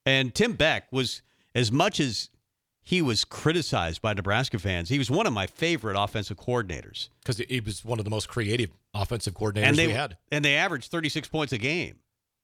And 0.05 0.33
Tim 0.33 0.53
Beck 0.53 0.91
was 0.91 1.21
as 1.55 1.71
much 1.71 1.99
as 1.99 2.29
he 2.83 3.01
was 3.01 3.23
criticized 3.23 4.01
by 4.01 4.13
Nebraska 4.13 4.59
fans, 4.59 4.89
he 4.89 4.97
was 4.97 5.09
one 5.09 5.25
of 5.25 5.33
my 5.33 5.47
favorite 5.47 5.95
offensive 5.97 6.37
coordinators. 6.37 7.09
because 7.23 7.37
he 7.37 7.59
was 7.61 7.83
one 7.85 7.97
of 7.99 8.05
the 8.05 8.11
most 8.11 8.27
creative 8.27 8.69
offensive 8.93 9.33
coordinators 9.33 9.63
and 9.67 9.77
they 9.77 9.87
we 9.87 9.93
had. 9.93 10.17
and 10.31 10.43
they 10.43 10.55
averaged 10.55 10.91
36 10.91 11.27
points 11.29 11.53
a 11.53 11.57
game. 11.57 11.95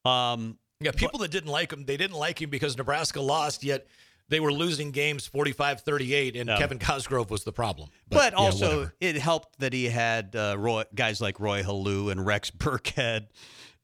Um, 0.05 0.57
Yeah, 0.81 0.91
people 0.91 1.19
that 1.19 1.31
didn't 1.31 1.49
like 1.51 1.73
him, 1.73 1.85
they 1.85 1.97
didn't 1.97 2.17
like 2.17 2.41
him 2.41 2.49
because 2.49 2.77
Nebraska 2.77 3.19
lost, 3.21 3.63
yet 3.63 3.85
they 4.29 4.39
were 4.39 4.53
losing 4.53 4.91
games 4.91 5.27
45-38, 5.27 6.39
and 6.39 6.49
Yeah. 6.49 6.57
Kevin 6.57 6.79
Cosgrove 6.79 7.29
was 7.29 7.43
the 7.43 7.51
problem. 7.51 7.89
But, 8.07 8.33
yeah, 8.33 8.39
also, 8.39 8.65
whatever. 8.65 8.93
it 9.01 9.17
helped 9.17 9.59
that 9.59 9.73
he 9.73 9.85
had 9.85 10.35
uh, 10.35 10.55
Roy, 10.57 10.83
guys 10.95 11.19
like 11.19 11.39
Roy 11.39 11.63
Helu 11.63 12.11
and 12.11 12.25
Rex 12.25 12.49
Burkhead 12.57 13.27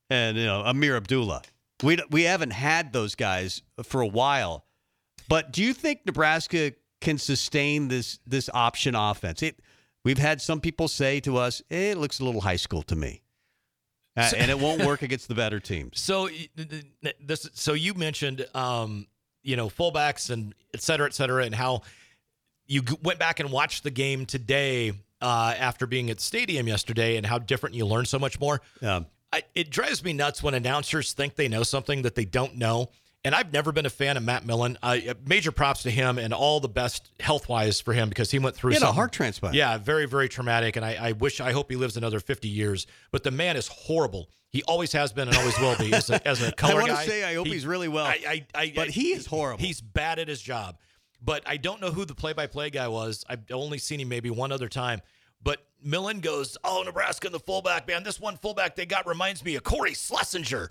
and 0.09 0.37
you 0.37 0.45
know 0.45 0.63
Ameer 0.63 0.95
Abdullah. 0.95 1.41
We 1.83 1.97
we 2.09 2.23
haven't 2.23 2.51
had 2.51 2.93
those 2.93 3.15
guys 3.15 3.61
for 3.83 4.01
a 4.01 4.07
while. 4.07 4.65
But 5.27 5.51
do 5.51 5.63
you 5.63 5.73
think 5.73 6.05
Nebraska 6.05 6.73
can 7.01 7.17
sustain 7.17 7.87
this 7.87 8.19
this 8.27 8.49
option 8.53 8.95
offense? 8.95 9.41
It 9.43 9.59
we've 10.03 10.17
had 10.17 10.41
some 10.41 10.59
people 10.61 10.87
say 10.87 11.19
to 11.21 11.37
us, 11.37 11.61
eh, 11.71 11.91
it 11.91 11.97
looks 11.97 12.19
a 12.19 12.23
little 12.25 12.41
high 12.41 12.55
school 12.57 12.83
to 12.83 12.95
me, 12.95 13.21
Uh, 14.15 14.31
and 14.37 14.49
it 14.51 14.59
won't 14.59 14.83
work 14.85 15.01
against 15.07 15.27
the 15.27 15.35
better 15.35 15.59
teams. 15.59 15.99
So 15.99 16.23
y- 16.25 16.49
th- 16.55 16.85
th- 17.03 17.15
this, 17.19 17.49
so 17.53 17.73
you 17.73 17.93
mentioned, 17.95 18.45
um, 18.53 19.07
you 19.43 19.55
know, 19.55 19.67
fullbacks 19.69 20.29
and 20.29 20.53
et 20.73 20.81
cetera, 20.81 21.07
et 21.07 21.13
cetera, 21.13 21.43
and 21.45 21.53
how 21.55 21.81
you 22.67 22.83
went 23.03 23.19
back 23.19 23.39
and 23.39 23.51
watched 23.51 23.83
the 23.83 23.91
game 23.91 24.25
today 24.25 24.91
uh, 25.21 25.53
after 25.57 25.85
being 25.87 26.09
at 26.09 26.17
the 26.17 26.23
stadium 26.23 26.67
yesterday, 26.67 27.17
and 27.17 27.25
how 27.25 27.39
different 27.39 27.75
you 27.75 27.85
learned 27.85 28.07
so 28.07 28.19
much 28.19 28.39
more. 28.39 28.61
Um, 28.81 29.05
I, 29.33 29.43
it 29.55 29.69
drives 29.69 30.03
me 30.03 30.13
nuts 30.13 30.41
when 30.43 30.53
announcers 30.53 31.13
think 31.13 31.35
they 31.35 31.47
know 31.47 31.63
something 31.63 32.03
that 32.03 32.15
they 32.15 32.25
don't 32.25 32.55
know. 32.57 32.89
And 33.25 33.35
I've 33.35 33.51
never 33.51 33.71
been 33.71 33.85
a 33.85 33.89
fan 33.89 34.15
of 34.17 34.23
Matt 34.23 34.45
Millen. 34.45 34.77
Uh, 34.81 34.97
major 35.25 35.51
props 35.51 35.83
to 35.83 35.89
him 35.91 36.17
and 36.17 36.33
all 36.33 36.59
the 36.59 36.69
best 36.69 37.11
health 37.19 37.49
wise 37.49 37.81
for 37.81 37.91
him 37.91 38.07
because 38.07 38.29
he 38.31 38.39
went 38.39 38.55
through 38.55 38.71
he 38.71 38.77
a 38.77 38.85
heart 38.91 39.11
transplant. 39.11 39.55
yeah, 39.55 39.77
very, 39.79 40.05
very 40.05 40.29
traumatic. 40.29 40.75
And 40.75 40.85
I, 40.85 40.95
I 41.09 41.11
wish, 41.13 41.41
I 41.41 41.51
hope 41.51 41.69
he 41.71 41.75
lives 41.75 41.97
another 41.97 42.19
50 42.19 42.47
years. 42.47 42.85
But 43.11 43.23
the 43.23 43.31
man 43.31 43.57
is 43.57 43.67
horrible. 43.67 44.29
He 44.49 44.63
always 44.63 44.93
has 44.93 45.11
been 45.11 45.27
and 45.27 45.35
always 45.35 45.59
will 45.59 45.75
be 45.77 45.91
as 45.93 46.09
a, 46.09 46.25
as 46.25 46.41
a 46.41 46.47
I 46.49 46.51
color 46.51 46.81
want 46.81 46.91
to 46.91 46.97
say 46.97 47.23
I 47.23 47.33
hope 47.33 47.47
He- 47.47 47.53
he's 47.53 47.65
really 47.65 47.87
well. 47.89 48.05
I, 48.05 48.19
I, 48.27 48.45
I, 48.55 48.73
but 48.75 48.89
he 48.89 49.13
is 49.13 49.25
horrible. 49.25 49.61
He's 49.61 49.81
bad 49.81 50.19
at 50.19 50.27
his 50.27 50.41
job. 50.41 50.77
But 51.21 51.41
I 51.47 51.57
don't 51.57 51.81
know 51.81 51.89
who 51.89 52.05
the 52.05 52.13
play-by-play 52.13 52.69
guy 52.69 52.87
was. 52.87 53.25
I've 53.27 53.41
only 53.51 53.79
seen 53.79 53.99
him 53.99 54.09
maybe 54.09 54.29
one 54.29 54.51
other 54.51 54.69
time. 54.69 55.01
But 55.41 55.65
Millen 55.83 56.19
goes, 56.19 56.57
"Oh, 56.63 56.83
Nebraska 56.85 57.27
and 57.27 57.33
the 57.33 57.39
fullback 57.39 57.87
man. 57.87 58.03
This 58.03 58.19
one 58.19 58.37
fullback 58.37 58.75
they 58.75 58.85
got 58.85 59.07
reminds 59.07 59.43
me 59.43 59.55
of 59.55 59.63
Cory 59.63 59.93
Schlesinger." 59.95 60.69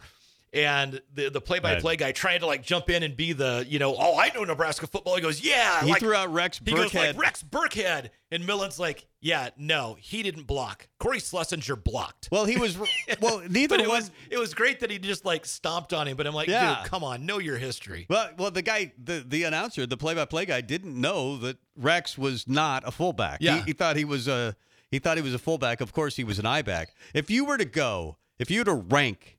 And 0.55 1.01
the 1.13 1.31
the 1.31 1.41
play 1.41 1.59
by 1.59 1.81
play 1.81 1.97
guy 1.97 2.13
trying 2.13 2.39
to 2.41 2.47
like 2.47 2.63
jump 2.63 2.89
in 2.89 3.03
and 3.03 3.17
be 3.17 3.33
the 3.33 3.67
you 3.69 3.81
know 3.81 3.97
oh 3.99 4.17
I 4.17 4.31
know 4.35 4.45
Nebraska 4.45 4.87
football. 4.87 5.17
He 5.17 5.21
goes 5.21 5.43
yeah. 5.43 5.83
He 5.83 5.91
like, 5.91 6.01
threw 6.01 6.15
out 6.15 6.33
Rex 6.33 6.61
he 6.65 6.73
goes 6.73 6.95
like 6.95 7.19
Rex 7.19 7.43
Burkhead, 7.43 8.11
and 8.31 8.47
Millen's 8.47 8.79
like 8.79 9.07
yeah 9.21 9.51
no 9.59 9.97
he 9.99 10.23
didn't 10.23 10.45
block. 10.45 10.87
Cory 11.01 11.19
Schlesinger 11.19 11.75
blocked. 11.75 12.29
well, 12.31 12.45
he 12.45 12.57
was. 12.57 12.79
Well, 13.21 13.43
neither 13.51 13.77
but 13.77 13.85
it 13.85 13.89
was 13.89 14.13
it 14.31 14.39
was 14.39 14.55
great 14.55 14.79
that 14.81 14.93
he 14.93 14.99
just 15.01 15.25
like 15.25 15.45
stomped 15.45 15.93
on 15.93 16.07
him. 16.07 16.17
But 16.17 16.29
I'm 16.29 16.35
like, 16.35 16.47
Yeah. 16.47 16.77
dude, 16.83 16.91
come 16.91 17.03
on, 17.03 17.27
know 17.27 17.39
your 17.39 17.59
history. 17.59 18.07
Well, 18.09 18.31
well, 18.39 18.51
the 18.53 18.63
guy, 18.63 18.93
the 19.03 19.25
the 19.27 19.43
announcer, 19.43 19.87
the 19.87 19.97
play-by-play 19.97 20.47
guy, 20.47 20.61
didn't 20.61 20.99
know 21.01 21.37
that 21.39 21.57
Rex 21.77 22.17
was 22.17 22.47
not 22.47 22.87
a 22.87 22.93
fullback. 22.93 23.41
He- 23.41 23.47
Yeah. 23.47 23.65
he, 23.65 23.73
thought 23.73 23.97
he 23.97 24.05
was 24.05 24.29
a 24.29 24.55
he 24.89 25.01
thought 25.01 25.17
he 25.17 25.23
was 25.25 25.35
a 25.35 25.39
fullback. 25.41 25.81
Of 25.81 25.93
course, 25.93 26.15
he 26.15 26.23
was 26.23 26.39
an 26.39 26.47
I 26.47 26.63
back. 26.63 26.95
If 27.13 27.29
you 27.29 27.45
were 27.45 27.59
to 27.59 27.65
go, 27.65 28.19
if 28.39 28.53
you 28.53 28.61
were 28.61 28.65
to 28.67 28.75
rank 28.75 29.39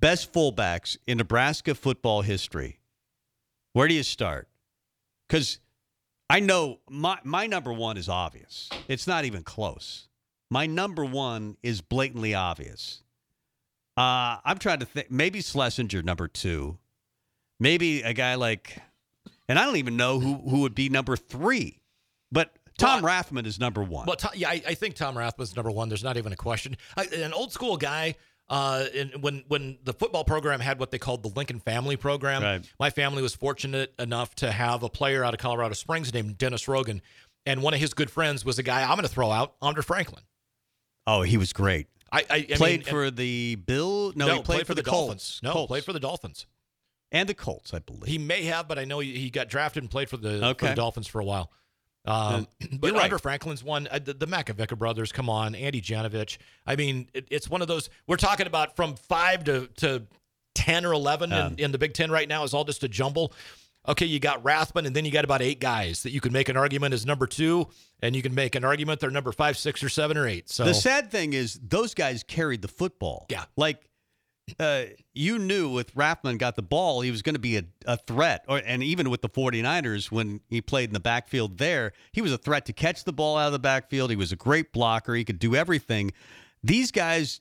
best 0.00 0.32
fullbacks 0.32 0.96
in 1.06 1.18
Nebraska 1.18 1.74
football 1.74 2.22
history, 2.22 2.78
where 3.72 3.88
do 3.88 3.94
you 3.94 4.02
start? 4.02 4.48
Because 5.28 5.58
I 6.28 6.40
know 6.40 6.80
my 6.88 7.18
my 7.24 7.46
number 7.46 7.72
one 7.72 7.96
is 7.96 8.08
obvious. 8.08 8.70
It's 8.88 9.06
not 9.06 9.24
even 9.24 9.42
close. 9.42 10.08
My 10.50 10.66
number 10.66 11.04
one 11.04 11.56
is 11.62 11.80
blatantly 11.80 12.34
obvious. 12.34 13.02
Uh, 13.96 14.38
I'm 14.44 14.58
trying 14.58 14.80
to 14.80 14.86
think. 14.86 15.10
Maybe 15.10 15.40
Schlesinger 15.40 16.02
number 16.02 16.28
two. 16.28 16.78
Maybe 17.58 18.02
a 18.02 18.12
guy 18.12 18.34
like, 18.34 18.78
and 19.48 19.58
I 19.58 19.64
don't 19.64 19.76
even 19.76 19.96
know 19.96 20.20
who 20.20 20.34
who 20.34 20.60
would 20.60 20.74
be 20.74 20.88
number 20.88 21.16
three. 21.16 21.80
But 22.30 22.54
Tom 22.78 23.02
Well, 23.02 23.12
Rathman 23.12 23.46
is 23.46 23.58
number 23.58 23.82
one. 23.82 24.06
Well, 24.06 24.16
Tom, 24.16 24.32
yeah, 24.34 24.50
I, 24.50 24.62
I 24.68 24.74
think 24.74 24.94
Tom 24.94 25.14
Rathman's 25.14 25.56
number 25.56 25.70
one. 25.70 25.88
There's 25.88 26.04
not 26.04 26.16
even 26.16 26.32
a 26.32 26.36
question. 26.36 26.76
I, 26.96 27.04
an 27.04 27.32
old 27.32 27.52
school 27.52 27.76
guy. 27.76 28.16
Uh, 28.48 28.86
and 28.94 29.22
when 29.22 29.42
when 29.48 29.78
the 29.82 29.92
football 29.92 30.22
program 30.24 30.60
had 30.60 30.78
what 30.78 30.90
they 30.92 30.98
called 30.98 31.22
the 31.22 31.28
Lincoln 31.30 31.58
Family 31.58 31.96
Program, 31.96 32.42
Right. 32.42 32.72
my 32.78 32.90
family 32.90 33.20
was 33.22 33.34
fortunate 33.34 33.92
enough 33.98 34.34
to 34.36 34.52
have 34.52 34.82
a 34.84 34.88
player 34.88 35.24
out 35.24 35.34
of 35.34 35.40
Colorado 35.40 35.74
Springs 35.74 36.14
named 36.14 36.38
Dennis 36.38 36.68
Rogan, 36.68 37.02
and 37.44 37.60
one 37.62 37.74
of 37.74 37.80
his 37.80 37.92
good 37.92 38.10
friends 38.10 38.44
was 38.44 38.58
a 38.58 38.62
guy 38.62 38.82
I'm 38.82 38.90
going 38.96 39.02
to 39.02 39.08
throw 39.08 39.32
out, 39.32 39.54
Andra 39.60 39.82
Franklin. 39.82 40.22
oh, 41.08 41.22
he 41.22 41.36
was 41.36 41.52
great. 41.52 41.88
I, 42.12 42.20
I, 42.30 42.36
I 42.36 42.42
played 42.54 42.80
mean, 42.84 42.88
for 42.88 43.10
the 43.10 43.56
Bill. 43.56 44.12
No, 44.14 44.36
he 44.36 44.42
played, 44.42 44.64
for, 44.66 44.74
the, 44.74 44.82
Dolphins. 44.82 45.40
Colts. 45.40 45.40
No, 45.42 45.52
Colts. 45.52 45.68
played 45.68 45.84
for 45.84 45.92
the 45.92 45.98
Dolphins. 46.00 46.46
and 47.10 47.28
the 47.28 47.34
Colts, 47.34 47.74
I 47.74 47.80
believe. 47.80 48.04
He 48.06 48.16
may 48.18 48.44
have, 48.44 48.68
but 48.68 48.78
I 48.78 48.84
know 48.84 49.00
he, 49.00 49.28
got 49.28 49.48
drafted 49.48 49.82
and 49.82 49.90
played 49.90 50.08
for 50.08 50.16
the, 50.16 50.54
for 50.56 50.68
the 50.68 50.74
Dolphins 50.74 51.08
for 51.08 51.20
a 51.20 51.24
while. 51.24 51.50
Um, 52.06 52.46
but 52.80 52.92
right. 52.92 53.20
Franklin's 53.20 53.64
one. 53.64 53.88
Uh, 53.90 53.98
the, 53.98 54.14
the 54.14 54.26
Makovicka 54.26 54.78
brothers, 54.78 55.12
come 55.12 55.28
on, 55.28 55.54
Andy 55.54 55.80
Janovich. 55.80 56.38
I 56.66 56.76
mean, 56.76 57.08
it, 57.12 57.26
it's 57.30 57.50
one 57.50 57.62
of 57.62 57.68
those. 57.68 57.90
We're 58.06 58.16
talking 58.16 58.46
about 58.46 58.76
from 58.76 58.94
five 58.94 59.44
to 59.44 59.68
to 59.78 60.02
ten 60.54 60.84
or 60.84 60.92
eleven 60.92 61.32
in, 61.32 61.58
in 61.58 61.72
the 61.72 61.78
Big 61.78 61.94
Ten 61.94 62.10
right 62.10 62.28
now 62.28 62.44
is 62.44 62.54
all 62.54 62.64
just 62.64 62.82
a 62.84 62.88
jumble. 62.88 63.32
Okay, 63.88 64.06
you 64.06 64.18
got 64.18 64.42
Rathman, 64.42 64.86
and 64.86 64.96
then 64.96 65.04
you 65.04 65.12
got 65.12 65.24
about 65.24 65.42
eight 65.42 65.60
guys 65.60 66.02
that 66.02 66.10
you 66.10 66.20
can 66.20 66.32
make 66.32 66.48
an 66.48 66.56
argument 66.56 66.92
as 66.92 67.06
number 67.06 67.26
two, 67.26 67.68
and 68.00 68.16
you 68.16 68.22
can 68.22 68.34
make 68.34 68.56
an 68.56 68.64
argument 68.64 68.98
they're 68.98 69.10
number 69.10 69.30
five, 69.30 69.56
six, 69.56 69.82
or 69.82 69.88
seven, 69.88 70.16
or 70.16 70.26
eight. 70.26 70.50
So 70.50 70.64
The 70.64 70.74
sad 70.74 71.10
thing 71.12 71.34
is, 71.34 71.60
those 71.62 71.94
guys 71.94 72.24
carried 72.24 72.62
the 72.62 72.68
football. 72.68 73.26
Yeah. 73.30 73.44
Like, 73.56 73.88
uh, 74.60 74.84
you 75.12 75.38
knew 75.38 75.68
with 75.68 75.94
Rathman 75.94 76.38
got 76.38 76.56
the 76.56 76.62
ball, 76.62 77.00
he 77.00 77.10
was 77.10 77.22
going 77.22 77.34
to 77.34 77.40
be 77.40 77.56
a, 77.56 77.64
a 77.84 77.96
threat. 77.96 78.44
Or 78.48 78.58
And 78.64 78.82
even 78.82 79.10
with 79.10 79.22
the 79.22 79.28
49ers, 79.28 80.10
when 80.10 80.40
he 80.48 80.60
played 80.60 80.90
in 80.90 80.94
the 80.94 81.00
backfield 81.00 81.58
there, 81.58 81.92
he 82.12 82.22
was 82.22 82.32
a 82.32 82.38
threat 82.38 82.66
to 82.66 82.72
catch 82.72 83.04
the 83.04 83.12
ball 83.12 83.36
out 83.36 83.46
of 83.46 83.52
the 83.52 83.58
backfield. 83.58 84.10
He 84.10 84.16
was 84.16 84.32
a 84.32 84.36
great 84.36 84.72
blocker. 84.72 85.14
He 85.14 85.24
could 85.24 85.38
do 85.38 85.54
everything. 85.54 86.12
These 86.62 86.90
guys 86.90 87.40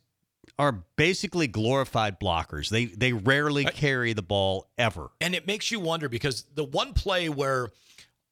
are 0.58 0.84
basically 0.96 1.48
glorified 1.48 2.20
blockers. 2.20 2.70
They 2.70 2.86
they 2.86 3.14
rarely 3.14 3.66
carry 3.66 4.14
the 4.14 4.22
ball 4.22 4.70
ever. 4.78 5.10
And 5.20 5.36
it 5.36 5.48
makes 5.48 5.72
you 5.72 5.80
wonder 5.80 6.08
because 6.08 6.46
the 6.54 6.64
one 6.64 6.94
play 6.94 7.30
where 7.30 7.70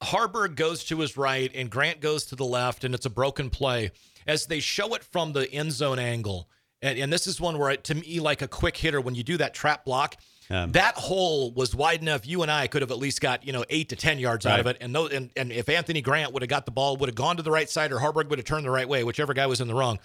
Haarberg 0.01 0.55
goes 0.55 0.83
to 0.85 0.99
his 0.99 1.17
right 1.17 1.51
and 1.53 1.69
Grant 1.69 2.01
goes 2.01 2.25
to 2.25 2.35
the 2.35 2.45
left, 2.45 2.83
and 2.83 2.93
it's 2.93 3.05
a 3.05 3.09
broken 3.09 3.49
play, 3.49 3.91
as 4.27 4.45
they 4.45 4.59
show 4.59 4.93
it 4.93 5.03
from 5.03 5.33
the 5.33 5.51
end 5.51 5.71
zone 5.71 5.99
angle. 5.99 6.49
And, 6.83 6.99
and 6.99 7.11
this 7.11 7.25
is 7.25 7.41
one 7.41 7.57
where, 7.57 7.71
it, 7.71 7.83
to 7.85 7.95
me, 7.95 8.19
like 8.19 8.43
a 8.43 8.47
quick 8.47 8.77
hitter, 8.77 9.01
when 9.01 9.15
you 9.15 9.23
do 9.23 9.37
that 9.37 9.53
trap 9.55 9.85
block, 9.85 10.17
Um, 10.49 10.73
that 10.73 10.95
hole 10.95 11.51
was 11.53 11.73
wide 11.73 12.01
enough. 12.01 12.27
You 12.27 12.41
and 12.43 12.51
I 12.51 12.67
could 12.67 12.81
have 12.81 12.91
at 12.91 12.97
least 12.97 13.21
got 13.21 13.47
you 13.47 13.53
know 13.53 13.63
eight 13.69 13.89
to 13.89 13.95
ten 13.95 14.19
yards 14.19 14.45
out 14.45 14.59
of 14.59 14.67
it. 14.67 14.77
And, 14.81 14.93
those, 14.93 15.11
and 15.13 15.31
and 15.37 15.51
if 15.51 15.69
Anthony 15.69 16.01
Grant 16.01 16.33
would 16.33 16.41
have 16.43 16.49
got 16.49 16.65
the 16.65 16.71
ball, 16.71 16.97
would 16.97 17.07
have 17.09 17.15
gone 17.15 17.37
to 17.37 17.43
the 17.43 17.49
right 17.51 17.69
side, 17.69 17.91
or 17.93 17.99
Haarberg 17.99 18.27
would 18.29 18.37
have 18.39 18.45
turned 18.45 18.65
the 18.65 18.69
right 18.69 18.87
way, 18.87 19.03
whichever 19.05 19.33
guy 19.33 19.47
was 19.47 19.61
in 19.61 19.67
the 19.69 19.73
wrong. 19.73 19.99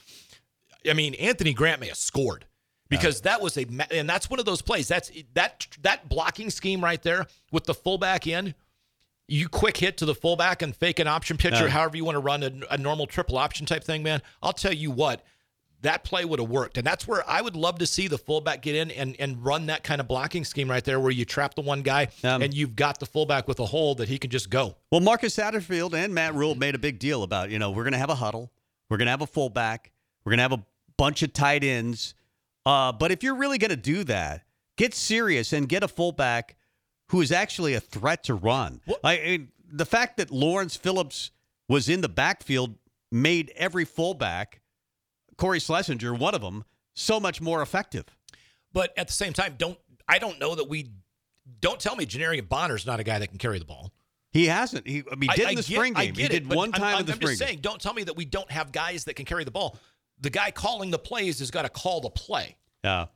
I 0.88 0.92
mean, 0.94 1.14
Anthony 1.14 1.52
Grant 1.52 1.80
may 1.80 1.88
have 1.88 1.96
scored 1.96 2.46
because 2.88 3.22
that 3.22 3.42
was 3.42 3.58
a 3.58 3.66
and 3.90 4.08
that's 4.08 4.30
one 4.30 4.38
of 4.38 4.46
those 4.46 4.62
plays. 4.62 4.86
That's 4.86 5.10
that 5.34 5.66
that 5.82 6.08
blocking 6.08 6.50
scheme 6.50 6.82
right 6.82 7.02
there 7.02 7.26
with 7.50 7.64
the 7.64 7.74
fullback 7.74 8.26
in. 8.28 8.54
You 9.26 9.48
quick 9.48 9.76
hit 9.76 9.96
to 9.98 10.06
the 10.06 10.14
fullback 10.14 10.62
and 10.62 10.74
fake 10.74 11.00
an 11.00 11.08
option 11.08 11.36
pitch 11.36 11.60
or 11.60 11.64
Yeah. 11.64 11.68
however 11.70 11.96
you 11.96 12.04
want 12.04 12.14
to 12.14 12.20
run 12.20 12.42
a, 12.44 12.52
a 12.70 12.78
normal 12.78 13.06
triple 13.06 13.36
option 13.36 13.66
type 13.66 13.82
thing, 13.84 14.02
man. 14.04 14.22
I'll 14.40 14.54
tell 14.54 14.72
you 14.72 14.90
what, 14.92 15.22
that 15.82 16.02
play 16.04 16.24
would 16.24 16.40
have 16.40 16.48
worked, 16.48 16.76
and 16.76 16.86
that's 16.86 17.06
where 17.06 17.28
I 17.28 17.40
would 17.40 17.54
love 17.54 17.78
to 17.78 17.86
see 17.86 18.08
the 18.08 18.18
fullback 18.18 18.62
get 18.62 18.74
in 18.74 18.90
and 18.90 19.14
and 19.18 19.44
run 19.44 19.66
that 19.66 19.84
kind 19.84 20.00
of 20.00 20.08
blocking 20.08 20.44
scheme 20.44 20.70
right 20.70 20.84
there, 20.84 20.98
where 20.98 21.12
you 21.12 21.24
trap 21.24 21.54
the 21.54 21.62
one 21.62 21.82
guy 21.82 22.08
Um, 22.24 22.42
and 22.42 22.52
you've 22.52 22.74
got 22.74 22.98
the 22.98 23.06
fullback 23.06 23.46
with 23.46 23.60
a 23.60 23.66
hole 23.66 23.94
that 23.96 24.08
he 24.08 24.18
can 24.18 24.30
just 24.30 24.50
go. 24.50 24.76
Well, 24.90 25.00
Marcus 25.00 25.36
Satterfield 25.36 25.94
and 25.94 26.12
Matt 26.14 26.34
Rhule 26.34 26.54
made 26.54 26.74
a 26.74 26.78
big 26.78 26.98
deal 26.98 27.22
about, 27.22 27.50
you 27.50 27.58
know, 27.58 27.70
we're 27.70 27.84
going 27.84 27.92
to 27.92 27.98
have 27.98 28.10
a 28.10 28.16
huddle. 28.16 28.52
We're 28.90 28.96
going 28.96 29.06
to 29.06 29.12
have 29.12 29.22
a 29.22 29.26
fullback. 29.26 29.92
We're 30.24 30.30
going 30.30 30.38
to 30.38 30.42
have 30.42 30.52
a 30.52 30.64
bunch 30.96 31.22
of 31.22 31.32
tight 31.32 31.62
ends. 31.62 32.14
Uh, 32.66 32.92
but 32.92 33.12
if 33.12 33.22
you're 33.22 33.36
really 33.36 33.58
going 33.58 33.70
to 33.70 33.76
do 33.76 34.04
that, 34.04 34.44
get 34.76 34.94
serious 34.94 35.52
and 35.52 35.68
get 35.68 35.82
a 35.82 35.88
fullback 35.88 36.56
who 37.10 37.20
is 37.20 37.32
actually 37.32 37.74
a 37.74 37.80
threat 37.80 38.24
to 38.24 38.34
run. 38.34 38.80
I, 39.04 39.12
I 39.12 39.46
the 39.70 39.86
fact 39.86 40.16
that 40.16 40.30
Lawrence 40.30 40.76
Phillips 40.76 41.30
was 41.68 41.88
in 41.88 42.00
the 42.00 42.08
backfield 42.08 42.74
made 43.12 43.52
every 43.56 43.84
fullback, 43.84 44.60
Cory 45.38 45.60
Schlesinger, 45.60 46.12
one 46.14 46.34
of 46.34 46.40
them, 46.42 46.64
so 46.94 47.18
much 47.18 47.40
more 47.40 47.62
effective. 47.62 48.04
But 48.72 48.92
at 48.98 49.06
the 49.06 49.12
same 49.14 49.32
time, 49.32 49.54
don't 49.56 49.78
I 50.06 50.18
don't 50.18 50.38
know 50.38 50.54
that 50.54 50.68
we 50.68 50.90
don't 51.60 51.80
tell 51.80 51.96
me 51.96 52.04
Janiran 52.04 52.46
Bonner's 52.48 52.84
not 52.84 53.00
a 53.00 53.04
guy 53.04 53.18
that 53.18 53.28
can 53.28 53.38
carry 53.38 53.58
the 53.58 53.64
ball. 53.64 53.92
He 54.30 54.46
hasn't. 54.46 54.86
He, 54.86 55.02
I 55.10 55.14
mean, 55.14 55.30
he 55.30 55.36
did 55.36 55.46
I- 55.46 55.50
in 55.50 55.56
the 55.56 55.62
get- 55.62 55.74
spring 55.74 55.92
game. 55.94 56.14
He 56.14 56.24
it, 56.24 56.28
did 56.30 56.52
one 56.52 56.72
I'm- 56.74 56.80
time 56.82 56.94
I'm, 56.96 57.00
in 57.00 57.06
the 57.06 57.12
I'm 57.12 57.16
spring 57.18 57.30
just 57.30 57.38
saying, 57.42 57.58
don't 57.62 57.80
tell 57.80 57.94
me 57.94 58.04
that 58.04 58.14
we 58.16 58.26
don't 58.26 58.50
have 58.50 58.72
guys 58.72 59.04
that 59.04 59.14
can 59.14 59.24
carry 59.24 59.44
the 59.44 59.50
ball. 59.50 59.78
The 60.20 60.28
guy 60.30 60.50
calling 60.50 60.90
the 60.90 60.98
plays 60.98 61.38
has 61.38 61.50
got 61.50 61.62
to 61.62 61.68
call 61.70 62.00
the 62.02 62.10
play. 62.10 62.56
Yeah. 62.84 63.06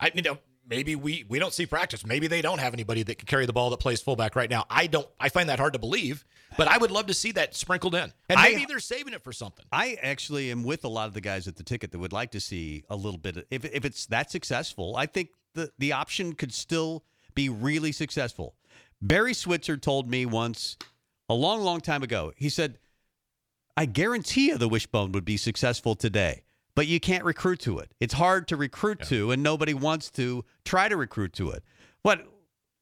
I 0.00 0.10
mean, 0.14 0.24
maybe 0.68 0.94
we 0.96 1.24
we 1.28 1.38
don't 1.38 1.52
see 1.52 1.66
practice. 1.66 2.04
Maybe 2.06 2.26
they 2.26 2.42
don't 2.42 2.58
have 2.60 2.72
anybody 2.74 3.02
that 3.02 3.18
can 3.18 3.26
carry 3.26 3.46
the 3.46 3.52
ball 3.52 3.70
that 3.70 3.80
plays 3.80 4.00
fullback 4.00 4.36
right 4.36 4.50
now. 4.50 4.64
I 4.70 4.86
don't. 4.86 5.08
I 5.18 5.28
find 5.28 5.48
that 5.48 5.58
hard 5.58 5.72
to 5.72 5.78
believe, 5.78 6.24
but 6.56 6.68
I 6.68 6.78
would 6.78 6.90
love 6.90 7.06
to 7.06 7.14
see 7.14 7.32
that 7.32 7.54
sprinkled 7.54 7.94
in, 7.94 8.12
and 8.28 8.38
I- 8.38 8.50
maybe 8.50 8.66
they're 8.66 8.78
saving 8.80 9.14
it 9.14 9.22
for 9.24 9.32
something. 9.32 9.64
I 9.72 9.96
actually 10.02 10.50
am 10.50 10.62
with 10.64 10.84
a 10.84 10.88
lot 10.88 11.08
of 11.08 11.14
the 11.14 11.20
guys 11.20 11.48
at 11.48 11.56
the 11.56 11.62
ticket 11.62 11.92
that 11.92 11.98
would 11.98 12.12
like 12.12 12.30
to 12.32 12.40
see 12.40 12.84
a 12.90 12.96
little 12.96 13.18
bit. 13.18 13.36
Of, 13.38 13.44
if 13.50 13.64
if 13.64 13.84
it's 13.84 14.06
that 14.06 14.30
successful, 14.30 14.96
I 14.96 15.06
think 15.06 15.30
the 15.54 15.72
the 15.78 15.92
option 15.92 16.34
could 16.34 16.52
still 16.52 17.04
be 17.34 17.48
really 17.48 17.92
successful. 17.92 18.54
Barry 19.00 19.34
Switzer 19.34 19.76
told 19.76 20.10
me 20.10 20.26
once, 20.26 20.76
a 21.28 21.34
long, 21.34 21.62
long 21.62 21.80
time 21.80 22.02
ago. 22.02 22.32
He 22.36 22.48
said, 22.48 22.78
"I 23.76 23.86
guarantee 23.86 24.48
you 24.48 24.58
the 24.58 24.68
wishbone 24.68 25.12
would 25.12 25.24
be 25.24 25.36
successful 25.36 25.94
today, 25.94 26.42
but 26.78 26.86
you 26.86 27.00
can't 27.00 27.24
recruit 27.24 27.58
to 27.58 27.80
it. 27.80 27.90
It's 27.98 28.14
hard 28.14 28.46
to 28.46 28.56
recruit 28.56 29.00
to, 29.06 29.32
and 29.32 29.42
nobody 29.42 29.74
wants 29.74 30.12
to 30.12 30.44
try 30.64 30.88
to 30.88 30.96
recruit 30.96 31.32
to 31.32 31.50
it. 31.50 31.64
What 32.02 32.24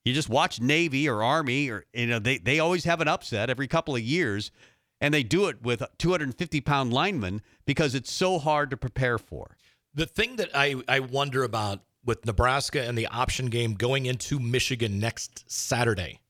you 0.05 0.12
just 0.12 0.28
watch 0.28 0.61
Navy 0.61 1.09
or 1.09 1.22
Army, 1.22 1.70
or 1.70 1.86
you 1.94 2.07
know, 2.07 2.18
they 2.18 2.36
they 2.36 2.59
always 2.59 2.84
have 2.84 3.01
an 3.01 3.09
upset 3.09 3.49
every 3.49 3.66
couple 3.66 3.97
of 3.97 4.03
years." 4.03 4.53
and 5.01 5.12
they 5.12 5.22
do 5.22 5.47
it 5.49 5.62
with 5.62 5.82
250 5.99 6.61
pound 6.62 6.92
linemen 6.92 7.40
because 7.66 7.94
it's 7.94 8.11
so 8.11 8.38
hard 8.38 8.70
to 8.70 8.76
prepare 8.76 9.18
for. 9.18 9.57
The 9.94 10.07
thing 10.07 10.36
that 10.36 10.51
I, 10.55 10.76
I 10.88 11.01
wonder 11.01 11.44
about 11.44 11.80
with 12.05 12.24
Nebraska 12.24 12.82
and 12.82 12.97
the 12.97 13.07
option 13.07 13.47
game 13.47 13.74
going 13.74 14.07
into 14.07 14.38
Michigan 14.38 14.99
next 14.99 15.51
Saturday, 15.51 16.20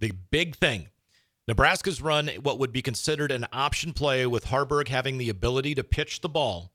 the 0.00 0.12
big 0.30 0.56
thing 0.56 0.88
Nebraska's 1.46 2.00
run 2.00 2.28
what 2.42 2.60
would 2.60 2.72
be 2.72 2.82
considered 2.82 3.32
an 3.32 3.46
option 3.52 3.92
play 3.92 4.26
with 4.26 4.46
Haarberg 4.46 4.88
having 4.88 5.18
the 5.18 5.28
ability 5.28 5.74
to 5.74 5.84
pitch 5.84 6.20
the 6.20 6.28
ball. 6.28 6.72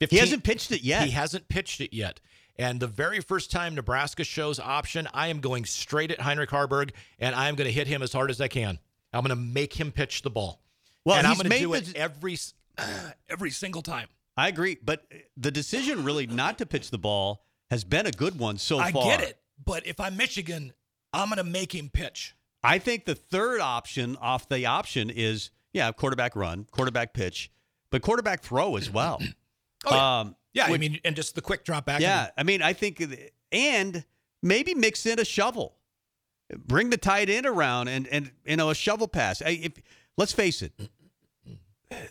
He 0.00 0.18
hasn't 0.18 0.44
pitched 0.44 0.72
it 0.72 0.82
yet. 0.82 1.04
He 1.04 1.10
hasn't 1.10 1.48
pitched 1.48 1.80
it 1.80 1.94
yet. 1.94 2.20
And 2.58 2.80
the 2.80 2.86
very 2.86 3.20
first 3.20 3.50
time 3.50 3.74
Nebraska 3.74 4.24
shows 4.24 4.58
option, 4.58 5.08
I 5.12 5.28
am 5.28 5.40
going 5.40 5.64
straight 5.64 6.10
at 6.10 6.20
Heinrich 6.20 6.50
Haarberg 6.50 6.90
and 7.18 7.34
I 7.34 7.48
am 7.48 7.54
going 7.54 7.66
to 7.66 7.72
hit 7.72 7.86
him 7.86 8.02
as 8.02 8.12
hard 8.12 8.30
as 8.30 8.40
I 8.40 8.48
can. 8.48 8.78
I'm 9.12 9.22
going 9.22 9.36
to 9.36 9.36
make 9.36 9.78
him 9.78 9.92
pitch 9.92 10.22
the 10.22 10.30
ball. 10.30 10.60
Well, 11.04 11.16
and 11.16 11.26
I'm 11.26 11.34
he's 11.34 11.42
going 11.42 11.50
to 11.50 11.56
made 11.56 11.60
do 11.60 11.74
it 11.74 11.96
every 11.96 12.36
every 13.28 13.50
single 13.50 13.82
time. 13.82 14.08
I 14.36 14.48
agree, 14.48 14.76
but 14.82 15.06
the 15.36 15.50
decision 15.50 16.04
really 16.04 16.26
not 16.26 16.58
to 16.58 16.66
pitch 16.66 16.90
the 16.90 16.98
ball 16.98 17.42
has 17.70 17.84
been 17.84 18.06
a 18.06 18.10
good 18.10 18.38
one 18.38 18.58
so 18.58 18.78
I 18.78 18.92
far. 18.92 19.04
I 19.04 19.16
get 19.16 19.28
it, 19.28 19.38
but 19.64 19.86
if 19.86 19.98
I'm 19.98 20.16
Michigan, 20.16 20.72
I'm 21.12 21.28
going 21.28 21.38
to 21.38 21.44
make 21.44 21.74
him 21.74 21.88
pitch. 21.88 22.34
I 22.62 22.78
think 22.78 23.04
the 23.04 23.14
third 23.14 23.60
option 23.60 24.16
off 24.16 24.48
the 24.48 24.66
option 24.66 25.08
is 25.08 25.50
yeah, 25.72 25.90
quarterback 25.92 26.36
run, 26.36 26.66
quarterback 26.70 27.14
pitch, 27.14 27.50
but 27.90 28.02
quarterback 28.02 28.42
throw 28.42 28.76
as 28.76 28.90
well. 28.90 29.20
Oh, 29.86 29.94
yeah. 29.94 30.20
Um, 30.20 30.36
Yeah, 30.52 30.66
I 30.66 30.76
mean, 30.78 31.00
and 31.04 31.14
just 31.14 31.34
the 31.34 31.42
quick 31.42 31.64
drop 31.64 31.86
back. 31.86 32.00
yeah, 32.00 32.30
I 32.36 32.42
mean, 32.42 32.62
I 32.62 32.72
think, 32.72 33.02
and 33.52 34.04
maybe 34.42 34.74
mix 34.74 35.04
in 35.06 35.18
a 35.18 35.24
shovel, 35.24 35.76
bring 36.56 36.90
the 36.90 36.96
tight 36.96 37.28
end 37.28 37.46
around, 37.46 37.88
and 37.88 38.06
and 38.08 38.30
you 38.44 38.56
know 38.56 38.70
a 38.70 38.74
shovel 38.74 39.08
pass. 39.08 39.42
If 39.44 39.74
let's 40.16 40.32
face 40.32 40.62
it, 40.62 40.72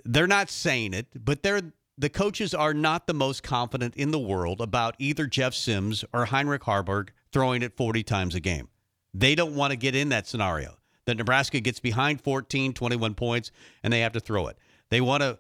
they're 0.04 0.28
not 0.28 0.50
saying 0.50 0.94
it, 0.94 1.08
but 1.16 1.44
they're 1.44 1.74
the 1.98 2.10
coaches 2.10 2.54
are 2.54 2.74
not 2.74 3.08
the 3.08 3.14
most 3.14 3.42
confident 3.42 3.96
in 3.96 4.12
the 4.12 4.20
world 4.20 4.60
about 4.62 4.96
either 5.00 5.28
Jeff 5.28 5.54
Sims 5.54 6.04
or 6.14 6.26
Heinrich 6.26 6.64
Haarberg 6.64 7.10
throwing 7.32 7.62
it 7.62 7.76
40 7.78 8.04
times 8.04 8.36
a 8.36 8.40
game. 8.40 8.68
They 9.14 9.34
don't 9.34 9.56
want 9.56 9.72
to 9.72 9.78
get 9.78 9.96
in 9.96 10.10
that 10.10 10.28
scenario. 10.28 10.78
That 11.06 11.18
Nebraska 11.18 11.60
gets 11.60 11.80
behind 11.80 12.20
14, 12.22 12.74
21 12.74 13.14
points, 13.14 13.52
and 13.84 13.94
they 13.94 14.00
have 14.02 14.14
to 14.14 14.20
throw 14.20 14.48
it. 14.48 14.58
They 14.90 15.02
want 15.02 15.22
to 15.22 15.38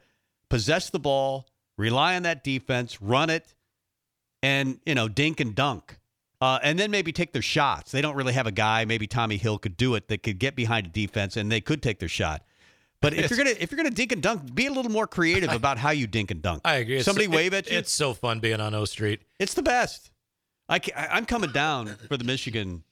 possess 0.48 0.92
the 0.92 1.00
ball, 1.00 1.48
rely 1.78 2.16
on 2.16 2.24
that 2.24 2.44
defense, 2.44 3.02
run 3.02 3.30
it, 3.30 3.54
and 4.44 4.80
you 4.86 4.96
know 4.96 5.08
dink 5.08 5.40
and 5.40 5.56
dunk, 5.56 5.98
uh, 6.42 6.60
and 6.64 6.78
then 6.80 6.92
maybe 6.92 7.12
take 7.12 7.34
their 7.34 7.42
shots. 7.42 7.92
They 7.92 8.02
don't 8.02 8.16
really 8.16 8.34
have 8.34 8.48
a 8.48 8.52
guy. 8.52 8.86
Maybe 8.86 9.08
Tommy 9.08 9.38
Hill 9.38 9.58
could 9.58 9.78
do 9.78 9.96
it. 9.96 10.08
That 10.08 10.24
could 10.24 10.40
get 10.40 10.56
behind 10.56 10.86
a 10.88 10.90
defense 10.90 11.38
and 11.38 11.52
they 11.52 11.62
could 11.62 11.82
take 11.82 12.00
their 12.00 12.10
shot. 12.10 12.44
But 13.02 13.14
if 13.14 13.30
you're 13.30 13.38
gonna 13.38 13.56
if 13.60 13.72
you're 13.72 13.78
gonna 13.78 13.92
dink 13.92 14.12
and 14.12 14.22
dunk, 14.22 14.54
be 14.56 14.66
a 14.68 14.72
little 14.72 14.92
more 14.92 15.06
creative 15.08 15.52
about 15.54 15.78
how 15.78 15.92
you 15.92 16.08
dink 16.08 16.32
and 16.32 16.42
dunk. 16.42 16.62
I 16.66 16.76
agree. 16.76 16.96
It's- 16.96 17.06
Somebody 17.06 17.28
wave 17.28 17.54
at 17.54 17.70
you. 17.70 17.78
It's 17.78 17.92
so 17.92 18.14
fun 18.14 18.40
being 18.40 18.60
on 18.60 18.74
O 18.74 18.86
Street. 18.86 19.22
It's 19.40 19.54
the 19.54 19.64
best. 19.64 20.12
I, 20.68 20.80
I'm 20.96 21.26
coming 21.28 21.52
down 21.52 21.88
for 22.08 22.18
the 22.18 22.24
Michigan 22.24 22.84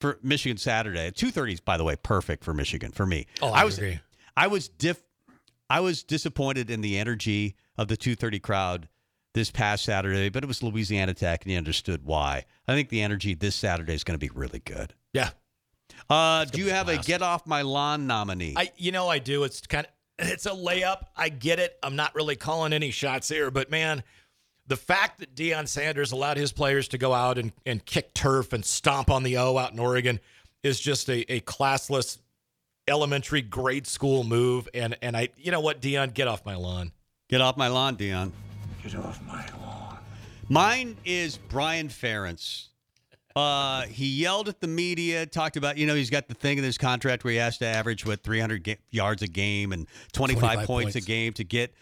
for 0.00 0.18
Michigan 0.22 0.58
Saturday. 0.58 1.10
Two 1.10 1.30
thirties, 1.32 1.58
by 1.60 1.76
the 1.76 1.82
way, 1.84 1.96
perfect 1.96 2.44
for 2.44 2.54
Michigan 2.54 2.92
for 2.92 3.04
me. 3.06 3.26
Oh, 3.42 3.48
I 3.48 3.64
was 3.64 3.78
agree. 3.78 3.98
I 4.36 4.46
was 4.46 4.68
diff. 4.68 5.02
I 5.68 5.80
was 5.80 6.04
disappointed 6.04 6.70
in 6.70 6.82
the 6.82 6.98
energy 6.98 7.56
of 7.78 7.88
the 7.88 7.96
two 7.96 8.14
thirty 8.14 8.38
crowd 8.38 8.88
this 9.36 9.50
past 9.50 9.84
Saturday, 9.84 10.30
but 10.30 10.42
it 10.42 10.46
was 10.46 10.62
Louisiana 10.62 11.12
Tech, 11.12 11.44
and 11.44 11.52
you 11.52 11.58
understood 11.58 12.04
why. 12.04 12.46
I 12.66 12.74
think 12.74 12.88
the 12.88 13.02
energy 13.02 13.34
this 13.34 13.54
Saturday 13.54 13.94
is 13.94 14.02
going 14.02 14.18
to 14.18 14.18
be 14.18 14.30
really 14.34 14.60
good. 14.60 14.94
Yeah. 15.12 15.30
Uh, 16.08 16.46
do 16.46 16.58
you 16.60 16.70
have 16.70 16.88
a 16.88 16.96
get 16.96 17.20
off 17.20 17.46
my 17.46 17.62
lawn 17.62 18.06
nominee? 18.06 18.54
I, 18.56 18.70
you 18.76 18.92
know, 18.92 19.08
I 19.08 19.18
do. 19.18 19.44
It's 19.44 19.60
kind 19.66 19.86
of, 19.86 19.92
it's 20.30 20.46
a 20.46 20.50
layup. 20.50 21.02
I 21.14 21.28
get 21.28 21.58
it. 21.58 21.78
I'm 21.82 21.96
not 21.96 22.14
really 22.14 22.34
calling 22.34 22.72
any 22.72 22.90
shots 22.90 23.28
here, 23.28 23.50
but 23.50 23.70
man, 23.70 24.02
the 24.66 24.76
fact 24.76 25.20
that 25.20 25.34
Deion 25.34 25.68
Sanders 25.68 26.12
allowed 26.12 26.38
his 26.38 26.52
players 26.52 26.88
to 26.88 26.98
go 26.98 27.12
out 27.12 27.38
and, 27.38 27.52
and 27.64 27.84
kick 27.84 28.14
turf 28.14 28.52
and 28.52 28.64
stomp 28.64 29.10
on 29.10 29.22
the 29.22 29.36
O 29.36 29.58
out 29.58 29.72
in 29.72 29.78
Oregon 29.78 30.18
is 30.62 30.80
just 30.80 31.08
a, 31.08 31.30
a 31.32 31.40
classless 31.40 32.18
elementary 32.88 33.42
grade 33.42 33.86
school 33.86 34.24
move. 34.24 34.68
And, 34.72 34.96
and 35.02 35.16
I, 35.16 35.28
you 35.36 35.50
know 35.50 35.60
what, 35.60 35.80
Deion, 35.80 36.14
get 36.14 36.26
off 36.26 36.44
my 36.46 36.56
lawn. 36.56 36.92
Get 37.28 37.40
off 37.40 37.56
my 37.56 37.68
lawn, 37.68 37.96
Deion. 37.96 38.30
Get 38.82 38.94
off 38.94 39.20
my 39.26 39.44
lawn. 39.60 39.98
Mine 40.48 40.96
is 41.04 41.38
Brian 41.38 41.88
Ferentz. 41.88 42.68
Uh, 43.34 43.82
he 43.82 44.06
yelled 44.06 44.48
at 44.48 44.60
the 44.60 44.68
media, 44.68 45.26
talked 45.26 45.56
about, 45.56 45.76
you 45.76 45.86
know, 45.86 45.94
he's 45.94 46.08
got 46.08 46.28
the 46.28 46.34
thing 46.34 46.56
in 46.56 46.64
his 46.64 46.78
contract 46.78 47.24
where 47.24 47.32
he 47.32 47.38
has 47.38 47.58
to 47.58 47.66
average, 47.66 48.06
what, 48.06 48.22
300 48.22 48.62
ga- 48.64 48.78
yards 48.90 49.22
a 49.22 49.26
game 49.26 49.72
and 49.72 49.86
25, 50.12 50.40
25 50.40 50.66
points, 50.66 50.84
points. 50.94 50.96
a 50.96 51.00
game 51.00 51.32
to 51.34 51.44
get 51.44 51.74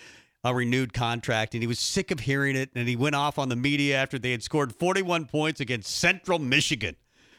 a 0.43 0.53
renewed 0.55 0.93
contract. 0.93 1.55
And 1.55 1.63
he 1.63 1.67
was 1.67 1.79
sick 1.79 2.11
of 2.11 2.21
hearing 2.21 2.57
it. 2.57 2.71
And 2.75 2.89
he 2.89 2.97
went 2.97 3.15
off 3.15 3.39
on 3.39 3.51
the 3.51 3.57
media 3.57 3.97
after 3.97 4.19
they 4.19 4.33
had 4.33 4.43
scored 4.43 4.75
41 4.75 5.27
points 5.27 5.61
against 5.61 5.95
Central 5.95 6.39
Michigan. 6.39 6.97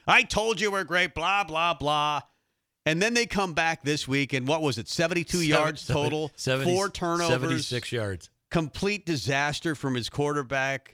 I 0.07 0.21
told 0.23 0.61
you 0.61 0.71
we're 0.71 0.83
great, 0.83 1.13
blah, 1.15 1.43
blah, 1.43 1.73
blah. 1.73 2.21
And 2.85 3.01
then 3.01 3.13
they 3.13 3.25
come 3.25 3.53
back 3.53 3.83
this 3.83 4.07
week, 4.07 4.33
and 4.33 4.47
what 4.47 4.61
was 4.61 4.77
it, 4.77 4.87
72 4.87 5.41
yards 5.41 5.87
total, 5.87 6.31
70 6.35 6.71
four 6.71 6.89
turnovers, 6.89 7.31
76 7.67 7.91
yards. 7.91 8.29
complete 8.51 9.05
disaster 9.05 9.75
from 9.75 9.95
his 9.95 10.09
quarterback. 10.09 10.91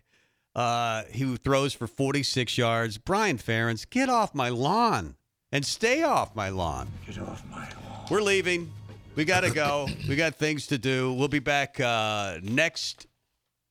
Uh, 0.53 1.03
who 1.17 1.37
throws 1.37 1.73
for 1.73 1.87
46 1.87 2.57
yards. 2.57 2.97
Brian 2.97 3.37
Ferentz, 3.37 3.89
get 3.89 4.09
off 4.09 4.35
my 4.35 4.49
lawn 4.49 5.15
and 5.53 5.65
stay 5.65 6.03
off 6.03 6.35
my 6.35 6.49
lawn. 6.49 6.89
Get 7.07 7.19
off 7.19 7.41
my 7.49 7.59
lawn. 7.59 8.05
We're 8.09 8.21
leaving. 8.21 8.69
We 9.15 9.23
got 9.23 9.41
to 9.41 9.51
go. 9.51 9.87
we 10.09 10.17
got 10.17 10.35
things 10.35 10.67
to 10.67 10.77
do. 10.77 11.13
We'll 11.13 11.29
be 11.29 11.39
back 11.39 11.79
uh, 11.79 12.39
next 12.43 13.07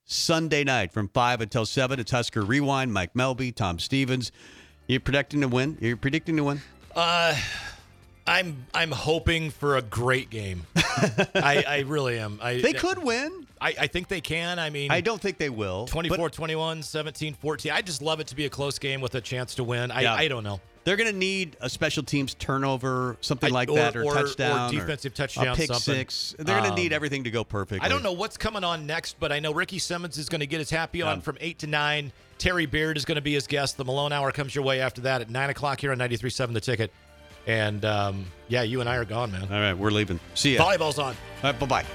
Sunday 0.05 0.63
night 0.63 0.91
from 0.91 1.07
5 1.07 1.41
until 1.41 1.67
7. 1.67 1.99
It's 1.99 2.09
Husker 2.09 2.41
Rewind. 2.41 2.91
Mike 2.91 3.13
Melby, 3.13 3.53
Tom 3.53 3.77
Stevens. 3.77 4.31
You're 4.87 5.01
predicting 5.01 5.41
to 5.41 5.47
win? 5.47 5.77
You're 5.81 5.97
predicting 5.97 6.35
to 6.37 6.43
win? 6.45 6.61
Uh, 6.95 7.35
I'm 8.31 8.65
I'm 8.73 8.91
hoping 8.91 9.49
for 9.51 9.77
a 9.77 9.81
great 9.81 10.29
game. 10.29 10.65
I, 10.75 11.63
I 11.67 11.83
really 11.87 12.17
am. 12.19 12.39
I, 12.41 12.61
They 12.61 12.73
could 12.73 12.97
win. 13.03 13.47
I, 13.59 13.75
I 13.81 13.87
think 13.87 14.07
they 14.07 14.21
can. 14.21 14.57
I 14.57 14.69
mean, 14.69 14.89
I 14.91 15.01
don't 15.01 15.21
think 15.21 15.37
they 15.37 15.49
will. 15.49 15.87
but 15.91 16.33
21, 16.33 16.81
17 16.83 17.33
14. 17.35 17.71
I 17.71 17.81
just 17.81 18.01
love 18.01 18.19
it 18.19 18.27
to 18.27 18.35
be 18.35 18.45
a 18.45 18.49
close 18.49 18.79
game 18.79 19.01
with 19.01 19.13
a 19.15 19.21
chance 19.21 19.55
to 19.55 19.63
win. 19.63 19.91
I, 19.91 20.01
Yeah. 20.01 20.13
I 20.15 20.27
don't 20.27 20.43
know. 20.43 20.59
They're 20.83 20.95
going 20.95 21.11
to 21.11 21.15
need 21.17 21.57
a 21.61 21.69
special 21.69 22.01
teams 22.01 22.33
turnover, 22.33 23.15
something 23.21 23.51
I- 23.51 23.53
like 23.53 23.69
or- 23.69 23.75
that, 23.75 23.95
or, 23.95 24.01
or- 24.03 24.05
or 24.05 24.15
touchdown, 24.15 24.71
defensive 24.71 25.11
a 25.11 25.15
touchdown, 25.15 25.55
pick 25.55 25.67
something. 25.67 25.93
six. 25.93 26.33
They're 26.39 26.45
going 26.55 26.63
to 26.63 26.69
Um, 26.69 26.75
need 26.75 26.91
everything 26.91 27.25
to 27.25 27.29
go 27.31 27.43
perfect. 27.43 27.83
I 27.83 27.87
don't 27.87 28.01
know 28.01 28.13
what's 28.13 28.35
coming 28.37 28.63
on 28.63 28.87
next, 28.87 29.19
but 29.19 29.31
I 29.31 29.39
know 29.39 29.53
Ricky 29.53 29.77
Simmons 29.77 30.17
is 30.17 30.27
going 30.27 30.39
to 30.39 30.47
get 30.47 30.57
his 30.57 30.71
happy 30.71 31.03
on 31.03 31.21
from 31.21 31.37
8 31.39 31.59
to 31.59 31.67
9. 31.67 32.11
Terry 32.39 32.65
Beard 32.65 32.97
is 32.97 33.05
going 33.05 33.17
to 33.17 33.21
be 33.21 33.33
his 33.33 33.45
guest. 33.45 33.77
The 33.77 33.85
Malone 33.85 34.11
Hour 34.11 34.31
comes 34.31 34.55
your 34.55 34.63
way 34.63 34.81
after 34.81 35.01
that 35.01 35.21
at 35.21 35.29
9 35.29 35.49
o'clock 35.51 35.79
here 35.79 35.91
on 35.91 35.99
93.7 35.99 36.53
The 36.53 36.61
Ticket. 36.61 36.91
And 37.47 37.83
um, 37.85 38.25
yeah, 38.47 38.61
you 38.63 38.81
and 38.81 38.89
I 38.89 38.97
are 38.97 39.05
gone, 39.05 39.31
man. 39.31 39.43
All 39.43 39.59
right, 39.59 39.73
we're 39.73 39.91
leaving. 39.91 40.19
See 40.35 40.55
ya. 40.55 40.63
Volleyball's 40.63 40.99
on. 40.99 41.15
All 41.43 41.51
right, 41.51 41.59
bye 41.59 41.65
bye. 41.65 41.85